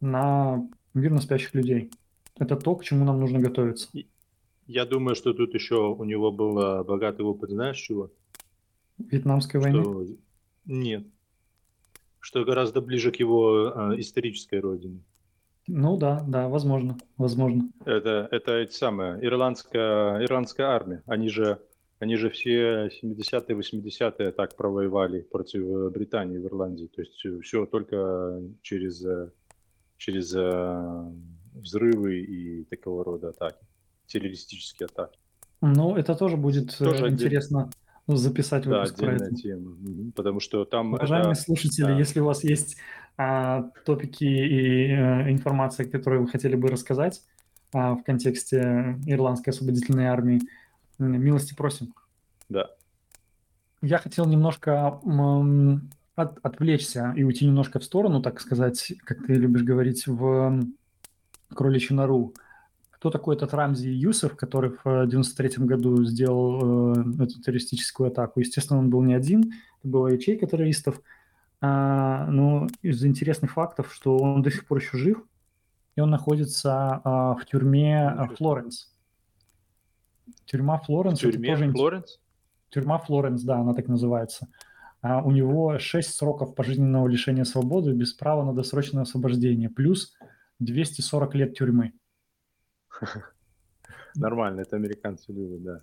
на 0.01 0.67
мирно 0.93 1.21
спящих 1.21 1.54
людей. 1.54 1.91
Это 2.38 2.56
то, 2.56 2.75
к 2.75 2.84
чему 2.84 3.06
нам 3.06 3.19
нужно 3.19 3.39
готовиться. 3.39 3.88
Я 4.67 4.86
думаю, 4.86 5.15
что 5.15 5.34
тут 5.34 5.54
еще 5.54 5.75
у 5.75 6.04
него 6.04 6.32
был 6.32 6.84
богатый 6.84 7.21
опыт, 7.21 7.51
знаешь 7.51 7.78
чего? 7.78 8.12
Вьетнамской 8.97 9.62
что... 9.62 9.69
войны? 9.71 10.17
Нет. 10.65 11.06
Что 12.19 12.43
гораздо 12.43 12.82
ближе 12.82 13.12
к 13.12 13.17
его 13.17 13.67
э, 13.67 13.99
исторической 13.99 14.60
родине. 14.60 14.99
Ну 15.67 15.97
да, 15.97 16.23
да, 16.28 16.47
возможно, 16.47 16.97
возможно. 17.17 17.69
Это, 17.86 18.28
это 18.32 18.54
эти 18.54 18.73
самые, 18.73 19.23
ирландская, 19.25 20.23
ирландская 20.23 20.67
армия. 20.67 21.04
Они 21.06 21.30
же, 21.30 21.60
они 22.00 22.18
же 22.18 22.30
все 22.30 22.88
70-е, 22.88 23.56
80-е 23.58 24.32
так 24.32 24.56
провоевали 24.56 25.22
против 25.22 25.62
э, 25.62 25.90
Британии 25.90 26.38
в 26.38 26.46
Ирландии. 26.46 26.90
То 26.94 27.02
есть 27.02 27.24
все 27.44 27.66
только 27.66 28.42
через 28.62 29.06
через 29.98 30.34
э, 30.36 31.12
взрывы 31.54 32.20
и 32.20 32.64
такого 32.66 33.04
рода 33.04 33.30
атаки, 33.30 33.66
террористические 34.08 34.88
атаки. 34.88 35.18
Ну, 35.62 35.96
это 35.96 36.16
тоже 36.16 36.38
будет 36.38 36.76
э, 36.80 36.84
тоже 36.84 37.10
интересно 37.10 37.70
отдель... 38.08 38.18
записать 38.18 38.66
выпуск 38.66 38.96
да, 38.98 39.08
отдельная 39.08 39.32
тема, 39.32 39.78
потому 40.16 40.40
что 40.40 40.66
там... 40.66 40.94
Уважаемые 40.94 41.32
это... 41.32 41.42
слушатели, 41.42 41.86
да. 41.86 41.98
если 41.98 42.20
у 42.20 42.26
вас 42.26 42.44
есть 42.44 42.78
а, 43.18 43.64
топики 43.86 44.26
и 44.26 44.92
а, 44.92 45.32
информация, 45.32 45.90
которые 45.90 46.22
вы 46.22 46.28
хотели 46.28 46.56
бы 46.56 46.68
рассказать 46.68 47.24
а, 47.74 47.96
в 47.96 48.04
контексте 48.04 49.00
Ирландской 49.08 49.50
освободительной 49.52 50.06
армии, 50.06 50.42
милости 50.98 51.54
просим. 51.54 51.94
Да. 52.50 52.72
Я 53.82 53.98
хотел 53.98 54.26
немножко 54.26 55.00
от, 56.16 56.40
отвлечься 56.44 57.14
и 57.16 57.24
уйти 57.24 57.46
немножко 57.46 57.80
в 57.80 57.84
сторону, 57.84 58.22
так 58.22 58.40
сказать, 58.40 58.94
как 59.04 59.26
ты 59.26 59.34
любишь 59.34 59.64
говорить, 59.64 60.08
в 60.08 60.64
кроличью 61.54 61.98
нору, 61.98 62.34
кто 62.92 63.10
такой 63.10 63.36
этот 63.36 63.54
Рамзи 63.54 63.88
Юсов, 63.88 64.36
который 64.36 64.72
в 64.84 65.06
93 65.06 65.66
году 65.66 66.04
сделал 66.06 66.96
э, 66.96 67.24
эту 67.24 67.42
террористическую 67.42 68.08
атаку. 68.08 68.40
Естественно, 68.40 68.80
он 68.80 68.90
был 68.90 69.04
не 69.04 69.14
один, 69.14 69.54
это 69.80 69.88
была 69.88 70.10
ячейка 70.10 70.48
террористов. 70.48 71.02
А, 71.62 72.26
но 72.28 72.68
из 72.82 73.04
интересных 73.06 73.52
фактов, 73.52 73.94
что 73.94 74.18
он 74.18 74.42
до 74.42 74.52
сих 74.52 74.66
пор 74.66 74.80
еще 74.80 74.98
жив, 74.98 75.24
и 75.96 76.02
он 76.02 76.10
находится 76.10 77.02
а, 77.04 77.36
в 77.36 77.46
тюрьме 77.46 78.08
а, 78.08 78.28
Флоренс. 78.28 78.95
Тюрьма 80.46 80.80
Флоренс. 80.80 81.20
В 81.20 81.22
тюрьме 81.22 81.56
тоже... 81.56 81.72
Флоренс? 81.72 82.20
Тюрьма 82.70 82.98
Флоренс, 82.98 83.44
да, 83.44 83.60
она 83.60 83.74
так 83.74 83.88
называется. 83.88 84.48
А 85.02 85.22
у 85.22 85.32
него 85.32 85.78
6 85.78 86.14
сроков 86.14 86.56
пожизненного 86.56 87.08
лишения 87.08 87.44
свободы 87.44 87.94
без 87.94 88.14
права 88.14 88.44
на 88.44 88.54
досрочное 88.54 89.04
освобождение, 89.04 89.70
плюс 89.70 90.14
240 90.60 91.36
лет 91.36 91.58
тюрьмы. 91.58 91.94
Нормально, 94.16 94.62
это 94.62 94.76
американцы 94.78 95.32
любят, 95.32 95.64
да. 95.64 95.82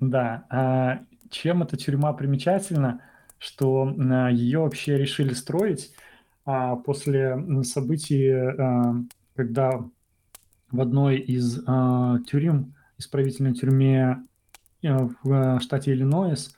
Да. 0.00 0.46
А 0.50 1.04
чем 1.30 1.62
эта 1.62 1.76
тюрьма 1.76 2.12
примечательна, 2.12 3.02
что 3.38 3.94
а, 3.96 4.30
ее 4.30 4.60
вообще 4.60 4.96
решили 4.98 5.34
строить 5.34 5.92
а, 6.44 6.76
после 6.76 7.38
событий, 7.62 8.30
а, 8.30 8.94
когда 9.34 9.84
в 10.70 10.80
одной 10.80 11.18
из 11.18 11.64
тюрем, 12.26 12.74
исправительной 12.98 13.54
тюрьме 13.54 14.22
в 14.82 15.60
штате 15.60 15.92
Иллинойс, 15.92 16.54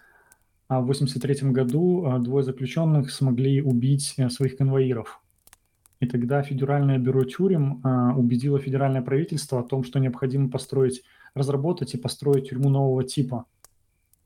в 0.68 0.72
1983 0.72 1.50
году 1.50 2.18
двое 2.20 2.44
заключенных 2.44 3.10
смогли 3.10 3.60
убить 3.62 4.16
своих 4.28 4.56
конвоиров. 4.56 5.20
И 6.00 6.06
тогда 6.06 6.42
Федеральное 6.42 6.98
бюро 6.98 7.24
тюрем 7.24 7.80
а, 7.84 8.14
убедило 8.16 8.58
федеральное 8.58 9.02
правительство 9.02 9.60
о 9.60 9.62
том, 9.62 9.84
что 9.84 9.98
необходимо 10.00 10.48
построить, 10.48 11.02
разработать 11.34 11.92
и 11.94 11.98
построить 11.98 12.48
тюрьму 12.48 12.70
нового 12.70 13.04
типа 13.04 13.44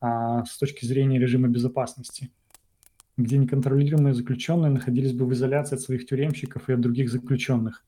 а, 0.00 0.44
с 0.44 0.56
точки 0.56 0.86
зрения 0.86 1.18
режима 1.18 1.48
безопасности, 1.48 2.30
где 3.16 3.38
неконтролируемые 3.38 4.14
заключенные 4.14 4.70
находились 4.70 5.12
бы 5.12 5.26
в 5.26 5.32
изоляции 5.32 5.74
от 5.74 5.82
своих 5.82 6.06
тюремщиков 6.06 6.68
и 6.68 6.74
от 6.74 6.80
других 6.80 7.10
заключенных. 7.10 7.84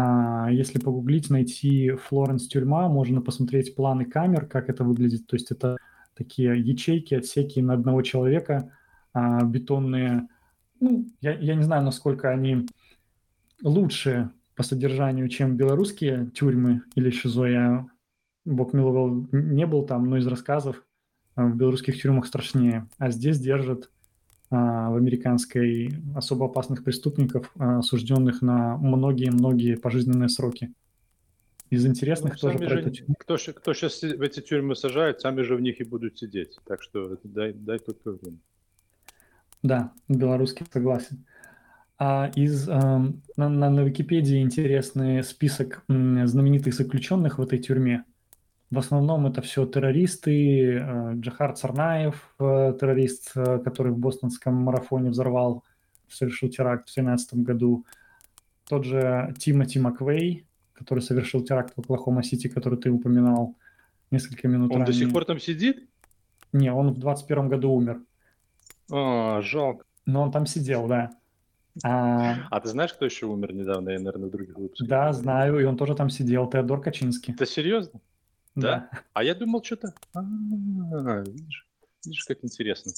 А 0.00 0.48
если 0.52 0.78
погуглить, 0.78 1.28
найти 1.28 1.90
Флоренс 1.90 2.46
тюрьма, 2.46 2.88
можно 2.88 3.20
посмотреть 3.20 3.74
планы 3.74 4.04
камер, 4.04 4.46
как 4.46 4.68
это 4.70 4.84
выглядит. 4.84 5.26
То 5.26 5.34
есть 5.34 5.50
это 5.50 5.76
такие 6.14 6.60
ячейки, 6.60 7.14
отсеки 7.14 7.60
на 7.60 7.74
одного 7.74 8.02
человека, 8.02 8.72
а, 9.12 9.42
бетонные 9.42 10.28
ну, 10.80 11.06
я, 11.20 11.32
я 11.32 11.54
не 11.56 11.62
знаю, 11.62 11.82
насколько 11.82 12.30
они 12.30 12.66
лучше 13.62 14.30
по 14.54 14.62
содержанию, 14.62 15.28
чем 15.28 15.56
белорусские 15.56 16.30
тюрьмы 16.30 16.82
или 16.94 17.10
ШИЗО. 17.10 17.46
Я, 17.46 17.86
бог 18.44 18.72
миловал, 18.72 19.26
не 19.32 19.66
был 19.66 19.84
там, 19.84 20.08
но 20.08 20.18
из 20.18 20.26
рассказов 20.26 20.84
а, 21.34 21.46
в 21.46 21.56
белорусских 21.56 22.00
тюрьмах 22.00 22.26
страшнее. 22.26 22.88
А 22.98 23.10
здесь 23.10 23.40
держат 23.40 23.90
в 24.50 24.96
американской 24.96 25.90
особо 26.14 26.46
опасных 26.46 26.82
преступников, 26.84 27.50
а, 27.58 27.78
осужденных 27.78 28.40
на 28.40 28.76
многие-многие 28.78 29.76
пожизненные 29.76 30.28
сроки. 30.28 30.72
Из 31.70 31.84
интересных 31.84 32.34
ну, 32.34 32.38
тоже 32.38 32.58
про 32.58 32.68
же, 32.68 32.80
это... 32.80 32.90
Кто, 33.18 33.36
кто 33.36 33.74
сейчас 33.74 34.00
в 34.00 34.22
эти 34.22 34.40
тюрьмы 34.40 34.74
сажает, 34.74 35.20
сами 35.20 35.42
же 35.42 35.54
в 35.54 35.60
них 35.60 35.80
и 35.80 35.84
будут 35.84 36.18
сидеть. 36.18 36.56
Так 36.64 36.82
что 36.82 37.18
дай, 37.24 37.52
дай 37.52 37.78
только 37.78 38.12
время. 38.12 38.38
Да, 39.62 39.92
белорусский 40.08 40.64
согласен. 40.72 41.26
А 41.98 42.30
из, 42.34 42.68
э, 42.68 42.72
на, 42.72 43.12
на, 43.36 43.70
на 43.70 43.80
Википедии 43.80 44.40
интересный 44.40 45.22
список 45.22 45.84
знаменитых 45.88 46.72
заключенных 46.72 47.38
в 47.38 47.42
этой 47.42 47.58
тюрьме. 47.58 48.04
В 48.70 48.78
основном 48.78 49.26
это 49.26 49.40
все 49.40 49.64
террористы. 49.66 50.74
Э, 50.74 51.12
Джахар 51.14 51.54
Царнаев, 51.56 52.34
э, 52.38 52.74
террорист, 52.78 53.32
э, 53.34 53.58
который 53.60 53.92
в 53.92 53.98
бостонском 53.98 54.54
марафоне 54.54 55.10
взорвал, 55.10 55.64
совершил 56.08 56.50
теракт 56.50 56.88
в 56.88 56.94
2017 56.94 57.42
году. 57.42 57.86
Тот 58.68 58.84
же 58.84 59.34
Тимоти 59.38 59.78
Маквей, 59.78 60.46
который 60.74 61.00
совершил 61.00 61.42
теракт 61.42 61.72
в 61.76 61.80
Оклахома-Сити, 61.80 62.48
который 62.48 62.78
ты 62.78 62.90
упоминал 62.90 63.56
несколько 64.10 64.48
минут 64.48 64.70
Он 64.70 64.80
ранее. 64.80 64.92
до 64.92 64.98
сих 64.98 65.12
пор 65.12 65.24
там 65.24 65.40
сидит? 65.40 65.88
Не, 66.52 66.72
он 66.72 66.92
в 66.92 66.98
21 66.98 67.48
году 67.48 67.72
умер. 67.72 68.02
А, 68.90 69.40
жалко. 69.40 69.84
Но 70.04 70.22
он 70.22 70.30
там 70.30 70.46
сидел, 70.46 70.86
да. 70.86 71.10
А, 71.84 72.36
а 72.50 72.60
ты 72.60 72.68
знаешь, 72.68 72.92
кто 72.92 73.04
еще 73.04 73.26
умер 73.26 73.54
недавно, 73.54 73.90
я, 73.90 73.98
наверное, 73.98 74.28
в 74.28 74.32
других 74.32 74.56
выпусках? 74.56 74.88
Да, 74.88 75.12
знаю, 75.12 75.58
и 75.60 75.64
он 75.64 75.76
тоже 75.76 75.94
там 75.94 76.10
сидел, 76.10 76.50
Теодор 76.50 76.80
Качинский. 76.80 77.34
Это 77.34 77.46
серьезно? 77.46 78.00
Да. 78.60 78.88
да. 78.92 79.00
А 79.12 79.24
я 79.24 79.34
думал, 79.34 79.62
что-то... 79.62 79.94
А, 80.14 80.22
видишь, 80.22 81.66
видишь, 82.04 82.24
как 82.24 82.38
интересно. 82.42 82.92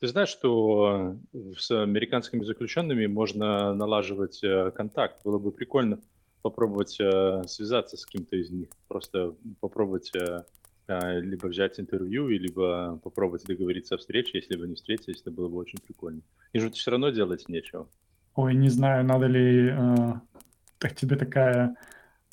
Ты 0.00 0.08
знаешь, 0.08 0.30
что 0.30 1.16
с 1.56 1.70
американскими 1.70 2.44
заключенными 2.44 3.06
можно 3.06 3.72
налаживать 3.74 4.42
э, 4.42 4.72
контакт? 4.72 5.22
Было 5.24 5.38
бы 5.38 5.52
прикольно 5.52 6.00
попробовать 6.42 6.98
э, 7.00 7.42
связаться 7.46 7.96
с 7.96 8.04
кем-то 8.04 8.36
из 8.36 8.50
них, 8.50 8.68
просто 8.88 9.36
попробовать 9.60 10.12
э, 10.16 10.44
либо 10.88 11.46
взять 11.46 11.78
интервью, 11.78 12.28
либо 12.28 12.98
попробовать 13.02 13.44
договориться 13.44 13.94
о 13.94 13.98
встрече, 13.98 14.38
если 14.38 14.56
вы 14.56 14.68
не 14.68 14.74
встретились, 14.74 15.20
это 15.20 15.30
было 15.30 15.48
бы 15.48 15.56
очень 15.56 15.78
прикольно. 15.78 16.22
И 16.52 16.58
же 16.58 16.70
все 16.70 16.90
равно 16.90 17.10
делать 17.10 17.48
нечего. 17.48 17.88
Ой, 18.34 18.54
не 18.54 18.68
знаю, 18.68 19.04
надо 19.04 19.26
ли 19.26 19.70
э, 19.70 20.88
тебе 20.96 21.16
такая, 21.16 21.76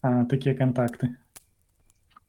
э, 0.01 0.25
такие 0.29 0.55
контакты. 0.55 1.17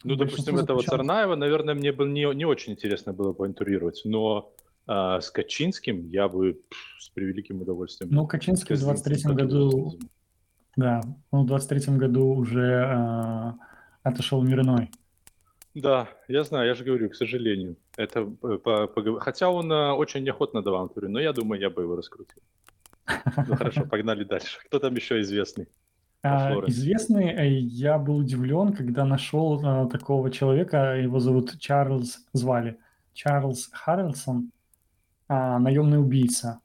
Ну, 0.04 0.16
допустим, 0.16 0.56
этого 0.56 0.82
Царнаева, 0.82 1.36
наверное, 1.36 1.74
мне 1.74 1.92
бы 1.92 2.06
не, 2.06 2.34
не 2.34 2.44
очень 2.44 2.72
интересно 2.72 3.12
было 3.12 3.32
поинтервьюировать, 3.32 4.02
но 4.04 4.52
э, 4.86 5.20
с 5.20 5.30
Качинским 5.30 6.08
я 6.08 6.28
бы 6.28 6.60
с 6.98 7.10
превеликим 7.10 7.60
удовольствием. 7.60 8.10
Ну, 8.12 8.26
Качинский 8.26 8.76
в 8.76 8.88
23-м 8.88 9.34
году, 9.34 9.98
да, 10.76 11.02
он 11.30 11.46
в 11.46 11.52
23-м 11.52 11.98
году 11.98 12.28
уже 12.28 12.66
э, 12.66 13.52
отошел 14.02 14.40
в 14.40 14.44
мир 14.44 14.60
иной. 14.60 14.90
Да, 15.74 16.08
я 16.28 16.42
знаю, 16.44 16.66
я 16.66 16.74
же 16.74 16.84
говорю, 16.84 17.10
к 17.10 17.14
сожалению. 17.14 17.76
Это 17.96 18.20
э, 18.20 18.58
по, 18.58 18.86
по, 18.86 19.20
хотя 19.20 19.50
он 19.50 19.70
э, 19.70 19.92
очень 19.92 20.24
неохотно 20.24 20.62
давал 20.62 20.88
интервью, 20.88 21.12
но 21.12 21.20
я 21.20 21.32
думаю, 21.32 21.60
я 21.60 21.70
бы 21.70 21.82
его 21.82 21.96
раскрутил. 21.96 22.42
Ну 23.46 23.56
хорошо, 23.56 23.84
погнали 23.84 24.24
дальше. 24.24 24.58
Кто 24.64 24.78
там 24.78 24.94
еще 24.94 25.20
известный? 25.20 25.68
А, 26.22 26.52
известный, 26.66 27.30
э, 27.30 27.60
я 27.60 27.98
был 27.98 28.16
удивлен, 28.18 28.74
когда 28.74 29.04
нашел 29.04 29.60
а, 29.64 29.86
такого 29.86 30.30
человека, 30.30 30.96
его 30.96 31.18
зовут 31.18 31.58
Чарльз, 31.58 32.26
звали 32.34 32.78
Чарльз 33.14 33.70
Харрелсон, 33.72 34.50
а, 35.28 35.58
наемный 35.58 35.98
убийца. 35.98 36.60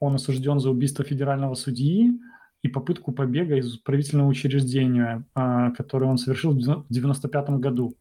Он 0.00 0.16
осужден 0.16 0.58
за 0.58 0.70
убийство 0.70 1.04
федерального 1.04 1.54
судьи 1.54 2.18
и 2.62 2.68
попытку 2.68 3.12
побега 3.12 3.56
из 3.56 3.78
правительного 3.78 4.28
учреждения, 4.28 5.24
которое 5.32 6.06
он 6.06 6.18
совершил 6.18 6.50
в 6.50 6.58
1995 6.58 7.60
году. 7.60 7.94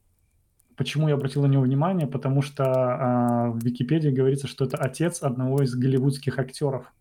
Почему 0.75 1.07
я 1.07 1.13
обратил 1.13 1.43
на 1.43 1.47
него 1.47 1.63
внимание? 1.63 2.05
Потому 2.05 2.41
что 2.41 3.53
в 3.53 3.63
Википедии 3.63 4.09
говорится, 4.09 4.47
что 4.47 4.65
это 4.65 4.77
отец 4.77 5.21
одного 5.21 5.61
из 5.61 5.73
голливудских 5.73 6.37
актеров 6.37 6.91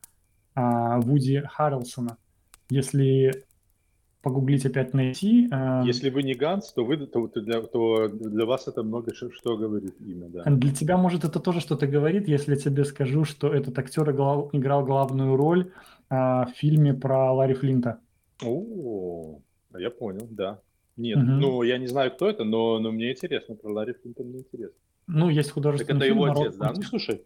Вуди 0.54 1.42
Харрелсона. 1.48 2.18
Если 2.68 3.44
погуглить 4.24 4.66
опять 4.66 4.94
найти. 4.94 5.48
Э, 5.52 5.82
Если 5.84 6.10
вы 6.10 6.22
не 6.22 6.34
Ганс, 6.34 6.72
то, 6.72 6.84
вы, 6.84 6.96
то, 6.96 7.28
то, 7.28 7.40
для, 7.40 7.60
то 7.62 8.08
для 8.08 8.46
вас 8.46 8.66
это 8.66 8.82
много 8.82 9.14
что, 9.14 9.30
что 9.30 9.56
говорит 9.56 9.94
имя. 10.00 10.28
Да. 10.28 10.42
Для 10.44 10.74
тебя, 10.74 10.96
может, 10.96 11.24
это 11.24 11.38
тоже 11.38 11.60
что-то 11.60 11.86
говорит, 11.86 12.26
если 12.26 12.54
я 12.54 12.60
тебе 12.60 12.84
скажу, 12.84 13.24
что 13.24 13.52
этот 13.54 13.78
актер 13.78 14.10
играл, 14.10 14.48
играл 14.52 14.84
главную 14.84 15.36
роль 15.36 15.70
э, 16.10 16.14
в 16.14 16.48
фильме 16.56 16.94
про 16.94 17.32
Ларри 17.32 17.54
Флинта. 17.54 17.98
О, 18.42 19.38
я 19.78 19.90
понял, 19.90 20.26
да. 20.30 20.58
Нет, 20.96 21.18
угу. 21.18 21.26
ну 21.26 21.62
я 21.62 21.78
не 21.78 21.86
знаю, 21.86 22.10
кто 22.10 22.28
это, 22.28 22.44
но, 22.44 22.78
но 22.78 22.90
мне 22.90 23.12
интересно, 23.12 23.54
про 23.54 23.72
Ларри 23.72 23.92
Флинта 23.92 24.22
мне 24.22 24.38
интересно. 24.38 24.78
Ну, 25.06 25.28
есть 25.28 25.50
художественный 25.50 26.00
так 26.00 26.08
это 26.08 26.14
фильм, 26.14 26.24
его 26.24 26.40
отец, 26.40 26.56
да? 26.56 26.72
Ну, 26.74 26.82
слушай. 26.82 27.22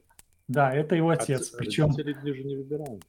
Да, 0.49 0.75
это 0.75 0.97
его 0.97 1.11
отец. 1.11 1.41
Отцы, 1.41 1.57
Причем... 1.59 1.95
Родители 1.95 2.33
же 2.33 2.45
не 2.45 2.57
выбирают. 2.57 3.05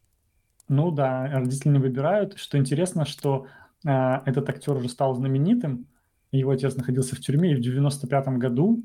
Ну 0.68 0.92
да, 0.92 1.28
родители 1.34 1.72
не 1.72 1.80
выбирают. 1.80 2.38
Что 2.38 2.58
интересно, 2.58 3.06
что 3.06 3.48
этот 3.84 4.50
актер 4.50 4.76
уже 4.76 4.90
стал 4.90 5.16
знаменитым, 5.16 5.88
его 6.32 6.52
отец 6.52 6.76
находился 6.76 7.16
в 7.16 7.20
тюрьме, 7.20 7.54
и 7.54 7.56
в 7.56 7.60
95-м 7.60 8.40
году, 8.40 8.84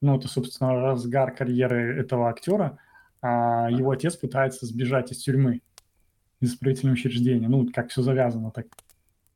ну 0.00 0.16
это, 0.16 0.28
собственно, 0.28 0.74
разгар 0.74 1.34
карьеры 1.34 2.00
этого 2.00 2.28
актера, 2.30 2.78
э, 3.22 3.26
его 3.26 3.90
отец 3.90 4.16
пытается 4.16 4.66
сбежать 4.66 5.12
из 5.12 5.18
тюрьмы, 5.18 5.60
из 6.40 6.54
исправительного 6.54 6.94
учреждения. 6.94 7.48
Ну, 7.48 7.66
как 7.72 7.90
все 7.90 8.02
завязано 8.02 8.50
так. 8.50 8.66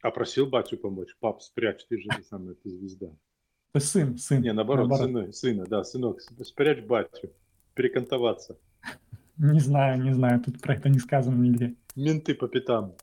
А 0.03 0.11
просил 0.11 0.47
батю 0.47 0.79
помочь. 0.79 1.15
Пап, 1.21 1.43
спрячь, 1.43 1.85
ты 1.87 1.99
же 1.99 2.09
ты 2.17 2.23
самая, 2.23 2.55
ты 2.55 2.71
звезда. 2.71 3.09
Ты 3.73 3.81
сын, 3.81 4.17
сын. 4.17 4.41
Не, 4.41 4.53
наоборот, 4.53 4.89
наоборот. 4.89 5.11
Сына, 5.11 5.33
сына, 5.33 5.67
да, 5.67 5.85
сынок, 5.85 6.21
спрячь 6.43 6.83
батю, 6.83 7.31
перекантоваться. 7.75 8.57
Не 9.37 9.61
знаю, 9.61 10.03
не 10.03 10.13
знаю, 10.13 10.41
тут 10.41 10.61
про 10.61 10.75
это 10.75 10.89
не 10.89 10.99
сказано 10.99 11.41
нигде. 11.41 11.75
Менты 11.95 12.35
по 12.35 12.49
пятам. 12.49 12.95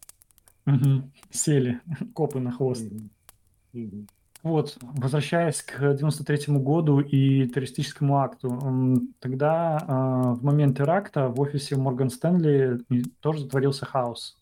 Угу. 0.67 1.11
Сели, 1.31 1.79
копы 2.13 2.39
на 2.39 2.51
хвост. 2.51 2.85
Угу. 2.91 3.83
Угу. 3.85 4.07
Вот, 4.43 4.77
возвращаясь 4.81 5.61
к 5.61 5.95
93 5.95 6.55
году 6.57 6.99
и 6.99 7.47
террористическому 7.47 8.19
акту, 8.19 9.01
тогда 9.19 9.77
а, 9.81 10.33
в 10.35 10.43
момент 10.43 10.77
теракта 10.77 11.27
в 11.27 11.39
офисе 11.41 11.75
Морган 11.75 12.09
Стэнли 12.09 12.79
тоже 13.19 13.39
затворился 13.41 13.85
хаос. 13.85 14.37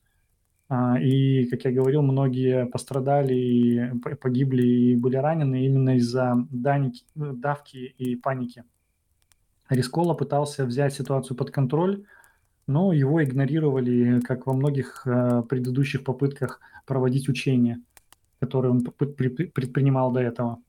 А, 0.68 1.00
и, 1.00 1.46
как 1.46 1.64
я 1.64 1.72
говорил, 1.72 2.02
многие 2.02 2.66
пострадали, 2.66 3.94
погибли 4.22 4.64
и 4.66 4.96
были 4.96 5.16
ранены 5.16 5.66
именно 5.66 5.96
из-за 5.98 6.36
давки 6.52 7.78
и 7.78 8.16
паники. 8.16 8.64
Рискола 9.70 10.14
пытался 10.14 10.66
взять 10.66 10.94
ситуацию 10.94 11.38
под 11.38 11.52
контроль, 11.52 12.06
но 12.68 12.94
его 12.94 13.24
игнорировали, 13.24 14.20
как 14.22 14.48
во 14.48 14.54
многих 14.54 15.06
а, 15.06 15.42
предыдущих 15.44 16.04
попытках 16.04 16.60
проводить 16.86 17.30
учения– 17.30 17.82
которые 18.40 18.72
он 18.72 18.82
предпринимал 18.82 20.12
до 20.12 20.20
этого. 20.20 20.60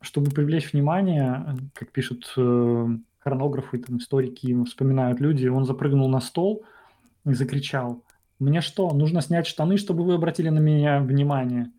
Чтобы 0.00 0.30
привлечь 0.30 0.72
внимание, 0.72 1.56
как 1.74 1.92
пишут 1.92 2.32
э, 2.36 2.86
хронографы, 3.18 3.78
там, 3.78 3.98
историки, 3.98 4.64
вспоминают 4.64 5.20
люди, 5.20 5.46
он 5.46 5.64
запрыгнул 5.64 6.08
на 6.08 6.20
стол 6.20 6.64
и 7.24 7.32
закричал, 7.32 8.02
«Мне 8.38 8.60
что, 8.60 8.90
нужно 8.90 9.22
снять 9.22 9.46
штаны, 9.46 9.76
чтобы 9.76 10.04
вы 10.04 10.14
обратили 10.14 10.48
на 10.48 10.58
меня 10.58 11.00
внимание?» 11.00 11.70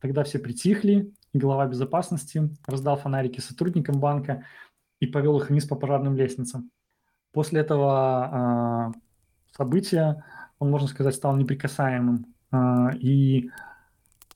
Тогда 0.00 0.24
все 0.24 0.38
притихли, 0.38 1.12
и 1.32 1.38
глава 1.38 1.66
безопасности 1.66 2.50
раздал 2.66 2.96
фонарики 2.96 3.40
сотрудникам 3.40 4.00
банка 4.00 4.44
и 5.00 5.06
повел 5.06 5.38
их 5.38 5.48
вниз 5.48 5.64
по 5.64 5.76
пожарным 5.76 6.16
лестницам. 6.16 6.70
После 7.34 7.60
этого 7.60 8.92
э, 8.94 8.98
события 9.56 10.24
он, 10.60 10.70
можно 10.70 10.86
сказать, 10.86 11.16
стал 11.16 11.36
неприкасаемым. 11.36 12.26
Э, 12.52 12.96
и 12.96 13.50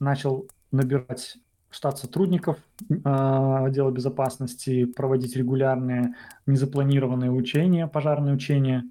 начал 0.01 0.49
набирать 0.73 1.39
штат 1.71 1.99
сотрудников 1.99 2.59
э, 2.91 2.95
отдела 3.05 3.93
безопасности, 3.93 4.85
проводить 4.85 5.37
регулярные 5.37 6.15
незапланированные 6.47 7.31
учения, 7.31 7.87
пожарные 7.87 8.35
учения. 8.35 8.85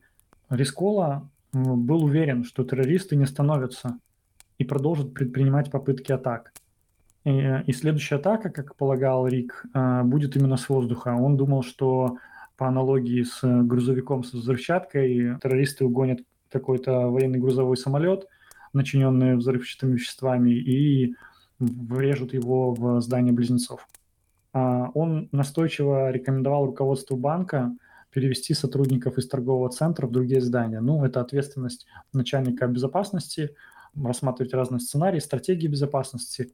Рискола 0.49 1.29
был 1.51 2.05
уверен, 2.05 2.45
что 2.45 2.63
террористы 2.63 3.17
не 3.17 3.25
становятся 3.25 3.97
и 4.57 4.63
продолжат 4.63 5.13
предпринимать 5.13 5.69
попытки 5.69 6.13
атак. 6.13 6.53
И, 7.25 7.61
и 7.65 7.73
следующая 7.73 8.15
атака, 8.15 8.49
как 8.51 8.75
полагал 8.75 9.27
Рик, 9.27 9.65
э, 9.73 10.03
будет 10.03 10.37
именно 10.37 10.55
с 10.55 10.69
воздуха. 10.69 11.09
Он 11.09 11.35
думал, 11.35 11.61
что 11.61 12.17
по 12.57 12.67
аналогии 12.67 13.23
с 13.23 13.39
грузовиком 13.43 14.23
с 14.23 14.33
взрывчаткой 14.33 15.37
террористы 15.41 15.85
угонят 15.85 16.19
какой-то 16.49 17.07
военный 17.07 17.39
грузовой 17.39 17.77
самолет– 17.77 18.27
начиненные 18.73 19.35
взрывчатыми 19.35 19.93
веществами, 19.93 20.51
и 20.51 21.15
врежут 21.59 22.33
его 22.33 22.73
в 22.73 23.01
здание 23.01 23.33
близнецов. 23.33 23.87
А 24.53 24.89
он 24.93 25.29
настойчиво 25.31 26.11
рекомендовал 26.11 26.67
руководству 26.67 27.17
банка 27.17 27.75
перевести 28.11 28.53
сотрудников 28.53 29.17
из 29.17 29.27
торгового 29.27 29.69
центра 29.69 30.07
в 30.07 30.11
другие 30.11 30.41
здания. 30.41 30.79
Ну, 30.79 31.03
это 31.03 31.19
ответственность 31.21 31.85
начальника 32.13 32.67
безопасности, 32.67 33.55
рассматривать 33.95 34.53
разные 34.53 34.79
сценарии, 34.79 35.19
стратегии 35.19 35.67
безопасности. 35.67 36.53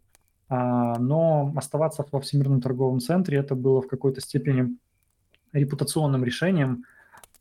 А, 0.49 0.97
но 0.97 1.53
оставаться 1.55 2.05
во 2.11 2.19
Всемирном 2.19 2.61
торговом 2.61 2.99
центре 2.99 3.37
это 3.37 3.55
было 3.55 3.81
в 3.81 3.87
какой-то 3.87 4.19
степени 4.21 4.77
репутационным 5.53 6.23
решением. 6.23 6.83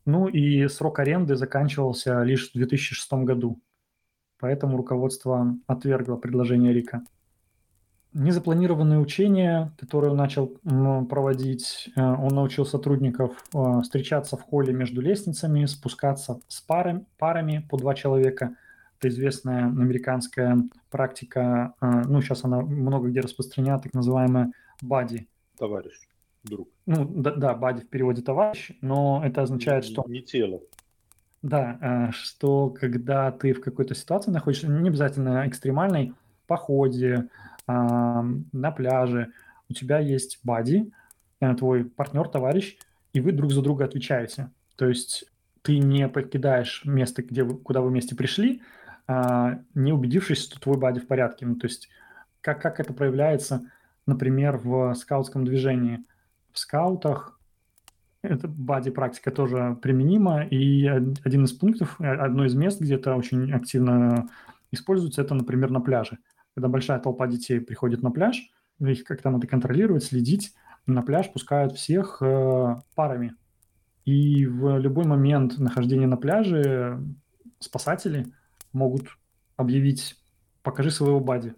Ну 0.04 0.28
и 0.28 0.68
срок 0.68 1.00
аренды 1.00 1.36
заканчивался 1.36 2.22
лишь 2.22 2.50
в 2.50 2.54
2006 2.54 3.12
году 3.24 3.60
поэтому 4.42 4.76
руководство 4.76 5.56
отвергло 5.68 6.16
предложение 6.16 6.72
Рика. 6.72 7.02
Незапланированные 8.12 8.98
учения, 8.98 9.72
которые 9.78 10.10
он 10.10 10.18
начал 10.18 10.48
проводить, 11.08 11.88
э, 11.96 12.00
он 12.02 12.34
научил 12.34 12.66
сотрудников 12.66 13.32
э, 13.54 13.80
встречаться 13.82 14.36
в 14.36 14.42
холле 14.42 14.74
между 14.74 15.00
лестницами, 15.00 15.64
спускаться 15.64 16.40
с 16.48 16.60
парами, 16.60 17.06
парами 17.16 17.66
по 17.70 17.78
два 17.78 17.94
человека. 17.94 18.56
Это 18.98 19.08
известная 19.08 19.64
американская 19.66 20.58
практика, 20.90 21.74
э, 21.80 22.02
ну, 22.06 22.20
сейчас 22.20 22.44
она 22.44 22.60
много 22.60 23.08
где 23.08 23.20
распространена, 23.20 23.78
так 23.78 23.94
называемая 23.94 24.52
бади. 24.82 25.28
Товарищ, 25.56 25.94
друг. 26.44 26.68
Ну, 26.86 27.04
да, 27.04 27.34
да, 27.34 27.54
бади 27.54 27.82
в 27.82 27.88
переводе 27.88 28.22
товарищ, 28.22 28.72
но 28.80 29.22
это 29.24 29.42
означает, 29.42 29.84
что... 29.84 30.04
Не 30.06 30.22
тело. 30.22 30.60
Да, 31.42 31.78
э, 31.80 32.12
что 32.12 32.70
когда 32.70 33.30
ты 33.32 33.52
в 33.52 33.60
какой-то 33.60 33.94
ситуации 33.94 34.30
находишься, 34.30 34.68
не 34.68 34.88
обязательно 34.88 35.46
экстремальной, 35.48 36.14
походе, 36.46 37.28
на 37.66 38.70
пляже, 38.76 39.32
у 39.68 39.72
тебя 39.72 39.98
есть 39.98 40.40
бади, 40.42 40.92
э, 41.40 41.54
твой 41.54 41.84
партнер, 41.84 42.28
товарищ, 42.28 42.76
и 43.12 43.20
вы 43.20 43.32
друг 43.32 43.52
за 43.52 43.62
друга 43.62 43.84
отвечаете. 43.84 44.50
То 44.76 44.88
есть 44.88 45.24
ты 45.62 45.78
не 45.78 46.08
покидаешь 46.08 46.82
место, 46.84 47.22
где 47.22 47.44
вы, 47.44 47.56
куда 47.56 47.80
вы 47.80 47.88
вместе 47.88 48.16
пришли, 48.16 48.62
а, 49.06 49.60
не 49.74 49.92
убедившись, 49.92 50.42
что 50.42 50.60
твой 50.60 50.76
бади 50.76 51.00
в 51.00 51.06
порядке. 51.06 51.46
Ну, 51.46 51.56
то 51.56 51.66
есть 51.66 51.88
как, 52.40 52.60
как 52.60 52.80
это 52.80 52.92
проявляется, 52.92 53.70
например, 54.06 54.56
в 54.56 54.94
скаутском 54.94 55.44
движении. 55.44 56.04
В 56.52 56.58
скаутах 56.58 57.38
эта 58.22 58.46
бади-практика 58.46 59.30
тоже 59.30 59.76
применима, 59.82 60.44
и 60.44 60.86
один 60.86 61.44
из 61.44 61.52
пунктов, 61.52 62.00
э, 62.00 62.06
одно 62.06 62.44
из 62.44 62.54
мест, 62.54 62.80
где 62.80 62.94
это 62.94 63.16
очень 63.16 63.52
активно 63.52 64.28
используется, 64.70 65.22
это, 65.22 65.34
например, 65.34 65.70
на 65.70 65.80
пляже. 65.80 66.18
Когда 66.54 66.68
большая 66.68 67.00
толпа 67.00 67.26
детей 67.26 67.60
приходит 67.60 68.02
на 68.02 68.10
пляж, 68.10 68.50
их 68.78 69.04
как-то 69.04 69.30
надо 69.30 69.46
контролировать, 69.46 70.04
следить, 70.04 70.54
на 70.86 71.02
пляж 71.02 71.32
пускают 71.32 71.72
всех 71.72 72.18
э, 72.20 72.76
парами. 72.94 73.34
И 74.04 74.46
в 74.46 74.78
любой 74.78 75.04
момент 75.04 75.58
нахождения 75.58 76.06
на 76.06 76.16
пляже 76.16 77.00
спасатели 77.60 78.32
могут 78.72 79.16
объявить 79.56 80.16
«покажи 80.62 80.90
своего 80.90 81.20
бади». 81.20 81.54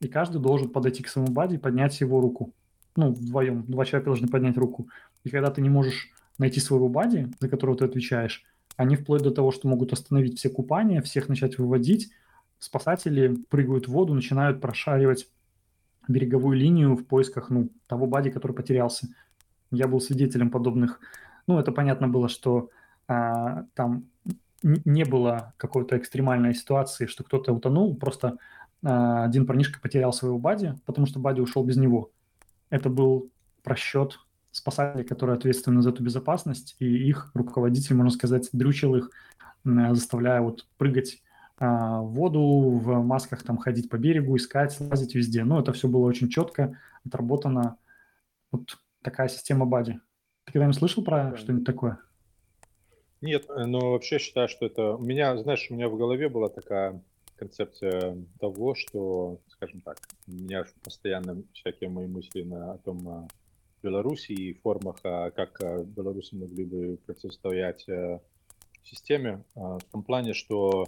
И 0.00 0.08
каждый 0.08 0.40
должен 0.40 0.70
подойти 0.70 1.02
к 1.02 1.08
своему 1.08 1.32
бади 1.32 1.54
и 1.54 1.58
поднять 1.58 2.00
его 2.00 2.20
руку. 2.20 2.52
Ну, 2.96 3.12
вдвоем. 3.12 3.64
Два 3.64 3.84
человека 3.84 4.10
должны 4.10 4.28
поднять 4.28 4.56
руку. 4.56 4.88
И 5.24 5.30
когда 5.30 5.50
ты 5.50 5.62
не 5.62 5.70
можешь 5.70 6.10
найти 6.38 6.60
своего 6.60 6.88
бади, 6.88 7.30
за 7.40 7.48
которого 7.48 7.76
ты 7.76 7.84
отвечаешь, 7.84 8.44
они 8.76 8.96
вплоть 8.96 9.22
до 9.22 9.30
того, 9.30 9.50
что 9.52 9.68
могут 9.68 9.92
остановить 9.92 10.38
все 10.38 10.48
купания, 10.48 11.02
всех 11.02 11.28
начать 11.28 11.58
выводить, 11.58 12.10
спасатели 12.58 13.36
прыгают 13.48 13.88
в 13.88 13.92
воду, 13.92 14.14
начинают 14.14 14.60
прошаривать 14.60 15.28
береговую 16.08 16.56
линию 16.56 16.96
в 16.96 17.04
поисках 17.04 17.50
ну, 17.50 17.70
того 17.86 18.06
бади, 18.06 18.30
который 18.30 18.52
потерялся. 18.52 19.08
Я 19.70 19.88
был 19.88 20.00
свидетелем 20.00 20.50
подобных. 20.50 21.00
Ну, 21.46 21.58
это 21.58 21.72
понятно 21.72 22.08
было, 22.08 22.28
что 22.28 22.70
а, 23.08 23.64
там 23.74 24.06
не 24.62 25.04
было 25.04 25.54
какой-то 25.56 25.96
экстремальной 25.98 26.54
ситуации, 26.54 27.06
что 27.06 27.24
кто-то 27.24 27.52
утонул, 27.52 27.96
просто 27.96 28.38
а, 28.84 29.24
один 29.24 29.46
парнишка 29.46 29.80
потерял 29.80 30.12
своего 30.12 30.38
бади, 30.38 30.74
потому 30.86 31.06
что 31.06 31.18
бади 31.18 31.40
ушел 31.40 31.64
без 31.64 31.76
него. 31.76 32.11
Это 32.72 32.88
был 32.88 33.30
просчет 33.62 34.18
спасатели, 34.50 35.02
которые 35.02 35.36
ответственны 35.36 35.82
за 35.82 35.90
эту 35.90 36.02
безопасность, 36.02 36.74
и 36.78 36.86
их 36.86 37.30
руководитель, 37.34 37.94
можно 37.94 38.10
сказать, 38.10 38.48
дрючил 38.52 38.96
их, 38.96 39.10
заставляя 39.62 40.40
вот 40.40 40.66
прыгать 40.78 41.22
а, 41.58 42.00
в 42.00 42.14
воду, 42.14 42.40
в 42.82 43.04
масках 43.04 43.42
там 43.42 43.58
ходить 43.58 43.90
по 43.90 43.98
берегу, 43.98 44.36
искать, 44.38 44.80
лазить 44.80 45.14
везде. 45.14 45.44
Но 45.44 45.60
это 45.60 45.74
все 45.74 45.86
было 45.86 46.06
очень 46.06 46.30
четко 46.30 46.78
отработано. 47.04 47.76
Вот 48.50 48.78
такая 49.02 49.28
система 49.28 49.66
бади. 49.66 50.00
Ты 50.44 50.54
когда-нибудь 50.54 50.78
слышал 50.78 51.04
про 51.04 51.32
да. 51.32 51.36
что-нибудь 51.36 51.66
такое? 51.66 51.98
Нет, 53.20 53.48
но 53.48 53.92
вообще 53.92 54.18
считаю, 54.18 54.48
что 54.48 54.64
это... 54.64 54.94
У 54.94 55.04
меня, 55.04 55.36
знаешь, 55.36 55.66
у 55.68 55.74
меня 55.74 55.90
в 55.90 55.96
голове 55.98 56.30
была 56.30 56.48
такая 56.48 57.02
концепция 57.42 58.16
того, 58.38 58.76
что, 58.76 59.40
скажем 59.48 59.80
так, 59.80 59.98
у 60.28 60.32
меня 60.32 60.64
постоянно 60.84 61.42
всякие 61.52 61.90
мои 61.90 62.06
мысли 62.06 62.42
на, 62.42 62.74
о 62.74 62.78
том, 62.78 63.08
а, 63.08 63.28
Беларуси 63.82 64.30
и 64.30 64.54
формах, 64.54 64.96
а, 65.02 65.30
как 65.32 65.60
а, 65.60 65.82
белорусы 65.82 66.36
могли 66.36 66.64
бы 66.64 66.98
противостоять 67.04 67.88
э, 67.88 68.20
системе, 68.84 69.42
а, 69.56 69.78
в 69.78 69.84
том 69.90 70.04
плане, 70.04 70.34
что 70.34 70.86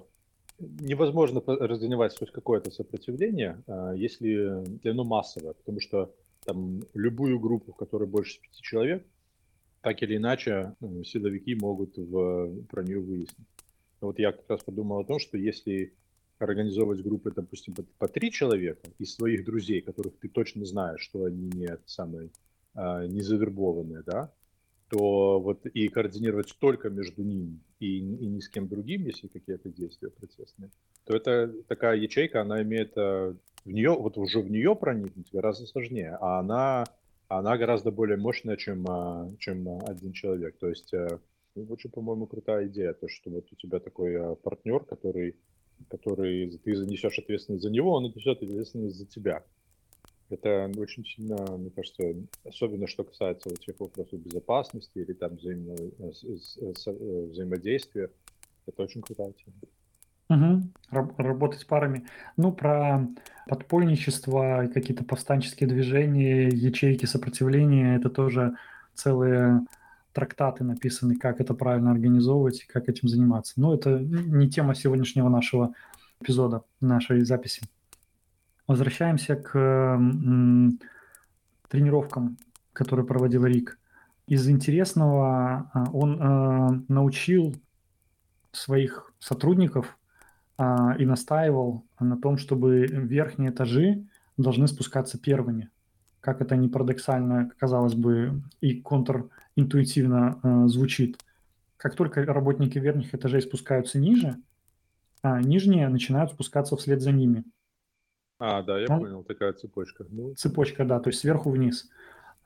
невозможно 0.60 1.42
разгоневать 1.44 2.16
хоть 2.16 2.30
какое-то 2.30 2.70
сопротивление, 2.70 3.60
если 3.96 4.88
оно 4.88 5.02
массовое, 5.02 5.54
потому 5.54 5.80
что 5.80 6.14
там 6.44 6.80
любую 6.94 7.40
группу, 7.40 7.72
в 7.72 7.76
которой 7.76 8.06
больше 8.06 8.40
пяти 8.40 8.62
человек, 8.62 9.04
так 9.80 10.00
или 10.04 10.16
иначе 10.16 10.76
ну, 10.78 11.02
силовики 11.02 11.56
могут 11.56 11.96
в, 11.96 12.64
про 12.70 12.84
нее 12.84 13.00
выяснить. 13.00 13.48
Вот 14.00 14.20
я 14.20 14.30
как 14.30 14.48
раз 14.48 14.62
подумал 14.62 15.00
о 15.00 15.04
том, 15.04 15.18
что 15.18 15.36
если 15.36 15.92
организовывать 16.44 17.02
группы, 17.02 17.32
допустим, 17.34 17.74
по, 17.74 17.82
по 17.98 18.08
три 18.08 18.30
человека 18.30 18.88
из 18.98 19.14
своих 19.14 19.44
друзей, 19.44 19.80
которых 19.80 20.16
ты 20.18 20.28
точно 20.28 20.64
знаешь, 20.64 21.00
что 21.00 21.24
они 21.24 21.50
не 21.52 21.76
самые 21.86 22.30
а, 22.74 23.06
не 23.06 23.20
завербованные, 23.20 24.02
да, 24.04 24.32
то 24.88 25.40
вот 25.40 25.66
и 25.66 25.88
координировать 25.88 26.54
только 26.60 26.90
между 26.90 27.22
ними 27.22 27.58
и, 27.80 27.98
и 27.98 28.26
ни 28.26 28.40
с 28.40 28.48
кем 28.48 28.68
другим, 28.68 29.06
если 29.06 29.28
какие-то 29.28 29.70
действия 29.70 30.10
процессные, 30.10 30.70
то 31.04 31.16
это 31.16 31.52
такая 31.68 31.96
ячейка, 31.96 32.42
она 32.42 32.62
имеет 32.62 32.94
в 32.96 33.36
нее, 33.64 33.90
вот 33.90 34.18
уже 34.18 34.40
в 34.40 34.50
нее 34.50 34.76
проникнуть 34.76 35.32
гораздо 35.32 35.66
сложнее, 35.66 36.16
а 36.20 36.38
она, 36.38 36.84
она 37.28 37.56
гораздо 37.56 37.90
более 37.90 38.16
мощная, 38.16 38.56
чем, 38.56 38.84
чем 39.38 39.68
один 39.86 40.12
человек. 40.12 40.56
То 40.58 40.68
есть 40.68 40.92
очень, 41.56 41.90
по-моему, 41.90 42.26
крутая 42.26 42.66
идея, 42.66 42.92
то, 42.92 43.08
что 43.08 43.30
вот 43.30 43.46
у 43.52 43.56
тебя 43.56 43.80
такой 43.80 44.36
партнер, 44.36 44.84
который, 44.84 45.36
который 45.90 46.50
ты 46.58 46.76
занесешь 46.76 47.18
ответственность 47.18 47.62
за 47.62 47.70
него, 47.70 47.92
он 47.92 48.04
несет 48.04 48.42
ответственность 48.42 48.96
за 48.96 49.06
тебя. 49.06 49.42
Это 50.30 50.70
очень 50.78 51.04
сильно, 51.04 51.36
мне 51.56 51.70
кажется, 51.70 52.14
особенно 52.44 52.86
что 52.86 53.04
касается 53.04 53.50
вот 53.50 53.60
тех 53.60 53.78
вопросов 53.78 54.20
безопасности 54.20 54.98
или 54.98 55.12
там 55.12 55.36
взаимного, 55.36 55.76
э, 55.76 56.12
э, 56.60 57.26
взаимодействия, 57.30 58.10
это 58.66 58.82
очень 58.82 59.02
крутая 59.02 59.32
тема. 59.32 59.56
Угу. 60.30 61.12
Работать 61.18 61.60
с 61.60 61.64
парами. 61.64 62.06
Ну, 62.36 62.52
про 62.52 63.06
подпольничество, 63.46 64.70
какие-то 64.72 65.04
повстанческие 65.04 65.68
движения, 65.68 66.48
ячейки 66.48 67.04
сопротивления, 67.04 67.96
это 67.96 68.08
тоже 68.08 68.56
целые 68.94 69.60
трактаты 70.14 70.64
написаны, 70.64 71.16
как 71.16 71.40
это 71.40 71.52
правильно 71.52 71.90
организовывать, 71.90 72.64
как 72.64 72.88
этим 72.88 73.08
заниматься. 73.08 73.54
Но 73.56 73.74
это 73.74 73.98
не 73.98 74.48
тема 74.48 74.74
сегодняшнего 74.74 75.28
нашего 75.28 75.74
эпизода, 76.20 76.62
нашей 76.80 77.22
записи. 77.24 77.62
Возвращаемся 78.66 79.36
к 79.36 80.00
тренировкам, 81.68 82.38
которые 82.72 83.04
проводил 83.04 83.44
Рик. 83.44 83.78
Из 84.26 84.48
интересного 84.48 85.70
а, 85.74 85.84
он 85.92 86.18
э, 86.18 86.82
научил 86.88 87.54
своих 88.52 89.12
сотрудников 89.18 89.98
а, 90.56 90.94
и 90.98 91.04
настаивал 91.04 91.84
на 92.00 92.16
том, 92.16 92.38
чтобы 92.38 92.86
верхние 92.86 93.50
этажи 93.50 94.06
должны 94.38 94.66
спускаться 94.66 95.18
первыми. 95.18 95.68
Как 96.24 96.40
это 96.40 96.56
не 96.56 96.70
парадоксально, 96.70 97.50
казалось 97.58 97.92
бы, 97.92 98.42
и 98.62 98.80
контринтуитивно 98.80 100.40
э, 100.42 100.68
звучит. 100.68 101.22
Как 101.76 101.96
только 101.96 102.24
работники 102.24 102.78
верхних 102.78 103.14
этажей 103.14 103.42
спускаются 103.42 103.98
ниже, 103.98 104.38
а 105.20 105.42
нижние 105.42 105.86
начинают 105.90 106.30
спускаться 106.30 106.76
вслед 106.78 107.02
за 107.02 107.12
ними. 107.12 107.44
А, 108.38 108.62
да, 108.62 108.80
я 108.80 108.86
Он... 108.88 109.00
понял, 109.00 109.22
такая 109.22 109.52
цепочка. 109.52 110.06
Ну... 110.08 110.34
Цепочка, 110.34 110.86
да, 110.86 110.98
то 110.98 111.10
есть 111.10 111.20
сверху 111.20 111.50
вниз. 111.50 111.90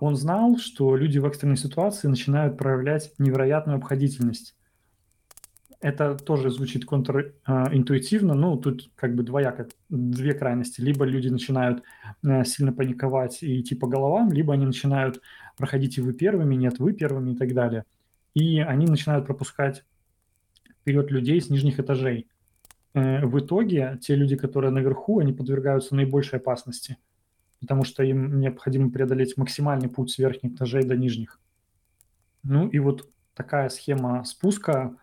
Он 0.01 0.17
знал, 0.17 0.57
что 0.59 0.97
люди 0.97 1.19
в 1.19 1.27
экстренной 1.27 1.57
ситуации 1.57 2.09
начинают 2.09 2.59
проявлять 2.59 3.13
невероятную 3.19 3.79
обходительность. 3.79 4.57
Это 5.81 6.17
тоже 6.17 6.51
звучит 6.51 6.85
контринтуитивно, 6.85 8.35
ну, 8.35 8.57
тут 8.57 8.91
как 8.97 9.15
бы 9.15 9.23
двояко, 9.23 9.69
две 9.89 10.35
крайности. 10.35 10.81
Либо 10.81 11.05
люди 11.05 11.29
начинают 11.29 11.85
э, 12.25 12.45
сильно 12.45 12.73
паниковать 12.73 13.45
и 13.45 13.61
идти 13.61 13.77
по 13.77 13.87
головам, 13.87 14.33
либо 14.33 14.55
они 14.55 14.67
начинают 14.67 15.21
проходить 15.57 15.99
и 15.99 16.01
вы 16.01 16.15
первыми, 16.15 16.57
нет, 16.57 16.81
вы 16.81 16.93
первыми 16.93 17.33
и 17.33 17.37
так 17.37 17.55
далее. 17.55 17.85
И 18.35 18.59
они 18.59 18.87
начинают 18.87 19.27
пропускать 19.27 19.85
вперед 20.81 21.13
людей 21.13 21.41
с 21.41 21.49
нижних 21.49 21.79
этажей. 21.79 22.27
Э, 22.95 23.25
в 23.25 23.39
итоге 23.39 23.99
те 24.01 24.17
люди, 24.17 24.35
которые 24.37 24.73
наверху, 24.73 25.21
они 25.21 25.33
подвергаются 25.33 25.95
наибольшей 25.95 26.41
опасности, 26.41 26.97
потому 27.61 27.85
что 27.85 28.03
им 28.03 28.41
необходимо 28.41 28.91
преодолеть 28.91 29.37
максимальный 29.37 29.89
путь 29.89 30.11
с 30.11 30.19
верхних 30.19 30.55
этажей 30.55 30.83
до 30.83 30.97
нижних. 30.97 31.39
Ну 32.43 32.69
и 32.69 32.81
вот 32.81 33.09
такая 33.35 33.69
схема 33.69 34.25
спуска 34.25 34.97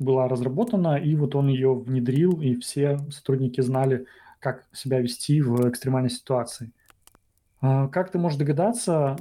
была 0.00 0.28
разработана, 0.28 0.96
и 0.96 1.14
вот 1.14 1.34
он 1.34 1.48
ее 1.48 1.74
внедрил, 1.74 2.40
и 2.40 2.56
все 2.56 2.98
сотрудники 3.10 3.60
знали, 3.60 4.06
как 4.40 4.66
себя 4.72 5.00
вести 5.00 5.40
в 5.40 5.68
экстремальной 5.68 6.10
ситуации. 6.10 6.72
А, 7.60 7.88
как 7.88 8.10
ты 8.10 8.18
можешь 8.18 8.38
догадаться, 8.38 9.16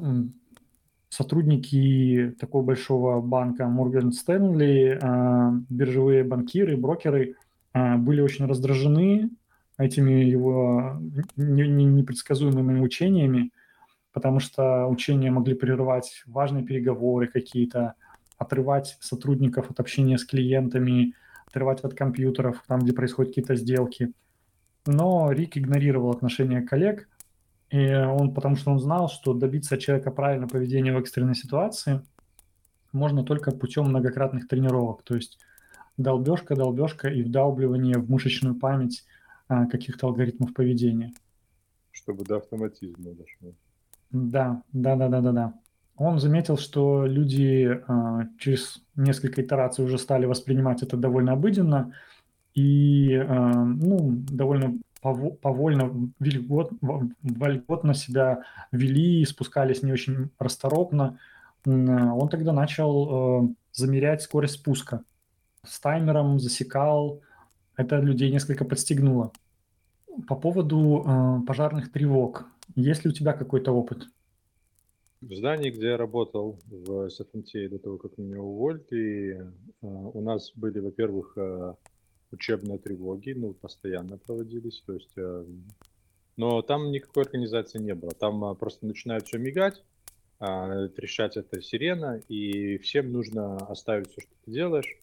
сотрудники 1.09 2.35
такого 2.39 2.63
большого 2.63 3.21
банка 3.21 3.63
Morgan 3.63 4.11
Stanley, 4.11 4.97
а, 5.01 5.53
биржевые 5.69 6.23
банкиры, 6.23 6.75
брокеры– 6.77 7.35
а, 7.73 7.97
были 7.97 8.21
очень 8.21 8.45
раздражены 8.45 9.29
этими 9.77 10.23
его 10.23 10.97
непредсказуемыми 11.37 12.81
учениями, 12.81 13.51
потому 14.11 14.39
что 14.39 14.87
учения 14.87 15.31
могли 15.31 15.53
прерывать 15.53 16.23
важные 16.25 16.65
переговоры 16.65 17.27
какие-то, 17.27 17.93
отрывать 18.49 18.97
сотрудников 18.99 19.69
от 19.69 19.79
общения 19.79 20.17
с 20.17 20.25
клиентами, 20.25 21.13
отрывать 21.47 21.81
от 21.81 21.93
компьютеров, 21.93 22.63
там, 22.67 22.79
где 22.79 22.93
происходят 22.93 23.31
какие-то 23.31 23.55
сделки. 23.55 24.12
Но 24.88 25.31
Рик 25.31 25.55
игнорировал 25.55 26.09
отношения 26.09 26.62
коллег, 26.62 27.07
и 27.69 27.93
он, 27.93 28.33
потому 28.33 28.55
что 28.55 28.71
он 28.71 28.79
знал, 28.79 29.07
что 29.07 29.33
добиться 29.33 29.77
человека 29.77 30.09
правильного 30.09 30.49
поведения 30.49 30.91
в 30.91 30.97
экстренной 30.97 31.35
ситуации 31.35 32.01
можно 32.91 33.23
только 33.23 33.51
путем 33.51 33.85
многократных 33.85 34.47
тренировок. 34.47 35.03
То 35.03 35.15
есть 35.15 35.38
долбежка, 35.97 36.55
долбежка 36.55 37.07
и 37.07 37.21
вдалбливание 37.21 37.99
в 37.99 38.09
мышечную 38.09 38.55
память 38.55 39.05
а, 39.47 39.67
каких-то 39.67 40.07
алгоритмов 40.07 40.55
поведения. 40.55 41.13
Чтобы 41.91 42.23
до 42.23 42.38
автоматизма 42.38 43.12
дошло. 43.12 43.53
Да, 44.09 44.63
да, 44.73 44.95
да, 44.95 45.07
да, 45.07 45.21
да, 45.21 45.31
да. 45.31 45.53
Он 45.99 46.19
заметил, 46.19 46.57
что 46.57 47.05
люди 47.05 47.79
а, 47.88 48.27
через 48.39 48.81
несколько 48.95 49.41
итераций 49.41 49.85
уже 49.85 49.97
стали 49.97 50.25
воспринимать 50.25 50.81
это 50.81 50.97
довольно 50.97 51.33
обыденно 51.33 51.93
и 52.55 53.13
а, 53.13 53.63
ну, 53.63 53.97
довольно 54.31 54.79
повольно, 55.01 56.12
вольгот, 56.19 56.71
вольготно 56.81 57.93
себя 57.93 58.43
вели, 58.71 59.23
спускались 59.25 59.83
не 59.83 59.93
очень 59.93 60.29
расторопно. 60.39 61.19
Он 61.65 62.27
тогда 62.29 62.51
начал 62.51 63.55
замерять 63.71 64.21
скорость 64.23 64.55
спуска 64.55 65.03
с 65.65 65.79
таймером 65.79 66.39
засекал. 66.39 67.21
Это 67.75 67.97
людей 67.97 68.31
несколько 68.31 68.65
подстегнуло. 68.65 69.31
По 70.27 70.35
поводу 70.35 71.03
э, 71.05 71.45
пожарных 71.45 71.91
тревог. 71.91 72.45
Есть 72.75 73.05
ли 73.05 73.12
у 73.12 73.13
тебя 73.13 73.33
какой-то 73.33 73.71
опыт? 73.71 74.07
В 75.21 75.36
здании, 75.36 75.69
где 75.69 75.88
я 75.88 75.97
работал 75.97 76.60
в 76.65 77.08
SFMT 77.08 77.67
до 77.67 77.77
того, 77.77 77.97
как 77.97 78.17
меня 78.17 78.39
уволили, 78.39 79.41
э, 79.41 79.45
у 79.82 80.21
нас 80.21 80.53
были, 80.55 80.79
во-первых, 80.79 81.34
э, 81.38 81.73
учебные 82.32 82.79
тревоги, 82.79 83.34
ну, 83.34 83.53
постоянно 83.53 84.17
проводились, 84.17 84.82
то 84.86 84.93
есть, 84.93 85.12
э, 85.17 85.45
но 86.38 86.62
там 86.62 86.91
никакой 86.91 87.23
организации 87.23 87.79
не 87.79 87.95
было. 87.95 88.12
Там 88.12 88.55
просто 88.55 88.86
начинает 88.86 89.27
все 89.27 89.39
мигать, 89.39 89.84
э, 90.39 90.89
трещать 90.95 91.36
эта 91.36 91.62
сирена, 91.62 92.21
и 92.29 92.77
всем 92.77 93.12
нужно 93.12 93.58
оставить 93.58 94.12
все, 94.12 94.21
что 94.21 94.32
ты 94.45 94.51
делаешь, 94.51 94.99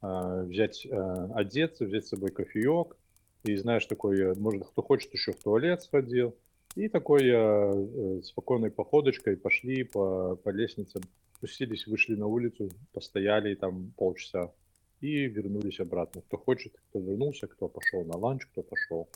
а, 0.00 0.42
взять, 0.42 0.84
а, 0.90 1.30
одеться, 1.36 1.84
взять 1.84 2.06
с 2.06 2.08
собой 2.08 2.32
кофеек, 2.32 2.96
и 3.44 3.54
знаешь, 3.54 3.86
такой, 3.86 4.34
может, 4.34 4.66
кто 4.66 4.82
хочет, 4.82 5.12
еще 5.12 5.30
в 5.30 5.36
туалет 5.36 5.82
сходил, 5.82 6.34
и 6.74 6.88
такой 6.88 7.22
э, 7.24 8.22
спокойной 8.22 8.70
походочкой 8.70 9.36
пошли 9.36 9.84
по, 9.84 10.36
по 10.36 10.50
лестницам, 10.50 11.02
спустились, 11.36 11.86
вышли 11.86 12.14
на 12.14 12.26
улицу, 12.26 12.70
постояли 12.92 13.54
там 13.54 13.92
полчаса 13.96 14.52
и 15.00 15.26
вернулись 15.26 15.80
обратно. 15.80 16.22
Кто 16.22 16.36
хочет, 16.36 16.74
кто 16.88 17.00
вернулся, 17.00 17.46
кто 17.46 17.68
пошел 17.68 18.04
на 18.04 18.16
ланч, 18.16 18.46
кто 18.46 18.62
пошел 18.62 19.08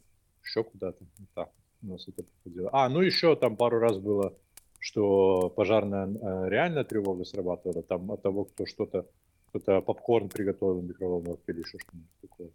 еще 0.42 0.64
куда-то. 0.64 1.04
Вот 1.18 1.28
так 1.34 1.50
у 1.82 1.86
нас 1.86 2.06
это 2.08 2.24
проходило. 2.24 2.70
А, 2.72 2.88
ну 2.88 3.00
еще 3.00 3.36
там 3.36 3.56
пару 3.56 3.78
раз 3.78 3.98
было, 3.98 4.34
что 4.78 5.50
пожарная 5.50 6.06
э, 6.06 6.48
реальная 6.48 6.84
тревога 6.84 7.24
срабатывала, 7.24 7.82
там 7.82 8.10
от 8.10 8.22
того, 8.22 8.44
кто 8.44 8.66
что-то 8.66 9.06
кто-то 9.48 9.80
попкорн 9.80 10.28
приготовил 10.28 10.80
в 10.80 10.84
микроволновке 10.84 11.52
или 11.52 11.60
еще 11.60 11.78
что-нибудь 11.78 12.10
такое. 12.20 12.50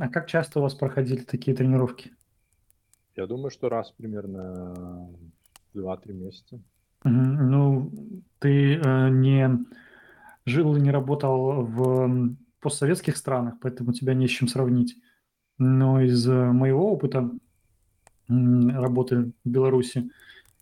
А 0.00 0.08
как 0.08 0.28
часто 0.28 0.60
у 0.60 0.62
вас 0.62 0.74
проходили 0.74 1.22
такие 1.22 1.56
тренировки? 1.56 2.12
Я 3.16 3.26
думаю, 3.26 3.50
что 3.50 3.68
раз 3.68 3.90
примерно 3.90 5.10
2-3 5.74 6.12
месяца. 6.12 6.56
Угу. 7.04 7.10
Ну, 7.10 7.92
ты 8.38 8.74
э, 8.76 9.08
не 9.08 9.64
жил 10.44 10.76
и 10.76 10.80
не 10.80 10.90
работал 10.90 11.64
в 11.64 12.36
постсоветских 12.60 13.16
странах, 13.16 13.54
поэтому 13.60 13.92
тебя 13.92 14.14
не 14.14 14.26
с 14.26 14.30
чем 14.30 14.48
сравнить. 14.48 14.96
Но 15.58 16.00
из 16.00 16.26
моего 16.26 16.92
опыта 16.92 17.30
работы 18.28 19.32
в 19.44 19.48
Беларуси 19.48 20.10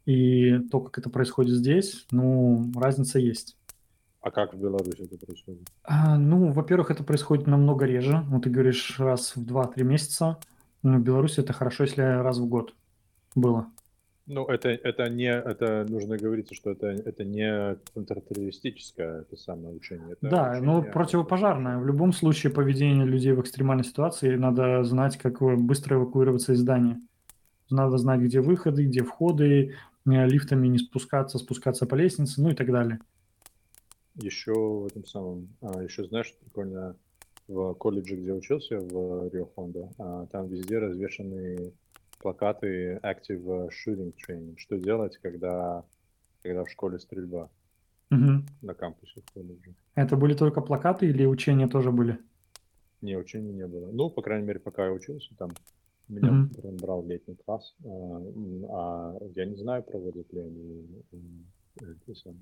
и 0.06 0.58
то, 0.70 0.80
как 0.80 0.98
это 0.98 1.10
происходит 1.10 1.54
здесь, 1.54 2.06
ну, 2.10 2.70
разница 2.76 3.18
есть. 3.18 3.56
А 4.20 4.30
как 4.30 4.54
в 4.54 4.58
Беларуси 4.58 5.02
это 5.02 5.18
происходит? 5.18 5.68
А, 5.82 6.16
ну, 6.18 6.52
во-первых, 6.52 6.90
это 6.90 7.04
происходит 7.04 7.46
намного 7.46 7.84
реже. 7.84 8.24
Ну, 8.28 8.40
ты 8.40 8.50
говоришь, 8.50 8.98
раз 8.98 9.34
в 9.36 9.44
2-3 9.44 9.82
месяца. 9.82 10.38
Ну, 10.84 10.98
в 10.98 11.02
Беларуси 11.02 11.40
это 11.40 11.54
хорошо, 11.54 11.84
если 11.84 12.02
раз 12.02 12.38
в 12.38 12.46
год 12.46 12.74
было. 13.34 13.66
Ну, 14.26 14.44
это, 14.46 14.68
это 14.68 15.08
не, 15.08 15.30
это 15.30 15.86
нужно 15.88 16.18
говорить, 16.18 16.54
что 16.54 16.70
это, 16.70 16.88
это 16.88 17.24
не 17.24 17.76
контртеррористическое 17.94 19.22
это 19.22 19.36
самое 19.36 19.74
учение. 19.74 20.12
Это 20.12 20.28
Да, 20.28 20.50
учение, 20.52 20.82
противопожарное. 20.92 21.78
В 21.78 21.86
любом 21.86 22.12
случае 22.12 22.52
поведение 22.52 23.06
людей 23.06 23.32
в 23.32 23.40
экстремальной 23.40 23.84
ситуации 23.84 24.36
надо 24.36 24.84
знать, 24.84 25.16
как 25.16 25.40
быстро 25.40 25.96
эвакуироваться 25.96 26.52
из 26.52 26.60
здания. 26.60 27.00
Надо 27.70 27.96
знать, 27.96 28.20
где 28.20 28.42
выходы, 28.42 28.84
где 28.84 29.02
входы, 29.02 29.74
э, 30.06 30.26
лифтами 30.26 30.68
не 30.68 30.78
спускаться, 30.78 31.38
спускаться 31.38 31.86
по 31.86 31.94
лестнице, 31.94 32.42
ну 32.42 32.50
и 32.50 32.54
так 32.54 32.70
далее. 32.70 33.00
Еще 34.16 34.52
в 34.52 34.86
этом 34.86 35.06
самом, 35.06 35.48
а, 35.62 35.82
еще 35.82 36.04
знаешь, 36.04 36.34
прикольно, 36.40 36.94
в 37.48 37.74
колледже, 37.74 38.16
где 38.16 38.32
учился, 38.32 38.78
в 38.78 39.28
Рио 39.32 39.46
Хонда, 39.46 39.90
а, 39.98 40.26
там 40.26 40.48
везде 40.48 40.78
развешаны 40.78 41.72
плакаты 42.18 43.00
Active 43.02 43.68
Shooting 43.68 44.14
Training. 44.14 44.56
Что 44.56 44.76
делать, 44.78 45.18
когда, 45.18 45.84
когда 46.42 46.64
в 46.64 46.70
школе 46.70 46.98
стрельба 46.98 47.50
Мгм. 48.10 48.46
на 48.62 48.74
кампусе 48.74 49.20
в 49.20 49.32
колледже? 49.32 49.74
Это 49.94 50.16
были 50.16 50.34
только 50.34 50.60
плакаты 50.60 51.06
или 51.06 51.26
учения 51.26 51.68
тоже 51.68 51.90
были? 51.90 52.18
Не, 53.02 53.16
учений 53.16 53.52
не 53.52 53.66
было. 53.66 53.90
Ну, 53.92 54.08
по 54.10 54.22
крайней 54.22 54.46
мере, 54.46 54.60
пока 54.60 54.86
я 54.86 54.92
учился 54.92 55.34
там, 55.36 55.50
меня 56.08 56.48
прям 56.60 56.76
брал 56.76 57.04
летний 57.04 57.36
класс, 57.36 57.74
а, 57.84 58.22
а 58.70 59.18
я 59.34 59.44
не 59.44 59.56
знаю, 59.56 59.82
проводят 59.82 60.32
ли 60.32 60.40
они 60.40 61.02
самые 62.14 62.40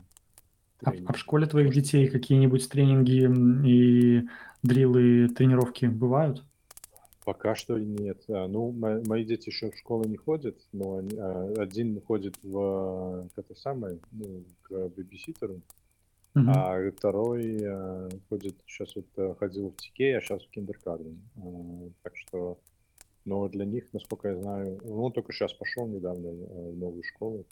А 0.84 0.92
а 1.06 1.12
в 1.12 1.18
школе 1.18 1.46
твоих 1.46 1.72
детей 1.72 2.08
какие-нибудь 2.08 2.68
тренинги 2.68 3.28
и 3.68 4.28
дрилы, 4.62 5.28
тренировки 5.28 5.86
бывают? 5.86 6.44
Пока 7.24 7.54
что 7.54 7.78
нет. 7.78 8.22
А, 8.28 8.48
Ну, 8.48 8.72
мо- 8.72 9.00
мои 9.06 9.24
дети 9.24 9.48
еще 9.48 9.70
в 9.70 9.76
школу 9.76 10.04
не 10.04 10.16
ходят, 10.16 10.58
но 10.72 11.00
а, 11.18 11.54
один 11.58 12.00
ходит 12.00 12.36
в 12.42 13.28
это 13.36 13.54
самое, 13.54 13.98
ну, 14.10 14.44
к 14.62 14.88
бэбиситеру, 14.88 15.60
Мгм. 16.34 16.48
а 16.50 16.90
второй 16.96 17.58
э, 17.60 18.08
ходит, 18.28 18.56
сейчас 18.66 18.96
вот 18.96 19.06
э, 19.16 19.34
ходил 19.38 19.68
в 19.68 19.74
ТК, 19.76 20.16
а 20.16 20.20
сейчас 20.20 20.42
в 20.42 20.50
киндергарten. 20.50 21.16
А, 21.36 21.90
Так 22.02 22.16
что, 22.16 22.58
но 23.24 23.48
для 23.48 23.66
них, 23.66 23.84
насколько 23.92 24.28
я 24.28 24.36
знаю, 24.40 24.80
ну, 24.82 25.04
он 25.04 25.12
только 25.12 25.32
сейчас 25.32 25.52
пошел 25.52 25.86
недавно 25.86 26.26
э, 26.28 26.70
в 26.72 26.76
новую 26.78 27.02
школу, 27.04 27.44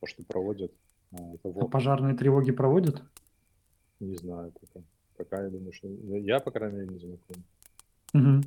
то, 0.00 0.06
что 0.06 0.22
проводят, 0.24 0.70
а, 1.12 1.16
это 1.34 1.48
А 1.48 1.52
вот, 1.52 1.70
пожарные 1.70 2.14
тревоги 2.14 2.52
проводят? 2.52 3.02
не 4.00 4.16
знаю 4.16 4.52
пока. 4.60 4.84
Пока 5.16 5.42
я 5.42 5.50
думаю, 5.50 5.72
что 5.72 5.88
я, 5.88 6.40
по 6.40 6.50
крайней 6.50 6.78
мере, 6.78 6.88
не 6.94 6.98
знаком. 6.98 7.44
Мгм. 8.14 8.42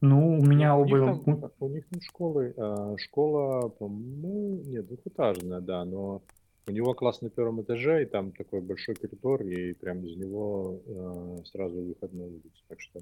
Ну, 0.00 0.40
у 0.40 0.44
меня 0.44 0.76
у 0.76 0.84
них 0.84 0.96
оба... 1.00 1.22
там, 1.24 1.50
у- 1.60 1.68
них 1.68 1.86
там 1.88 2.00
школы, 2.00 2.54
а, 2.56 2.96
школа, 2.98 3.68
по-моему, 3.68 4.62
нет, 4.64 4.86
двухэтажная, 4.88 5.60
да, 5.60 5.84
но 5.84 6.22
у 6.66 6.72
него 6.72 6.94
класс 6.94 7.22
на 7.22 7.30
первом 7.30 7.62
этаже, 7.62 8.02
и 8.02 8.06
там 8.06 8.32
такой 8.32 8.60
большой 8.60 8.96
коридор, 8.96 9.42
и 9.42 9.74
прям 9.74 10.04
из 10.04 10.16
него 10.16 10.80
э, 10.86 11.44
сразу 11.44 11.80
выход 11.80 12.12
на 12.12 12.24
улицу. 12.24 12.64
Так 12.68 12.80
что 12.80 13.00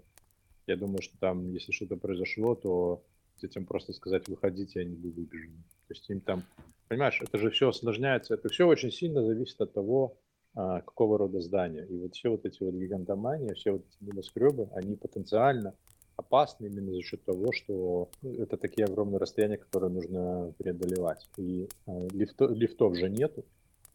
я 0.67 0.77
думаю, 0.77 1.03
что 1.03 1.19
там, 1.19 1.51
если 1.53 1.73
что-то 1.73 1.97
произошло, 1.97 2.55
то 2.55 3.03
детям 3.41 3.67
просто 3.67 3.93
сказать, 3.93 4.29
выходите, 4.29 4.81
они 4.81 4.97
бы 4.97 5.11
выбежали. 5.11 5.53
То 5.89 5.95
есть 5.95 6.09
им 6.11 6.21
там, 6.21 6.45
понимаешь, 6.89 7.21
это 7.23 7.39
же 7.39 7.51
все 7.51 7.69
осложняется, 7.69 8.35
это 8.35 8.49
все 8.49 8.67
очень 8.67 8.91
сильно 8.91 9.25
зависит 9.25 9.61
от 9.61 9.73
того, 9.73 10.17
а, 10.55 10.81
какого 10.81 11.19
рода 11.19 11.41
здания. 11.41 11.85
И 11.85 11.97
вот 11.97 12.15
все 12.15 12.29
вот 12.31 12.45
эти 12.45 12.63
вот 12.63 12.75
гигантомании, 12.75 13.55
все 13.55 13.73
вот 13.73 13.85
эти 13.87 14.05
небоскребы, 14.05 14.69
они 14.73 14.97
потенциально 14.97 15.75
опасны 16.17 16.67
именно 16.67 16.93
за 16.93 17.03
счет 17.03 17.25
того, 17.25 17.53
что 17.53 18.11
ну, 18.23 18.35
это 18.35 18.57
такие 18.57 18.85
огромные 18.85 19.19
расстояния, 19.19 19.57
которые 19.57 19.91
нужно 19.91 20.53
преодолевать. 20.59 21.29
И 21.37 21.69
э, 21.87 22.09
лифто, 22.13 22.47
лифтов 22.47 22.97
же 22.97 23.09
нету, 23.09 23.45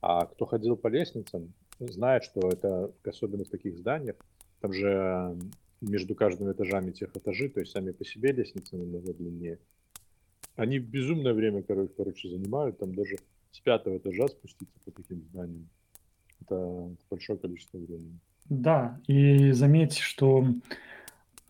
а 0.02 0.26
кто 0.26 0.46
ходил 0.46 0.78
по 0.78 0.88
лестницам, 0.88 1.54
знает, 1.80 2.24
что 2.24 2.48
это, 2.50 2.91
особенно 3.04 3.43
в 3.43 3.50
таких 3.50 3.78
зданиях, 3.78 4.16
там 4.62 4.72
же 4.74 5.38
между 5.89 6.15
каждыми 6.15 6.51
этажами 6.51 6.91
тех 6.91 7.15
этажи, 7.15 7.49
то 7.49 7.59
есть 7.59 7.71
сами 7.71 7.91
по 7.91 8.05
себе 8.05 8.31
лестницы 8.31 8.75
намного 8.75 9.13
длиннее. 9.13 9.59
Они 10.55 10.79
безумное 10.79 11.33
время, 11.33 11.63
короче, 11.63 11.91
короче 11.95 12.29
занимают, 12.29 12.77
там 12.79 12.95
даже 12.95 13.17
с 13.51 13.59
пятого 13.59 13.97
этажа 13.97 14.27
спуститься 14.27 14.79
по 14.83 14.91
таким 14.91 15.23
зданиям. 15.23 15.69
Это, 16.41 16.89
большое 17.09 17.39
количество 17.39 17.77
времени. 17.77 18.19
Да, 18.49 18.99
и 19.07 19.51
заметь, 19.51 19.97
что 19.97 20.45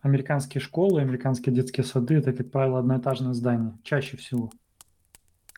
американские 0.00 0.60
школы, 0.60 1.00
американские 1.00 1.54
детские 1.54 1.84
сады– 1.84 2.14
это, 2.16 2.32
как 2.32 2.50
правило, 2.50 2.78
одноэтажные 2.78 3.34
здания, 3.34 3.76
чаще 3.82 4.16
всего. 4.16 4.50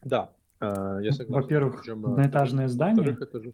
Да, 0.02 0.30
э, 0.60 1.00
я 1.02 1.12
согласен. 1.12 1.32
Во-первых, 1.32 1.80
Причем, 1.80 2.06
э, 2.06 2.10
одноэтажное 2.10 2.68
здание, 2.68 2.96
Во-вторых, 2.96 3.22
это 3.22 3.42
же... 3.42 3.52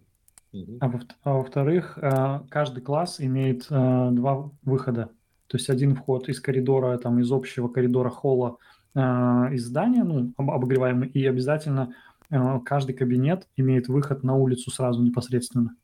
А, 0.80 0.88
во- 0.88 1.00
а 1.24 1.32
во-вторых, 1.38 1.98
э, 2.00 2.40
каждый 2.48 2.82
класс 2.82 3.20
имеет 3.20 3.66
э, 3.70 4.08
два 4.12 4.50
выхода. 4.62 5.10
То 5.48 5.56
есть 5.56 5.68
один 5.68 5.94
вход 5.94 6.28
из 6.28 6.40
коридора, 6.40 6.96
там, 6.98 7.18
из 7.20 7.30
общего 7.32 7.68
коридора 7.68 8.10
холла 8.10 8.58
э, 8.94 9.00
из 9.52 9.66
здания, 9.66 10.04
ну, 10.04 10.32
об- 10.36 10.50
обогреваемый, 10.50 11.08
и 11.08 11.26
обязательно 11.26 11.94
каждый 12.64 12.94
кабинет 12.94 13.46
имеет 13.56 13.86
выход 13.88 14.24
на 14.24 14.34
улицу 14.34 14.70
сразу 14.70 15.02
непосредственно. 15.02 15.76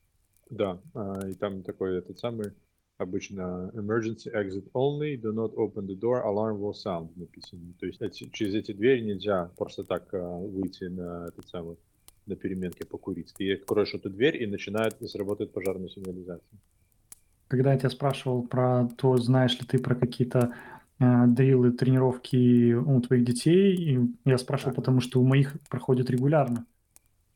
Да, 0.49 0.79
а, 0.93 1.27
и 1.29 1.33
там 1.33 1.61
такой 1.61 1.97
этот 1.99 2.19
самый 2.19 2.51
обычно 2.97 3.71
emergency 3.73 4.27
exit 4.33 4.65
only, 4.73 5.15
do 5.21 5.31
not 5.33 5.53
open 5.55 5.85
the 5.85 5.97
door, 5.97 6.21
alarm 6.25 6.57
will 6.59 6.73
sound 6.85 7.09
написано. 7.15 7.61
То 7.79 7.85
есть 7.85 8.01
эти- 8.01 8.29
через 8.33 8.55
эти 8.55 8.73
двери 8.73 9.01
нельзя 9.01 9.51
просто 9.57 9.83
так 9.83 10.09
выйти 10.11 10.85
на 10.85 11.27
этот 11.27 11.47
самый 11.47 11.77
на 12.31 12.35
переменке 12.35 12.85
покурить. 12.85 13.33
Ты 13.37 13.53
откроешь 13.53 13.93
эту 13.93 14.09
дверь 14.09 14.41
и 14.43 14.47
начинает 14.47 14.97
сработать 15.09 15.51
пожарная 15.51 15.89
сигнализация. 15.89 16.59
Когда 17.47 17.73
я 17.73 17.79
тебя 17.79 17.89
спрашивал 17.89 18.43
про 18.43 18.87
то, 18.97 19.17
знаешь 19.17 19.59
ли 19.59 19.65
ты 19.67 19.77
про 19.77 19.95
какие-то 19.95 20.53
э, 20.99 21.27
дрилы, 21.27 21.71
тренировки 21.71 22.73
у 22.73 23.01
твоих 23.01 23.25
детей, 23.25 23.75
и 23.75 23.99
я 24.25 24.37
спрашивал, 24.37 24.73
потому 24.73 25.01
что 25.01 25.21
у 25.21 25.27
моих 25.27 25.53
проходят 25.69 26.09
регулярно. 26.09 26.65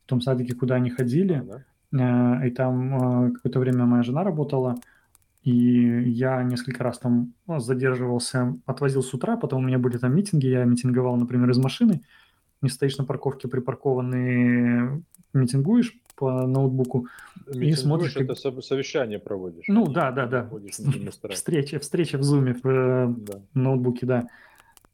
В 0.04 0.08
том 0.08 0.20
садике, 0.20 0.54
куда 0.54 0.76
они 0.76 0.90
ходили, 0.90 1.42
Да? 1.46 2.40
Э, 2.42 2.48
И 2.48 2.50
там 2.50 3.26
э, 3.26 3.32
какое-то 3.32 3.60
время 3.60 3.84
моя 3.84 4.02
жена 4.02 4.24
работала, 4.24 4.76
и 5.42 5.52
я 6.10 6.42
несколько 6.42 6.82
раз 6.82 6.98
там 6.98 7.34
ну, 7.46 7.60
задерживался, 7.60 8.56
отвозил 8.66 9.02
с 9.02 9.14
утра, 9.14 9.36
потом 9.36 9.62
у 9.62 9.66
меня 9.66 9.78
были 9.78 9.98
там 9.98 10.16
митинги, 10.16 10.46
я 10.46 10.64
митинговал, 10.64 11.16
например, 11.16 11.50
из 11.50 11.58
машины, 11.58 12.02
не 12.62 12.68
стоишь 12.68 12.96
на 12.98 13.04
парковке 13.04 13.48
припаркованный, 13.48 15.02
митингуешь 15.32 15.94
по 16.14 16.46
ноутбуку, 16.46 17.06
Митингуешь, 17.46 17.78
смотришь, 17.80 18.14
как- 18.14 18.22
это 18.24 18.34
со- 18.34 18.60
совещание 18.62 19.18
проводишь. 19.18 19.66
ну 19.68 19.86
да, 19.86 20.10
да, 20.12 20.26
да, 20.26 20.48
встреча, 21.30 21.78
встреча 21.78 22.18
в 22.18 22.22
зуме, 22.22 22.54
в 22.54 22.66
э, 22.66 23.14
Да. 23.18 23.40
ноутбуке, 23.54 24.06
да. 24.06 24.28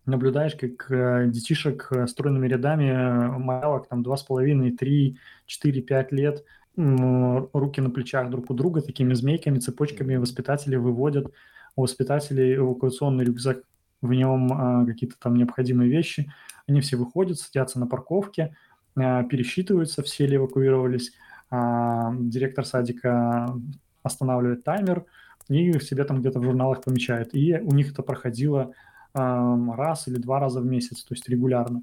Наблюдаешь, 0.04 0.56
как 0.56 0.90
э, 0.90 1.28
детишек 1.28 1.86
э, 1.92 2.08
стройными 2.08 2.48
рядами, 2.48 3.38
малявок, 3.38 3.86
там, 3.88 4.02
два 4.02 4.16
с 4.16 4.24
половиной, 4.24 4.72
три, 4.72 5.16
четыре, 5.46 5.80
пять 5.80 6.10
лет, 6.10 6.44
м, 6.76 7.48
руки 7.52 7.80
на 7.80 7.90
плечах 7.90 8.28
друг 8.28 8.50
у 8.50 8.54
друга, 8.54 8.80
такими 8.82 9.14
змейками, 9.14 9.60
цепочками 9.60 10.16
воспитатели 10.16 10.74
выводят. 10.74 11.32
У 11.76 11.82
воспитателей 11.82 12.56
эвакуационный 12.56 13.24
рюкзак, 13.24 13.62
в 14.03 14.12
нем 14.12 14.53
а, 14.53 14.84
какие-то 14.84 15.16
там 15.18 15.36
необходимые 15.36 15.88
вещи. 15.88 16.30
Они 16.68 16.80
все 16.80 16.96
выходят, 16.96 17.38
садятся 17.38 17.78
на 17.78 17.86
парковке, 17.86 18.55
а, 18.96 19.22
пересчитываются, 19.22 20.03
все 20.03 20.26
ли 20.26 20.36
эвакуировались. 20.36 21.12
А, 21.50 22.12
Директор 22.18 22.66
садика 22.66 23.55
останавливает 24.03 24.64
таймер 24.64 25.07
и 25.48 25.78
себе 25.78 26.05
там 26.05 26.20
где-то 26.20 26.40
в 26.40 26.44
журналах 26.44 26.82
помечает. 26.82 27.34
И 27.34 27.55
у 27.55 27.72
них 27.72 27.92
это 27.92 28.03
проходило 28.03 28.72
раз 29.14 30.09
или 30.09 30.16
два 30.16 30.40
раза 30.40 30.62
в 30.62 30.64
месяц, 30.64 31.05
то 31.05 31.14
есть 31.14 31.28
регулярно. 31.28 31.82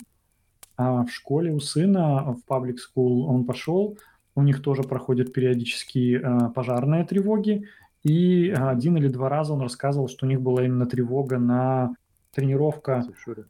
А 0.78 1.06
в 1.06 1.12
школе 1.12 1.54
у 1.54 1.60
сына, 1.60 2.34
в 2.34 2.52
public 2.52 2.78
school 2.78 3.26
он 3.26 3.46
пошел, 3.46 4.00
у 4.34 4.42
них 4.42 4.64
тоже 4.64 4.82
проходят 4.82 5.32
периодически 5.32 6.20
пожарные 6.56 7.06
тревоги, 7.06 7.68
и 8.04 8.50
один 8.50 8.98
или 8.98 9.10
два 9.10 9.30
раза 9.30 9.54
он 9.54 9.62
рассказывал, 9.62 10.08
что 10.08 10.26
у 10.26 10.30
них 10.30 10.42
была 10.42 10.66
именно 10.66 10.88
тревога 10.88 11.38
на 11.38 11.94
тренировка, 12.32 13.06
Шуры. 13.18 13.46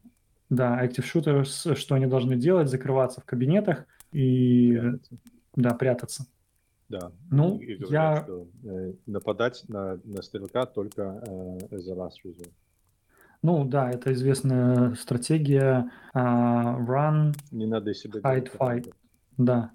да, 0.49 0.83
active 0.85 1.03
shooters, 1.05 1.75
что 1.75 1.95
они 1.95 2.05
должны 2.07 2.35
делать, 2.35 2.69
закрываться 2.69 3.21
в 3.21 3.25
кабинетах 3.25 3.85
и, 4.11 4.77
Прятаться. 4.77 5.17
да, 5.55 5.73
прятаться. 5.75 6.25
Да. 6.89 7.11
Ну, 7.29 7.59
И 7.59 7.75
говорят, 7.75 7.91
я- 7.91 8.23
что, 8.23 8.47
э, 8.63 8.93
нападать 9.05 9.63
на, 9.67 9.99
на 10.03 10.21
стрелка 10.23 10.65
только 10.65 11.01
э, 11.27 11.57
as 11.75 11.87
a 11.91 11.95
last 11.95 12.15
resort. 12.25 12.51
Ну, 13.41 13.63
да, 13.63 13.89
это 13.91 14.11
известная 14.13 14.95
стратегия 14.95 15.89
а, 16.13 16.77
run, 16.79 17.33
Не 17.51 17.67
надо 17.67 17.93
себя 17.93 18.19
Hide, 18.21 18.51
fight. 18.57 18.91
Да. 19.37 19.71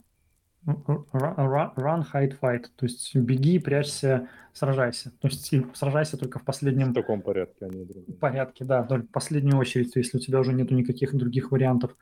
Run, 0.67 2.05
hide, 2.13 2.39
fight. 2.41 2.67
То 2.77 2.87
есть 2.87 3.15
беги, 3.15 3.59
прячься, 3.59 4.29
сражайся. 4.53 5.11
То 5.21 5.29
есть 5.29 5.53
сражайся 5.75 6.17
только 6.17 6.39
в 6.39 6.43
В 6.43 6.45
последнем 6.45 6.95
таком 6.95 7.21
порядке, 7.23 7.67
а 7.67 7.69
не 7.69 7.85
в 7.85 7.89
другом. 7.89 8.15
порядке, 8.17 8.65
да, 8.65 8.83
только 8.83 9.07
в 9.07 9.11
последнюю 9.11 9.59
очередь, 9.59 9.95
если 9.95 10.17
у 10.17 10.21
тебя 10.21 10.41
уже 10.41 10.53
нету 10.53 10.75
никаких 10.75 11.15
других 11.15 11.51
вариантов. 11.51 11.97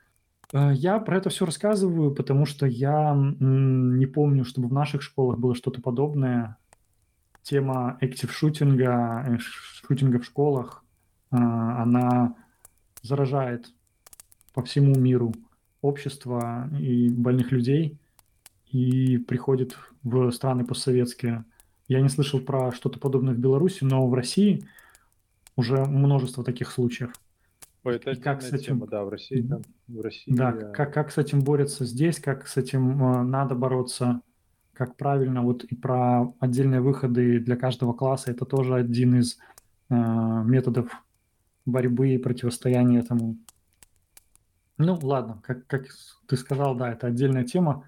Э, 0.53 0.73
я 0.73 0.99
про 0.99 1.17
это 1.17 1.31
все 1.31 1.45
рассказываю, 1.45 2.15
потому 2.15 2.47
что 2.47 2.67
я 2.67 3.15
не 3.17 4.07
помню, 4.07 4.45
чтобы 4.45 4.69
в 4.69 4.73
наших 4.73 5.03
школах 5.03 5.39
было 5.39 5.55
что-то 5.55 5.81
подобное. 5.81 6.57
Тема 7.43 7.99
актив-шутинга, 8.01 9.25
э, 9.29 9.39
шутинга 9.39 10.21
в 10.21 10.25
школах, 10.25 10.85
а, 11.33 11.83
она 11.83 12.37
заражает 13.03 13.73
по 14.55 14.63
всему 14.63 14.95
миру 14.95 15.35
общество 15.81 16.69
и 16.79 17.09
больных 17.09 17.51
людей 17.51 17.99
и 18.73 19.18
приходит 19.18 19.77
в 20.03 20.31
страны 20.33 20.64
постсоветские. 20.64 21.45
Я 21.89 22.01
не 22.01 22.09
слышал 22.09 22.41
про 22.41 22.73
что-то 22.73 22.99
подобное 22.99 23.35
в 23.35 23.39
Беларуси, 23.39 23.85
но 23.85 24.07
в 24.09 24.14
России 24.14 24.66
уже 25.57 25.85
множество 25.85 26.43
таких 26.43 26.70
случаев. 26.70 27.12
Ой, 27.85 27.97
это 27.97 28.14
как 28.16 28.43
с 28.43 28.53
этим, 28.53 28.79
тема, 28.79 28.87
да, 28.87 29.05
в 29.05 29.09
России, 29.09 29.43
там, 29.43 29.62
в 29.89 30.01
России. 30.01 30.33
Да, 30.33 30.51
я... 30.51 30.70
как, 30.70 30.95
как 30.95 31.11
с 31.11 31.18
этим 31.18 31.43
борются 31.43 31.85
здесь, 31.85 32.18
как 32.18 32.47
с 32.47 32.57
этим 32.57 33.03
э, 33.03 33.23
надо 33.23 33.55
бороться, 33.55 34.20
как 34.73 34.97
правильно, 34.97 35.43
вот 35.43 35.64
и 35.64 35.75
про 35.75 36.33
отдельные 36.39 36.81
выходы 36.81 37.41
для 37.41 37.57
каждого 37.57 37.93
класса, 37.93 38.31
это 38.31 38.47
тоже 38.47 38.77
один 38.77 39.18
из 39.18 39.39
э, 39.91 39.95
методов 39.95 40.91
борьбы 41.66 42.11
и 42.11 42.18
противостояния 42.18 43.01
этому. 43.01 43.37
Ну, 44.79 44.99
ладно, 45.03 45.43
как, 45.45 45.66
как 45.66 45.87
ты 46.27 46.37
сказал, 46.37 46.77
да, 46.77 46.93
это 46.93 47.09
отдельная 47.09 47.45
тема. 47.45 47.85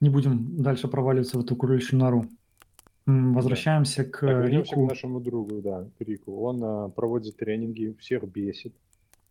Не 0.00 0.08
будем 0.08 0.62
дальше 0.62 0.88
проваливаться 0.88 1.38
в 1.38 1.42
эту 1.42 1.56
кроличью 1.56 1.98
нору. 1.98 2.26
Возвращаемся 3.06 4.04
да. 4.04 4.10
к 4.10 4.20
так, 4.20 4.48
Рику. 4.48 4.86
к 4.86 4.90
нашему 4.90 5.20
другу, 5.20 5.60
да, 5.62 5.86
к 5.98 6.00
Рику. 6.02 6.40
Он 6.42 6.60
а, 6.62 6.88
проводит 6.88 7.36
тренинги, 7.36 7.96
всех 7.98 8.24
бесит. 8.24 8.74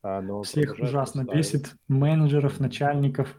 А, 0.02 0.22
но 0.22 0.44
Всех 0.44 0.78
ужасно 0.80 1.24
настаивать. 1.24 1.54
бесит, 1.54 1.76
менеджеров, 1.88 2.60
начальников, 2.60 3.36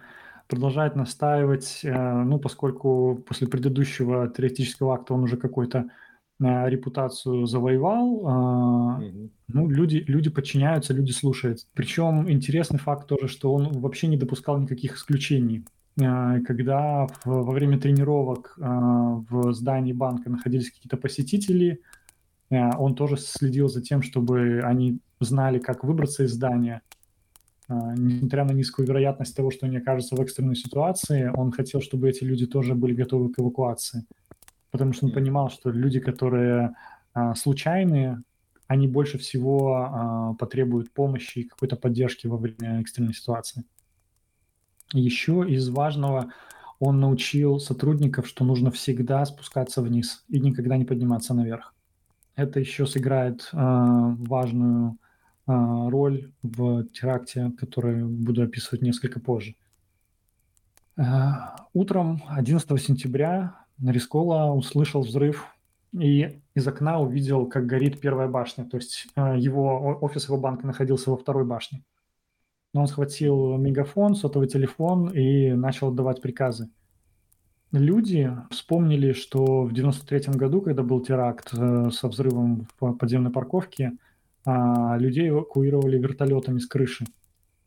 продолжает 0.47 0.97
настаивать, 0.97 1.81
э, 1.85 2.23
ну, 2.25 2.39
поскольку 2.39 3.23
после 3.27 3.47
предыдущего 3.47 4.29
теоретического 4.29 4.95
акта 4.95 5.15
он 5.15 5.23
уже 5.23 5.37
какой-то 5.37 5.87
э, 6.41 6.69
репутацию 6.69 7.47
завоевал, 7.47 8.15
угу. 8.15 9.31
ну, 9.49 9.69
люди, 9.69 10.05
люди 10.07 10.29
подчиняются, 10.29 10.93
люди 10.93 11.13
слушают. 11.13 11.61
Причем 11.73 12.31
интересный 12.31 12.79
факт 12.79 13.07
тоже, 13.07 13.29
что 13.29 13.55
он 13.55 13.73
вообще 13.73 14.09
не 14.09 14.17
допускал 14.17 14.59
никаких 14.59 14.97
исключений. 14.97 15.65
Когда 16.47 17.07
во 17.25 17.53
время 17.53 17.79
тренировок 17.79 18.55
в 18.57 19.53
здании 19.53 19.93
банка 19.93 20.31
находились 20.31 20.71
какие-то 20.71 20.97
посетители, 20.97 21.81
он 22.51 22.95
тоже 22.95 23.17
следил 23.17 23.69
за 23.69 23.81
тем, 23.81 24.03
чтобы 24.03 24.61
они 24.65 25.01
знали, 25.21 25.59
как 25.59 25.85
выбраться 25.85 26.25
из 26.25 26.33
здания. 26.33 26.83
А, 27.71 27.95
несмотря 27.95 28.45
на 28.45 28.51
низкую 28.51 28.89
вероятность 28.89 29.37
того, 29.37 29.53
что 29.53 29.67
они 29.67 29.77
окажутся 29.77 30.17
в 30.17 30.21
экстренной 30.21 30.57
ситуации, 30.57 31.31
он 31.33 31.53
хотел, 31.53 31.81
чтобы 31.81 32.09
эти 32.09 32.25
люди 32.25 32.47
тоже 32.47 32.75
были 32.75 32.95
готовы 32.95 33.33
к 33.33 33.39
эвакуации. 33.39 34.07
Потому 34.73 34.93
что 34.93 35.07
он 35.07 35.13
понимал, 35.13 35.51
что 35.51 35.71
люди, 35.71 36.01
которые 36.01 36.75
а, 37.15 37.37
случайные, 37.37 38.23
они 38.67 38.89
больше 38.89 39.19
всего 39.19 39.77
а, 39.77 40.35
потребуют 40.35 40.93
помощи 40.93 41.41
и 41.41 41.45
какой-то 41.45 41.77
поддержки 41.77 42.27
во 42.27 42.39
время 42.39 42.81
экстренной 42.81 43.15
ситуации. 43.15 43.65
Еще 44.93 45.45
из 45.49 45.69
важного 45.69 46.33
он 46.79 46.99
научил 47.01 47.59
сотрудников, 47.61 48.27
что 48.27 48.45
нужно 48.45 48.71
всегда 48.71 49.25
спускаться 49.25 49.83
вниз 49.83 50.25
и 50.29 50.41
никогда 50.41 50.77
не 50.77 50.85
подниматься 50.85 51.35
наверх. 51.35 51.75
Это 52.37 52.59
еще 52.59 52.87
сыграет 52.87 53.51
э, 53.53 53.57
важную 53.57 54.99
а, 55.51 55.91
роль 55.91 56.33
в 56.43 56.85
теракте, 56.89 57.53
который 57.59 58.05
буду 58.05 58.43
описывать 58.43 58.83
несколько 58.83 59.19
позже. 59.19 59.57
А, 60.97 61.67
утром 61.73 62.23
11 62.29 62.81
сентября 62.81 63.57
Нарискола 63.79 64.53
услышал 64.53 65.03
взрыв 65.03 65.47
и 65.93 66.41
из 66.55 66.69
окна 66.69 67.01
увидел, 67.01 67.47
как 67.47 67.67
горит 67.67 68.01
первая 68.01 68.29
башня. 68.29 68.65
То 68.65 68.77
есть 68.77 69.09
а, 69.17 69.37
его 69.37 69.99
офис 70.01 70.29
его 70.29 70.37
банка 70.37 70.67
находился 70.67 71.11
во 71.11 71.17
второй 71.17 71.45
башне. 71.45 71.83
Но 72.73 72.83
он 72.83 72.87
схватил 72.87 73.57
мегафон, 73.57 74.15
сотовый 74.15 74.49
телефон 74.49 75.09
и 75.09 75.53
начал 75.53 75.89
отдавать 75.89 76.23
приказы. 76.23 76.71
Люди 77.73 78.33
вспомнили, 78.51 79.13
что 79.13 79.63
в 79.63 79.73
93 79.73 80.35
году, 80.35 80.61
когда 80.61 80.83
был 80.83 81.01
теракт 81.01 81.51
э, 81.53 81.91
со 81.93 82.09
взрывом 82.09 82.67
в 82.81 82.93
подземной 82.95 83.31
парковке, 83.31 83.93
а, 84.45 84.97
людей 84.99 85.29
эвакуировали 85.29 85.99
вертолетами 85.99 86.59
с 86.59 86.67
крыши. 86.67 87.05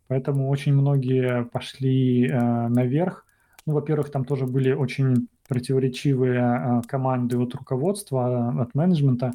Поэтому 0.08 0.50
очень 0.50 0.74
многие 0.74 1.46
пошли 1.46 2.30
а, 2.30 2.68
наверх. 2.70 3.26
Ну, 3.66 3.74
во-первых, 3.74 4.12
там 4.12 4.26
тоже 4.26 4.46
были 4.46 4.74
очень 4.74 5.28
противоречивые 5.48 6.40
а, 6.42 6.82
команды 6.88 7.38
от 7.38 7.54
руководства, 7.56 8.62
от 8.62 8.76
менеджмента, 8.76 9.32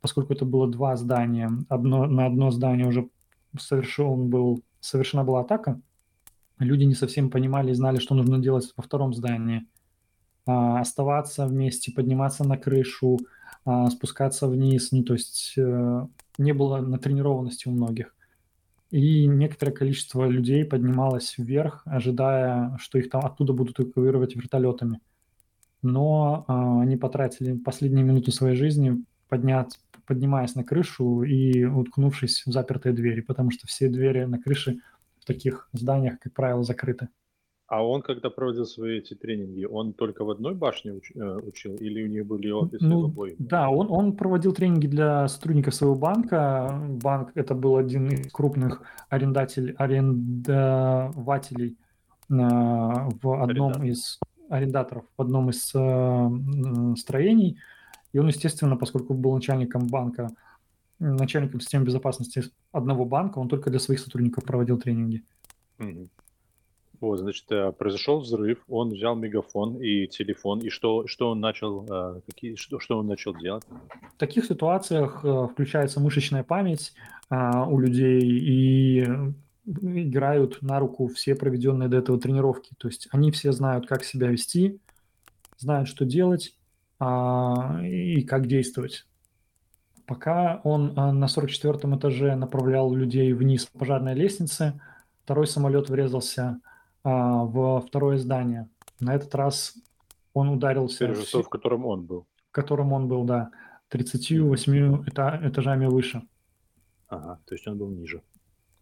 поскольку 0.00 0.32
это 0.32 0.44
было 0.44 0.68
два 0.68 0.96
здания. 0.96 1.50
Одно, 1.68 2.06
на 2.06 2.26
одно 2.26 2.50
здание 2.50 2.86
уже 2.86 3.08
совершен 3.58 4.28
был, 4.28 4.62
совершена 4.84 5.24
была 5.24 5.40
атака. 5.40 5.80
Люди 6.58 6.84
не 6.84 6.94
совсем 6.94 7.30
понимали 7.30 7.70
и 7.70 7.74
знали, 7.74 7.98
что 7.98 8.14
нужно 8.14 8.38
делать 8.38 8.72
во 8.76 8.82
втором 8.82 9.14
здании. 9.14 9.66
А, 10.46 10.80
оставаться 10.80 11.46
вместе, 11.46 11.92
подниматься 11.92 12.44
на 12.44 12.56
крышу, 12.56 13.18
а, 13.64 13.90
спускаться 13.90 14.46
вниз. 14.46 14.92
Ну, 14.92 15.02
то 15.02 15.14
есть 15.14 15.54
э, 15.56 16.06
не 16.38 16.52
было 16.52 16.78
натренированности 16.78 17.68
у 17.68 17.72
многих. 17.72 18.14
И 18.90 19.26
некоторое 19.26 19.72
количество 19.72 20.26
людей 20.26 20.64
поднималось 20.64 21.34
вверх, 21.38 21.82
ожидая, 21.86 22.76
что 22.78 22.98
их 22.98 23.10
там 23.10 23.24
оттуда 23.24 23.52
будут 23.52 23.80
эвакуировать 23.80 24.36
вертолетами. 24.36 25.00
Но 25.82 26.44
э, 26.46 26.52
они 26.82 26.96
потратили 26.96 27.56
последние 27.56 28.04
минуты 28.04 28.30
своей 28.30 28.54
жизни, 28.54 29.02
поднять, 29.34 29.80
поднимаясь 30.06 30.54
на 30.54 30.62
крышу 30.62 31.24
и 31.24 31.64
уткнувшись 31.64 32.46
в 32.46 32.52
запертые 32.52 32.92
двери, 32.92 33.20
потому 33.20 33.50
что 33.50 33.66
все 33.66 33.88
двери 33.88 34.26
на 34.26 34.38
крыше 34.38 34.78
в 35.18 35.24
таких 35.24 35.68
зданиях, 35.72 36.20
как 36.20 36.32
правило, 36.32 36.62
закрыты. 36.62 37.08
А 37.66 37.84
он, 37.84 38.02
когда 38.02 38.30
проводил 38.30 38.64
свои 38.64 38.98
эти 38.98 39.14
тренинги, 39.14 39.64
он 39.64 39.92
только 39.92 40.24
в 40.24 40.30
одной 40.30 40.54
башне 40.54 40.92
уч, 40.92 41.10
э, 41.16 41.40
учил 41.42 41.74
или 41.74 42.04
у 42.04 42.06
них 42.06 42.24
были 42.26 42.52
офисы 42.52 42.84
ну, 42.84 43.00
в 43.00 43.06
обоих? 43.06 43.34
Да, 43.38 43.68
он, 43.70 43.90
он 43.90 44.16
проводил 44.16 44.52
тренинги 44.52 44.86
для 44.86 45.26
сотрудников 45.26 45.74
своего 45.74 45.96
банка. 45.96 46.80
Банк 47.02 47.32
это 47.34 47.54
был 47.56 47.76
один 47.76 48.06
из 48.06 48.30
крупных 48.30 48.82
арендатель, 49.08 49.74
арендователей 49.78 51.70
э, 51.70 52.34
в 52.34 53.42
одном 53.42 53.70
Арендатор. 53.70 53.84
из 53.84 54.20
арендаторов 54.48 55.04
в 55.16 55.22
одном 55.22 55.50
из 55.50 55.74
э, 55.74 56.96
строений. 56.96 57.58
И 58.14 58.18
он, 58.18 58.28
естественно, 58.28 58.76
поскольку 58.76 59.12
был 59.12 59.34
начальником 59.34 59.88
банка, 59.88 60.30
начальником 61.00 61.60
системы 61.60 61.84
безопасности 61.84 62.44
одного 62.70 63.04
банка, 63.04 63.40
он 63.40 63.48
только 63.48 63.70
для 63.70 63.80
своих 63.80 63.98
сотрудников 64.00 64.44
проводил 64.44 64.78
тренинги. 64.78 65.24
Угу. 65.80 66.08
Вот, 67.00 67.18
значит, 67.18 67.50
э, 67.50 67.72
произошел 67.72 68.20
взрыв, 68.20 68.62
он 68.68 68.90
взял 68.90 69.16
мегафон 69.16 69.82
и 69.82 70.06
телефон, 70.06 70.60
и 70.60 70.70
что, 70.70 71.08
что 71.08 71.30
он 71.30 71.40
начал, 71.40 71.84
э, 71.90 72.20
какие, 72.24 72.54
что, 72.54 72.78
что 72.78 72.98
он 72.98 73.08
начал 73.08 73.36
делать? 73.36 73.64
В 74.14 74.16
таких 74.16 74.44
ситуациях 74.44 75.24
э, 75.24 75.48
включается 75.50 75.98
мышечная 75.98 76.44
память 76.44 76.92
а, 77.28 77.66
у 77.66 77.80
людей 77.80 78.20
и 78.22 79.08
играют 79.66 80.62
на 80.62 80.78
руку 80.78 81.08
все 81.08 81.34
проведенные 81.34 81.88
до 81.88 81.96
этого 81.96 82.20
тренировки. 82.20 82.74
То 82.78 82.86
есть 82.86 83.08
они 83.10 83.32
все 83.32 83.50
знают, 83.50 83.88
как 83.88 84.04
себя 84.04 84.28
вести, 84.28 84.78
знают, 85.58 85.88
что 85.88 86.04
делать 86.04 86.54
и 87.82 88.22
как 88.22 88.46
действовать. 88.46 89.06
Пока 90.06 90.60
он 90.64 90.94
на 90.94 91.28
44 91.28 91.96
этаже 91.96 92.34
направлял 92.36 92.92
людей 92.92 93.32
вниз 93.32 93.66
по 93.66 93.80
пожарной 93.80 94.14
лестнице, 94.14 94.80
второй 95.22 95.46
самолет 95.46 95.88
врезался 95.88 96.60
а, 97.02 97.44
во 97.44 97.80
второе 97.80 98.18
здание. 98.18 98.68
На 99.00 99.14
этот 99.14 99.34
раз 99.34 99.74
он 100.34 100.50
ударился... 100.50 101.14
Теперь 101.14 101.42
в 101.42 101.48
котором 101.48 101.86
он 101.86 102.04
был. 102.04 102.26
В 102.50 102.52
котором 102.52 102.92
он 102.92 103.08
был, 103.08 103.24
да. 103.24 103.50
38 103.88 105.04
эта, 105.06 105.40
этажами 105.42 105.86
выше. 105.86 106.22
Ага, 107.08 107.40
то 107.46 107.54
есть 107.54 107.66
он 107.66 107.78
был 107.78 107.90
ниже. 107.90 108.22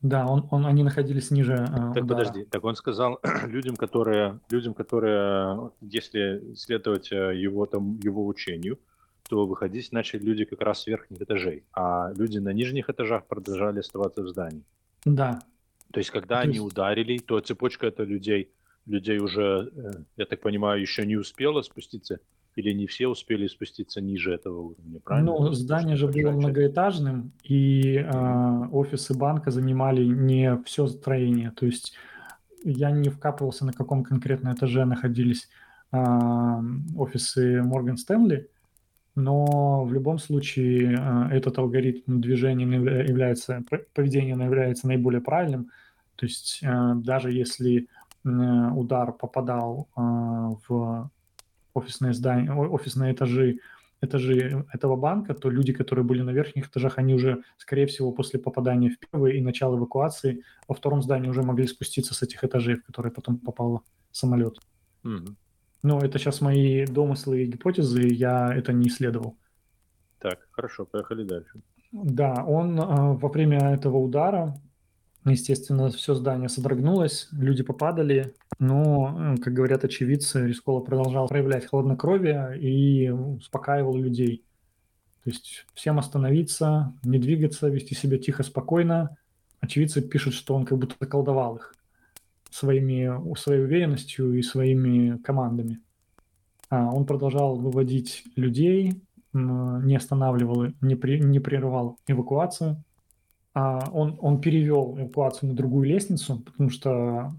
Да, 0.03 0.27
он, 0.27 0.49
он, 0.51 0.67
они 0.67 0.83
находились 0.83 1.31
ниже. 1.31 1.55
Э, 1.55 1.93
так 1.95 2.05
удара. 2.05 2.19
подожди, 2.19 2.45
так 2.45 2.65
он 2.65 2.75
сказал 2.75 3.21
людям, 3.47 3.77
которые, 3.77 4.41
людям, 4.51 4.75
которые, 4.75 5.71
если 5.81 6.55
следовать 6.55 7.13
э, 7.13 7.37
его 7.37 7.67
там 7.67 7.99
его 8.01 8.27
учению, 8.27 8.79
то 9.29 9.47
выходить 9.47 9.93
начали 9.93 10.23
люди 10.23 10.45
как 10.45 10.61
раз 10.61 10.83
с 10.83 10.87
верхних 10.87 11.23
этажей, 11.23 11.65
а 11.73 12.13
люди 12.17 12.39
на 12.39 12.53
нижних 12.53 12.91
этажах 12.91 13.27
продолжали 13.27 13.79
оставаться 13.79 14.23
в 14.23 14.29
здании. 14.29 14.65
Да, 15.05 15.41
то 15.93 16.01
есть, 16.01 16.11
когда 16.11 16.37
То 16.37 16.49
они 16.49 16.59
ударили, 16.59 17.19
то 17.19 17.39
цепочка 17.41 17.87
это 17.87 18.03
людей, 18.03 18.51
людей 18.87 19.19
уже, 19.19 19.71
э, 19.75 19.91
я 20.17 20.27
так 20.27 20.41
понимаю, 20.41 20.81
еще 20.81 21.07
не 21.07 21.17
успела 21.17 21.63
спуститься, 21.63 22.19
или 22.57 22.73
не 22.73 22.87
все 22.87 23.09
успели 23.09 23.47
спуститься 23.47 24.01
ниже 24.01 24.35
этого 24.35 24.61
уровня, 24.61 25.01
правильно? 25.01 25.33
Ну, 25.33 25.53
здание 25.53 25.97
же 25.97 26.09
было 26.09 26.31
многоэтажным, 26.31 27.33
и 27.43 27.97
э, 27.97 28.69
офисы 28.73 29.15
банка 29.15 29.51
занимали 29.51 30.05
не 30.05 30.57
все 30.65 30.87
строение. 30.87 31.51
То 31.51 31.67
есть 31.67 31.95
я 32.65 32.91
не 32.91 33.09
вкапывался, 33.09 33.65
на 33.65 33.73
каком 33.73 34.05
конкретно 34.05 34.53
этаже 34.53 34.85
находились 34.85 35.49
а, 35.91 36.63
офисы 36.97 37.63
Морган 37.63 37.97
Стэнли, 37.97 38.49
но 39.15 39.85
в 39.85 39.93
любом 39.93 40.19
случае 40.19 40.97
а, 40.99 41.29
этот 41.31 41.59
алгоритм 41.59 42.21
движения 42.21 42.65
является, 42.65 43.63
поведения 43.95 44.33
является 44.33 44.87
наиболее 44.87 45.21
правильным. 45.21 45.71
То 46.17 46.27
есть 46.27 46.61
а, 46.65 46.95
даже 46.95 47.33
если 47.33 47.89
удар 48.25 49.13
попадал 49.13 49.89
в 49.97 51.11
офисные 51.75 52.13
здания, 52.15 52.53
офисные 52.53 53.13
этажи, 53.13 53.59
этажи 54.01 54.67
этого 54.73 54.97
банка, 54.97 55.35
то 55.35 55.51
люди, 55.51 55.73
которые 55.73 56.05
были 56.05 56.23
на 56.23 56.31
верхних 56.31 56.69
этажах, 56.69 56.99
они 56.99 57.15
уже, 57.15 57.43
скорее 57.57 57.87
всего, 57.87 58.13
после 58.13 58.41
попадания 58.41 58.91
в 58.91 58.99
первый 58.99 59.39
и 59.39 59.41
начала 59.41 59.77
эвакуации 59.77 60.43
во 60.69 60.75
втором 60.75 61.03
здании 61.03 61.29
уже 61.29 61.43
могли 61.43 61.67
спуститься 61.67 62.15
с 62.15 62.23
этих 62.23 62.45
этажей, 62.45 62.77
в 62.77 62.85
которые 62.85 63.13
потом 63.13 63.39
попал 63.39 63.83
самолет. 64.11 64.59
Mm-hmm. 65.05 65.35
Ну, 65.85 65.99
это 65.99 66.19
сейчас 66.19 66.41
мои 66.41 66.87
домыслы 66.87 67.43
и 67.43 67.47
гипотезы, 67.47 68.03
я 68.03 68.55
это 68.55 68.73
не 68.73 68.89
исследовал. 68.89 69.37
Так, 70.19 70.39
хорошо, 70.53 70.85
поехали 70.85 71.25
дальше. 71.25 71.61
Да, 71.93 72.45
он 72.45 72.79
э, 72.79 73.17
во 73.17 73.29
время 73.29 73.75
этого 73.75 73.99
удара, 73.99 74.55
естественно, 75.31 75.89
все 75.91 76.15
здание 76.15 76.49
содрогнулось, 76.49 77.29
люди 77.33 77.63
попадали, 77.63 78.35
но, 78.59 79.37
как 79.43 79.53
говорят 79.53 79.85
очевидцы, 79.85 80.47
Рискола 80.47 80.81
продолжал 80.81 81.29
проявлять 81.29 81.67
хладнокровие 81.67 82.59
и 82.61 83.09
успокаивал 83.11 83.97
людей. 83.97 84.45
То 85.23 85.31
есть 85.31 85.65
всем 85.75 86.01
остановиться, 86.01 86.93
не 87.05 87.19
двигаться, 87.19 87.69
вести 87.69 87.95
себя 87.95 88.19
тихо, 88.19 88.43
спокойно. 88.43 89.17
Очевидцы 89.61 90.03
пишут, 90.03 90.35
что 90.35 90.57
он 90.57 90.65
как 90.65 90.79
будто 90.79 91.07
колдовал 91.07 91.57
их 91.57 91.75
своими, 92.51 93.35
своей 93.37 93.63
уверенностью 93.63 94.35
и 94.35 94.43
своими 94.43 95.19
командами. 95.19 95.81
А 96.69 96.91
он 96.91 97.07
продолжал 97.07 97.57
выводить 97.57 98.25
людей, 98.35 99.01
не 99.33 99.97
останавливал, 99.97 100.73
не, 100.81 100.97
при, 100.97 101.21
не 101.21 101.39
прерывал 101.39 101.99
эвакуацию. 102.07 102.83
А 103.55 103.91
он, 103.93 104.19
он 104.21 104.41
перевел 104.41 104.97
эвакуацию 104.99 105.51
на 105.51 105.57
другую 105.57 105.87
лестницу, 105.87 106.41
потому 106.41 106.71
что, 106.71 107.35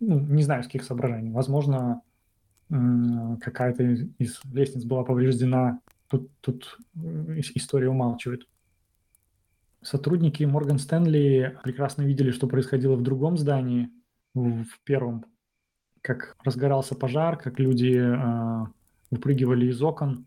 ну, 0.00 0.20
не 0.20 0.42
знаю, 0.42 0.62
с 0.62 0.66
каких 0.66 0.84
соображений. 0.84 1.30
Возможно, 1.30 2.02
какая-то 2.68 3.82
из 3.82 4.40
лестниц 4.52 4.84
была 4.84 5.04
повреждена. 5.04 5.80
Тут, 6.08 6.30
тут 6.40 6.78
история 7.54 7.88
умалчивает. 7.88 8.46
Сотрудники 9.82 10.44
Морган 10.44 10.78
Стэнли 10.78 11.56
прекрасно 11.62 12.02
видели, 12.02 12.30
что 12.30 12.46
происходило 12.46 12.96
в 12.96 13.02
другом 13.02 13.38
здании, 13.38 13.90
в 14.34 14.66
первом, 14.84 15.24
как 16.02 16.36
разгорался 16.44 16.94
пожар, 16.94 17.38
как 17.38 17.58
люди 17.58 17.96
э, 17.96 18.66
выпрыгивали 19.10 19.66
из 19.66 19.80
окон. 19.82 20.26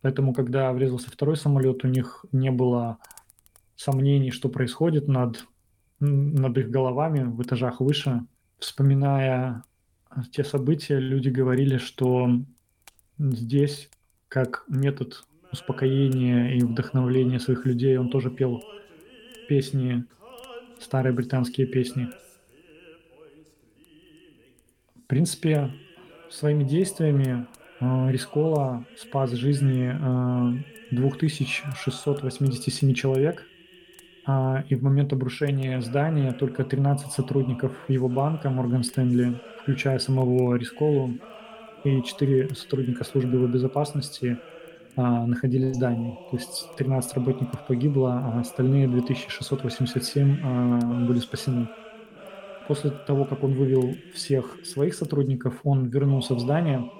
Поэтому, 0.00 0.34
когда 0.34 0.72
врезался 0.72 1.10
второй 1.10 1.36
самолет, 1.36 1.84
у 1.84 1.88
них 1.88 2.24
не 2.32 2.50
было 2.50 2.98
сомнений, 3.76 4.30
что 4.30 4.48
происходит 4.48 5.08
над, 5.08 5.46
над 6.00 6.56
их 6.58 6.70
головами 6.70 7.24
в 7.24 7.42
этажах 7.42 7.80
выше. 7.80 8.22
Вспоминая 8.58 9.64
те 10.32 10.44
события, 10.44 10.98
люди 10.98 11.28
говорили, 11.28 11.76
что 11.76 12.28
здесь, 13.18 13.90
как 14.28 14.64
метод 14.68 15.24
успокоения 15.52 16.54
и 16.54 16.60
вдохновления 16.60 17.38
своих 17.38 17.66
людей, 17.66 17.98
он 17.98 18.10
тоже 18.10 18.30
пел 18.30 18.62
песни, 19.48 20.04
старые 20.80 21.12
британские 21.12 21.66
песни– 21.66 22.08
в 25.06 25.08
принципе, 25.08 25.70
своими 26.30 26.64
действиями 26.64 27.46
э, 27.78 28.10
Рискола 28.10 28.84
спас 28.96 29.30
жизни 29.30 29.92
э, 29.94 30.54
2687 30.90 32.92
человек, 32.92 33.46
и 34.68 34.74
в 34.74 34.82
момент 34.82 35.12
обрушения 35.12 35.80
здания 35.80 36.32
только 36.32 36.64
13 36.64 37.12
сотрудников 37.12 37.72
его 37.88 38.08
банка 38.08 38.50
Морган 38.50 38.82
Стэнли, 38.82 39.40
включая 39.62 40.00
самого 40.00 40.56
Рисколу, 40.56 41.14
и 41.84 42.02
4 42.02 42.54
сотрудника 42.54 43.04
службы 43.04 43.46
безопасности 43.46 44.38
э, 44.96 45.00
находились 45.00 45.72
в 45.72 45.74
здании. 45.74 46.18
То 46.30 46.36
есть 46.36 46.74
13 46.76 47.14
работников 47.14 47.64
погибло, 47.66 48.14
а 48.14 48.40
остальные 48.40 48.88
2687 48.88 50.36
э, 50.42 51.06
были 51.06 51.20
спасены. 51.20 51.68
После 52.66 52.90
того, 52.90 53.24
как 53.26 53.44
он 53.44 53.54
вывел 53.54 53.94
всех 54.12 54.58
своих 54.64 54.94
сотрудников, 54.94 55.60
он 55.62 55.86
вернулся 55.86 56.34
в 56.34 56.40
здание 56.40 56.90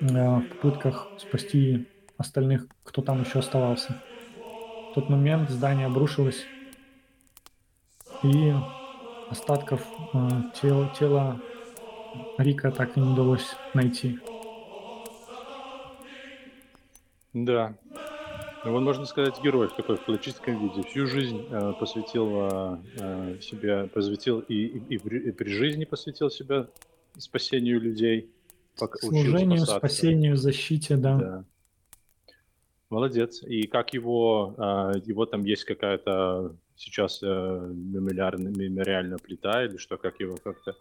в 0.00 0.42
попытках 0.52 1.08
спасти 1.18 1.88
остальных, 2.16 2.66
кто 2.84 3.02
там 3.02 3.20
еще 3.20 3.40
оставался. 3.40 4.00
В 4.90 4.94
тот 4.94 5.08
момент 5.08 5.50
здание 5.50 5.86
обрушилось, 5.86 6.44
и 8.24 8.52
остатков 9.30 9.86
э, 10.12 10.28
тела, 10.60 10.92
тела 10.98 11.40
Рика 12.38 12.72
так 12.72 12.96
и 12.96 13.00
не 13.00 13.12
удалось 13.12 13.54
найти. 13.72 14.18
Да, 17.32 17.76
ну, 18.64 18.74
он, 18.74 18.84
можно 18.84 19.06
сказать, 19.06 19.40
герой 19.42 19.68
в 19.68 19.74
такой 19.74 19.96
в 19.96 20.04
классическом 20.04 20.60
виде. 20.60 20.86
Всю 20.88 21.06
жизнь 21.06 21.46
э, 21.50 21.72
посвятил 21.78 22.28
э, 22.98 23.38
себя, 23.40 23.88
посвятил 23.94 24.40
и, 24.40 24.54
и, 24.54 24.94
и, 24.94 24.98
при, 24.98 25.18
и 25.20 25.30
при 25.30 25.50
жизни 25.50 25.84
посвятил 25.84 26.30
себя 26.30 26.66
спасению 27.16 27.80
людей. 27.80 28.28
Служению, 28.76 29.66
спасению, 29.66 30.36
защите, 30.36 30.96
да. 30.96 31.16
да. 31.16 31.44
Молодец. 32.90 33.42
И 33.42 33.66
как 33.66 33.94
его, 33.94 34.54
э, 34.58 35.00
его 35.04 35.24
там 35.26 35.44
есть 35.44 35.64
какая-то 35.64 36.56
сейчас 36.76 37.22
э, 37.22 37.26
мемориальная 37.26 39.18
плита 39.18 39.64
или 39.64 39.76
что, 39.76 39.96
как 39.96 40.18
его 40.20 40.36
как-то 40.36 40.74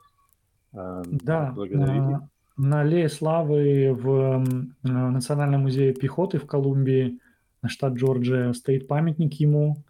э, 0.74 1.04
да, 1.06 1.52
благодарили? 1.52 2.20
На 2.58 2.82
Аллее 2.82 3.08
Славы 3.08 3.94
в 3.94 4.44
Национальном 4.84 5.62
музее 5.62 5.94
пехоты 5.94 6.40
в 6.40 6.46
Колумбии 6.46 7.20
штат 7.66 7.94
Джорджия, 7.94 8.54
стоит 8.54 8.88
памятник 8.88 9.34
ему, 9.36 9.84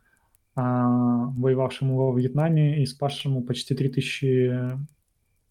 а, 0.55 1.27
воевавшему 1.37 1.95
во 1.95 2.17
Вьетнаме 2.17 2.81
и 2.81 2.85
спасшему 2.85 3.43
почти 3.43 3.75
3000 3.75 4.77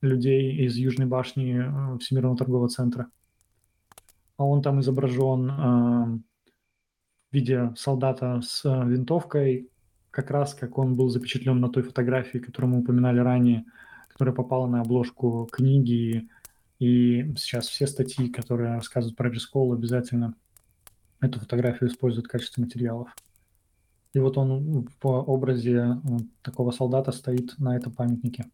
людей 0.01 0.65
из 0.65 0.77
Южной 0.77 1.07
башни 1.07 1.61
э, 1.61 1.99
Всемирного 1.99 2.37
торгового 2.37 2.69
центра. 2.69 3.09
А 4.37 4.45
он 4.45 4.63
там 4.63 4.81
изображен 4.81 5.51
а, 5.51 6.19
в 7.31 7.35
виде 7.35 7.73
солдата 7.77 8.41
с 8.43 8.65
винтовкой, 8.65 9.69
как 10.11 10.31
раз 10.31 10.55
как 10.55 10.79
он 10.79 10.97
был 10.97 11.09
запечатлен 11.09 11.61
на 11.61 11.69
той 11.69 11.83
фотографии, 11.83 12.39
которую 12.39 12.73
мы 12.73 12.81
упоминали 12.81 13.19
ранее, 13.21 13.65
которая 14.09 14.35
попала 14.35 14.67
на 14.67 14.81
обложку 14.81 15.49
книги, 15.51 16.29
и 16.79 17.35
сейчас 17.37 17.69
все 17.69 17.87
статьи, 17.87 18.29
которые 18.29 18.75
рассказывают 18.75 19.17
про 19.17 19.31
Рискол, 19.31 19.73
обязательно– 19.73 20.35
эту 21.21 21.41
фотографию 21.41 21.91
используют 21.91 22.27
в 22.27 22.31
качестве 22.31 22.65
материалов. 22.65 23.15
И 24.15 24.19
вот 24.19 24.39
он 24.39 24.89
в 25.03 25.07
образе 25.07 26.01
такого 26.43 26.71
солдата 26.71 27.13
стоит 27.13 27.59
на 27.59 27.77
этом 27.77 27.93
памятнике. 27.93 28.47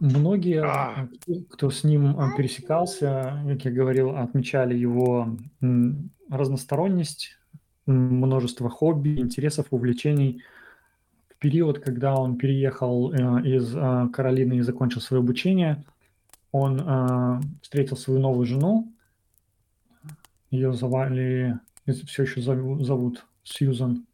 Многие, 0.00 0.64
а. 0.64 1.08
кто 1.50 1.70
с 1.70 1.84
ним 1.84 2.16
пересекался, 2.36 3.42
как 3.46 3.64
я 3.66 3.70
говорил, 3.70 4.16
отмечали 4.16 4.74
его 4.74 5.36
разносторонность, 6.30 7.36
множество 7.84 8.70
хобби, 8.70 9.20
интересов, 9.20 9.66
увлечений. 9.70 10.42
В 11.28 11.36
период, 11.38 11.80
когда 11.80 12.14
он 12.14 12.38
переехал 12.38 13.12
э, 13.12 13.16
из 13.46 13.74
э, 13.74 14.08
Каролины 14.12 14.54
и 14.54 14.60
закончил 14.62 15.00
свое 15.00 15.20
обучение, 15.22 15.84
он 16.52 17.40
встретил 17.62 17.96
свою 17.96 18.20
новую 18.20 18.44
жену, 18.44 18.92
ее 20.50 20.72
звали, 20.72 21.58
все 21.86 22.24
еще 22.24 22.40
зовут 22.40 23.24
Сьюзан. 23.44 24.04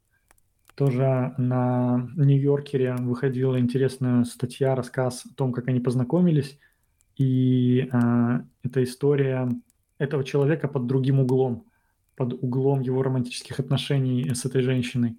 Тоже 0.77 1.33
на 1.39 2.07
Нью-Йоркере 2.17 2.97
выходила 2.97 3.59
интересная 3.59 4.25
статья, 4.25 4.75
рассказ 4.75 5.25
о 5.25 5.35
том, 5.35 5.53
как 5.53 5.69
они 5.69 5.81
познакомились. 5.81 6.59
И 7.17 7.89
э, 7.91 8.41
эта 8.63 8.85
история 8.85 9.49
этого 9.97 10.23
человека 10.23 10.69
под 10.69 10.87
другим 10.87 11.21
углом, 11.21 11.65
под 12.15 12.35
углом 12.35 12.83
его 12.83 13.03
романтических 13.03 13.59
отношений 13.59 14.35
с 14.35 14.45
этой 14.45 14.61
женщиной. 14.61 15.17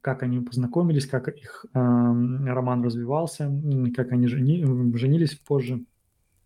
Как 0.00 0.24
они 0.24 0.40
познакомились, 0.40 1.06
как 1.06 1.28
их 1.28 1.66
э, 1.72 1.78
роман 1.78 2.82
развивался, 2.82 3.48
как 3.94 4.10
они 4.10 4.26
жени, 4.26 4.64
женились 4.96 5.36
позже. 5.36 5.84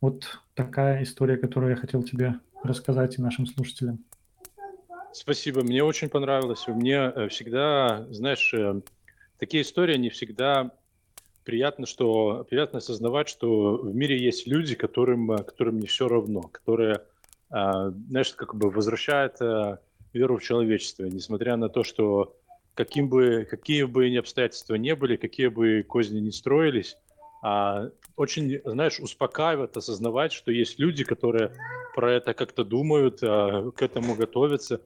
Вот 0.02 0.42
такая 0.52 1.02
история, 1.02 1.38
которую 1.38 1.70
я 1.70 1.76
хотел 1.76 2.02
тебе 2.02 2.34
рассказать 2.62 3.18
и 3.18 3.22
нашим 3.22 3.46
слушателям. 3.46 4.04
Спасибо, 5.14 5.62
мне 5.62 5.84
очень 5.84 6.08
понравилось. 6.08 6.66
Мне 6.66 6.96
э, 6.96 7.28
всегда, 7.28 8.04
знаешь, 8.10 8.52
э, 8.52 8.80
такие 9.38 9.62
истории, 9.62 9.94
они 9.94 10.10
всегда 10.10 10.72
приятно, 11.44 11.86
что 11.86 12.44
приятно 12.50 12.78
осознавать, 12.78 13.28
что 13.28 13.76
в 13.76 13.94
мире 13.94 14.18
есть 14.18 14.48
люди, 14.48 14.74
которым, 14.74 15.36
которым 15.36 15.78
не 15.78 15.86
все 15.86 16.08
равно, 16.08 16.40
которые, 16.40 17.02
знаешь, 17.50 18.32
как 18.32 18.54
бы 18.56 18.70
возвращают 18.70 19.36
веру 20.14 20.38
в 20.38 20.42
человечество, 20.42 21.04
несмотря 21.04 21.56
на 21.56 21.68
то, 21.68 21.84
что 21.84 22.34
каким 22.74 23.10
бы, 23.10 23.46
какие 23.48 23.82
бы 23.82 24.08
ни 24.08 24.16
обстоятельства 24.16 24.74
не 24.76 24.96
были, 24.96 25.16
какие 25.16 25.48
бы 25.48 25.84
козни 25.86 26.18
не 26.18 26.32
строились, 26.32 26.96
а, 27.42 27.90
очень, 28.16 28.62
знаешь, 28.64 28.98
успокаивает 28.98 29.76
осознавать, 29.76 30.32
что 30.32 30.50
есть 30.50 30.78
люди, 30.78 31.04
которые 31.04 31.52
про 31.94 32.10
это 32.10 32.32
как-то 32.32 32.64
думают, 32.64 33.20
к 33.20 33.82
этому 33.82 34.14
готовятся 34.14 34.80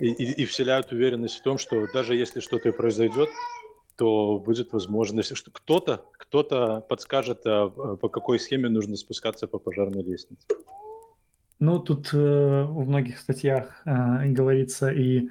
и, 0.00 0.10
и, 0.10 0.44
вселяют 0.44 0.92
уверенность 0.92 1.38
в 1.38 1.42
том, 1.42 1.58
что 1.58 1.86
даже 1.92 2.14
если 2.14 2.40
что-то 2.40 2.72
произойдет, 2.72 3.28
то 3.96 4.38
будет 4.38 4.72
возможность, 4.72 5.36
что 5.36 5.50
кто-то 5.50 6.04
кто-то 6.28 6.80
подскажет, 6.88 7.40
а, 7.46 7.68
по 7.68 8.08
какой 8.08 8.38
схеме 8.38 8.68
нужно 8.68 8.96
спускаться 8.96 9.46
по 9.46 9.58
пожарной 9.58 10.02
лестнице. 10.02 10.46
Ну, 11.58 11.80
тут 11.80 12.10
э, 12.12 12.16
в 12.16 12.88
многих 12.88 13.18
статьях 13.18 13.82
э, 13.84 14.26
говорится 14.26 14.90
и 14.90 15.30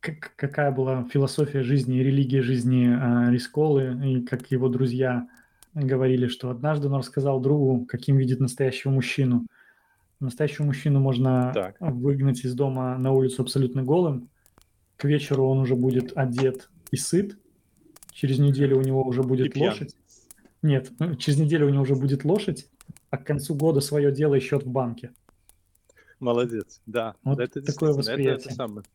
как, 0.00 0.32
какая 0.36 0.72
была 0.72 1.08
философия 1.10 1.62
жизни 1.62 2.00
религия 2.00 2.42
жизни 2.42 2.88
э, 2.88 3.32
Рисколы, 3.32 3.98
и 4.04 4.20
как 4.22 4.50
его 4.50 4.68
друзья 4.68 5.26
говорили, 5.72 6.26
что 6.26 6.50
однажды 6.50 6.88
он 6.88 6.96
рассказал 6.96 7.40
другу, 7.40 7.86
каким 7.86 8.18
видит 8.18 8.40
настоящего 8.40 8.90
мужчину. 8.90 9.46
Настоящего 10.22 10.66
мужчину 10.66 11.00
можно 11.00 11.50
так. 11.52 11.76
выгнать 11.80 12.44
из 12.44 12.54
дома 12.54 12.96
на 12.96 13.10
улицу 13.10 13.42
абсолютно 13.42 13.82
голым. 13.82 14.28
К 14.96 15.04
вечеру 15.04 15.48
он 15.48 15.58
уже 15.58 15.74
будет 15.74 16.16
одет 16.16 16.70
и 16.92 16.96
сыт. 16.96 17.36
Через 18.12 18.38
неделю 18.38 18.78
у 18.78 18.82
него 18.82 19.02
уже 19.02 19.24
будет 19.24 19.56
и 19.56 19.60
лошадь. 19.60 19.96
Нет, 20.62 20.92
ну, 21.00 21.16
через 21.16 21.40
неделю 21.40 21.66
у 21.66 21.70
него 21.70 21.82
уже 21.82 21.96
будет 21.96 22.24
лошадь, 22.24 22.68
а 23.10 23.18
к 23.18 23.24
концу 23.24 23.56
года 23.56 23.80
свое 23.80 24.12
дело 24.12 24.36
и 24.36 24.40
счет 24.40 24.62
в 24.62 24.68
банке. 24.68 25.10
Молодец, 26.20 26.80
да. 26.86 27.16
Вот 27.24 27.40
это 27.40 27.60
такое 27.60 27.92
восприятие. 27.92 28.34
Это, 28.34 28.44
это, 28.44 28.54
самое. 28.54 28.86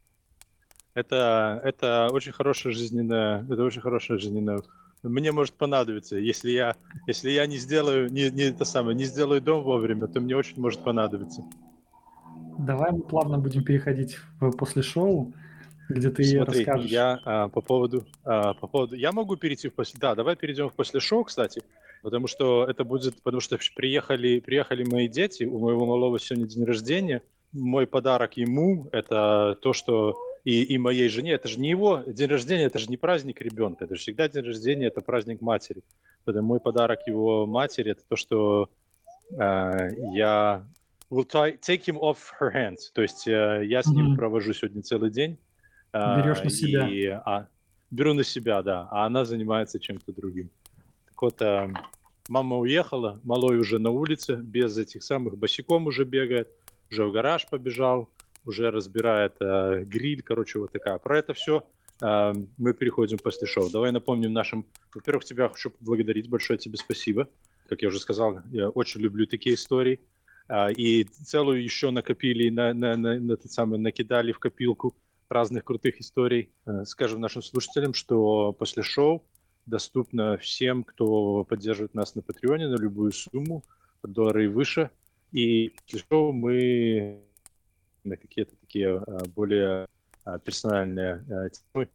это, 0.93 1.61
это 1.61 2.07
очень 2.13 2.32
хорошая 2.32 2.71
жизненная, 2.71 3.45
это 3.49 3.63
очень 3.63 3.82
хорошая 3.82 4.17
жизненная 4.17 4.61
мне 5.03 5.31
может 5.31 5.53
понадобиться. 5.53 6.17
Если 6.17 6.51
я, 6.51 6.75
если 7.05 7.29
я 7.29 7.45
не 7.45 7.57
сделаю, 7.57 8.11
не, 8.11 8.29
не 8.29 8.43
это 8.43 8.65
самое, 8.65 8.95
не 8.95 9.05
сделаю 9.05 9.41
дом 9.41 9.63
вовремя, 9.63 10.07
то 10.07 10.19
мне 10.19 10.35
очень 10.35 10.59
может 10.59 10.83
понадобиться. 10.83 11.45
Давай 12.57 12.91
мы 12.91 13.01
плавно 13.01 13.37
будем 13.37 13.63
переходить 13.63 14.17
в, 14.39 14.51
после 14.51 14.81
шоу, 14.81 15.33
где 15.89 16.09
ты 16.09 16.23
Смотри, 16.23 16.59
расскажешь. 16.59 16.91
Я 16.91 17.19
а, 17.23 17.49
по 17.49 17.61
поводу, 17.61 18.05
а, 18.23 18.53
по 18.55 18.67
поводу, 18.67 18.95
я 18.95 19.11
могу 19.11 19.35
перейти 19.37 19.69
в 19.69 19.75
после, 19.75 19.99
да, 19.99 20.15
давай 20.15 20.35
перейдем 20.35 20.69
в 20.69 20.73
после 20.73 20.99
шоу, 20.99 21.23
кстати, 21.23 21.61
потому 22.01 22.27
что 22.27 22.65
это 22.65 22.83
будет, 22.83 23.21
потому 23.21 23.41
что 23.41 23.57
приехали, 23.75 24.39
приехали 24.39 24.83
мои 24.83 25.07
дети, 25.07 25.43
у 25.43 25.59
моего 25.59 25.85
малого 25.85 26.19
сегодня 26.19 26.47
день 26.47 26.65
рождения, 26.65 27.21
мой 27.53 27.85
подарок 27.85 28.37
ему 28.37 28.89
это 28.91 29.57
то, 29.61 29.73
что 29.73 30.15
и, 30.47 30.63
и 30.63 30.77
моей 30.77 31.09
жене. 31.09 31.33
Это 31.33 31.49
же 31.49 31.59
не 31.59 31.69
его 31.69 32.03
день 32.07 32.29
рождения, 32.29 32.63
это 32.63 32.79
же 32.79 32.87
не 32.87 32.95
праздник 32.95 33.41
ребенка, 33.41 33.83
это 33.83 33.95
же 33.95 34.01
всегда 34.01 34.29
день 34.29 34.45
рождения, 34.45 34.87
это 34.87 35.01
праздник 35.01 35.41
матери. 35.41 35.83
Поэтому 36.23 36.47
мой 36.47 36.61
подарок 36.61 36.99
его 37.05 37.45
матери 37.45 37.91
это 37.91 38.03
то, 38.07 38.15
что 38.15 38.69
э, 39.31 39.89
я 40.13 40.65
will 41.11 41.27
try, 41.27 41.59
take 41.59 41.83
him 41.83 41.99
off 41.99 42.19
her 42.39 42.53
hands. 42.53 42.93
То 42.93 43.01
есть 43.01 43.27
э, 43.27 43.63
я 43.65 43.83
с 43.83 43.87
ним 43.87 44.13
mm-hmm. 44.13 44.15
провожу 44.15 44.53
сегодня 44.53 44.83
целый 44.83 45.11
день. 45.11 45.37
Э, 45.91 46.21
Берешь 46.21 46.41
на 46.41 46.49
себя. 46.49 46.87
И, 46.87 47.07
а, 47.07 47.47
беру 47.91 48.13
на 48.13 48.23
себя, 48.23 48.61
да. 48.61 48.87
А 48.89 49.05
она 49.05 49.25
занимается 49.25 49.81
чем-то 49.81 50.13
другим. 50.13 50.49
Так 51.07 51.21
вот, 51.23 51.41
э, 51.41 51.73
мама 52.29 52.57
уехала, 52.57 53.19
малой 53.25 53.57
уже 53.57 53.79
на 53.79 53.89
улице, 53.89 54.37
без 54.37 54.77
этих 54.77 55.03
самых 55.03 55.37
босиком 55.37 55.87
уже 55.87 56.05
бегает, 56.05 56.47
уже 56.89 57.03
в 57.03 57.11
гараж 57.11 57.47
побежал 57.49 58.07
уже 58.47 58.71
разбирает 58.71 59.35
э, 59.39 59.83
гриль, 59.83 60.23
короче, 60.23 60.57
вот 60.59 60.71
такая. 60.71 60.97
Про 60.97 61.19
это 61.19 61.33
все 61.33 61.67
э, 62.01 62.33
мы 62.57 62.73
переходим 62.73 63.17
после 63.17 63.45
шоу. 63.45 63.69
Давай 63.69 63.91
напомним 63.91 64.33
нашим... 64.33 64.65
Во-первых, 64.95 65.25
тебя 65.25 65.49
хочу 65.49 65.69
поблагодарить, 65.69 66.29
большое 66.29 66.57
тебе 66.57 66.77
спасибо. 66.77 67.27
Как 67.67 67.81
я 67.81 67.89
уже 67.89 67.99
сказал, 67.99 68.39
я 68.51 68.69
очень 68.69 69.01
люблю 69.01 69.27
такие 69.27 69.55
истории. 69.55 69.99
Э, 70.47 70.71
и 70.71 71.03
целую 71.03 71.61
еще 71.61 71.91
накопили, 71.91 72.49
на, 72.49 72.73
на, 72.73 72.95
на, 72.95 73.19
на 73.19 73.37
тот 73.37 73.51
самый, 73.51 73.79
накидали 73.79 74.31
в 74.31 74.39
копилку 74.39 74.95
разных 75.29 75.65
крутых 75.65 75.99
историй. 75.99 76.49
Э, 76.65 76.85
скажем 76.85 77.19
нашим 77.19 77.41
слушателям, 77.41 77.93
что 77.93 78.53
после 78.53 78.81
шоу 78.81 79.25
доступно 79.65 80.37
всем, 80.37 80.85
кто 80.85 81.43
поддерживает 81.43 81.93
нас 81.93 82.15
на 82.15 82.21
Патреоне 82.21 82.69
на 82.69 82.77
любую 82.77 83.11
сумму, 83.11 83.65
доллары 84.03 84.45
и 84.45 84.47
выше. 84.47 84.89
И 85.33 85.73
шоу 86.09 86.31
мы 86.31 87.26
на 88.07 88.17
какие-то 88.17 88.55
такие 88.55 88.97
а, 88.97 89.25
более 89.35 89.87
а, 90.23 90.39
персональные 90.39 91.25
а, 91.29 91.49
темы. 91.49 91.89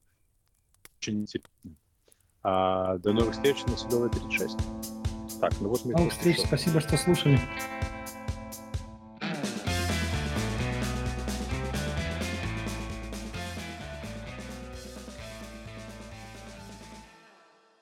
Очень 0.98 1.22
интересно. 1.22 1.50
А, 2.42 2.98
до 2.98 3.12
новых 3.12 3.34
встреч 3.34 3.64
на 3.66 3.76
Судовой 3.76 4.10
36. 4.10 4.56
Так, 5.40 5.52
ну 5.60 5.68
вот 5.68 5.84
мы... 5.84 5.92
Новых 5.92 6.12
встреч, 6.12 6.40
спасибо, 6.40 6.80
что 6.80 6.96
слушали. 6.96 7.38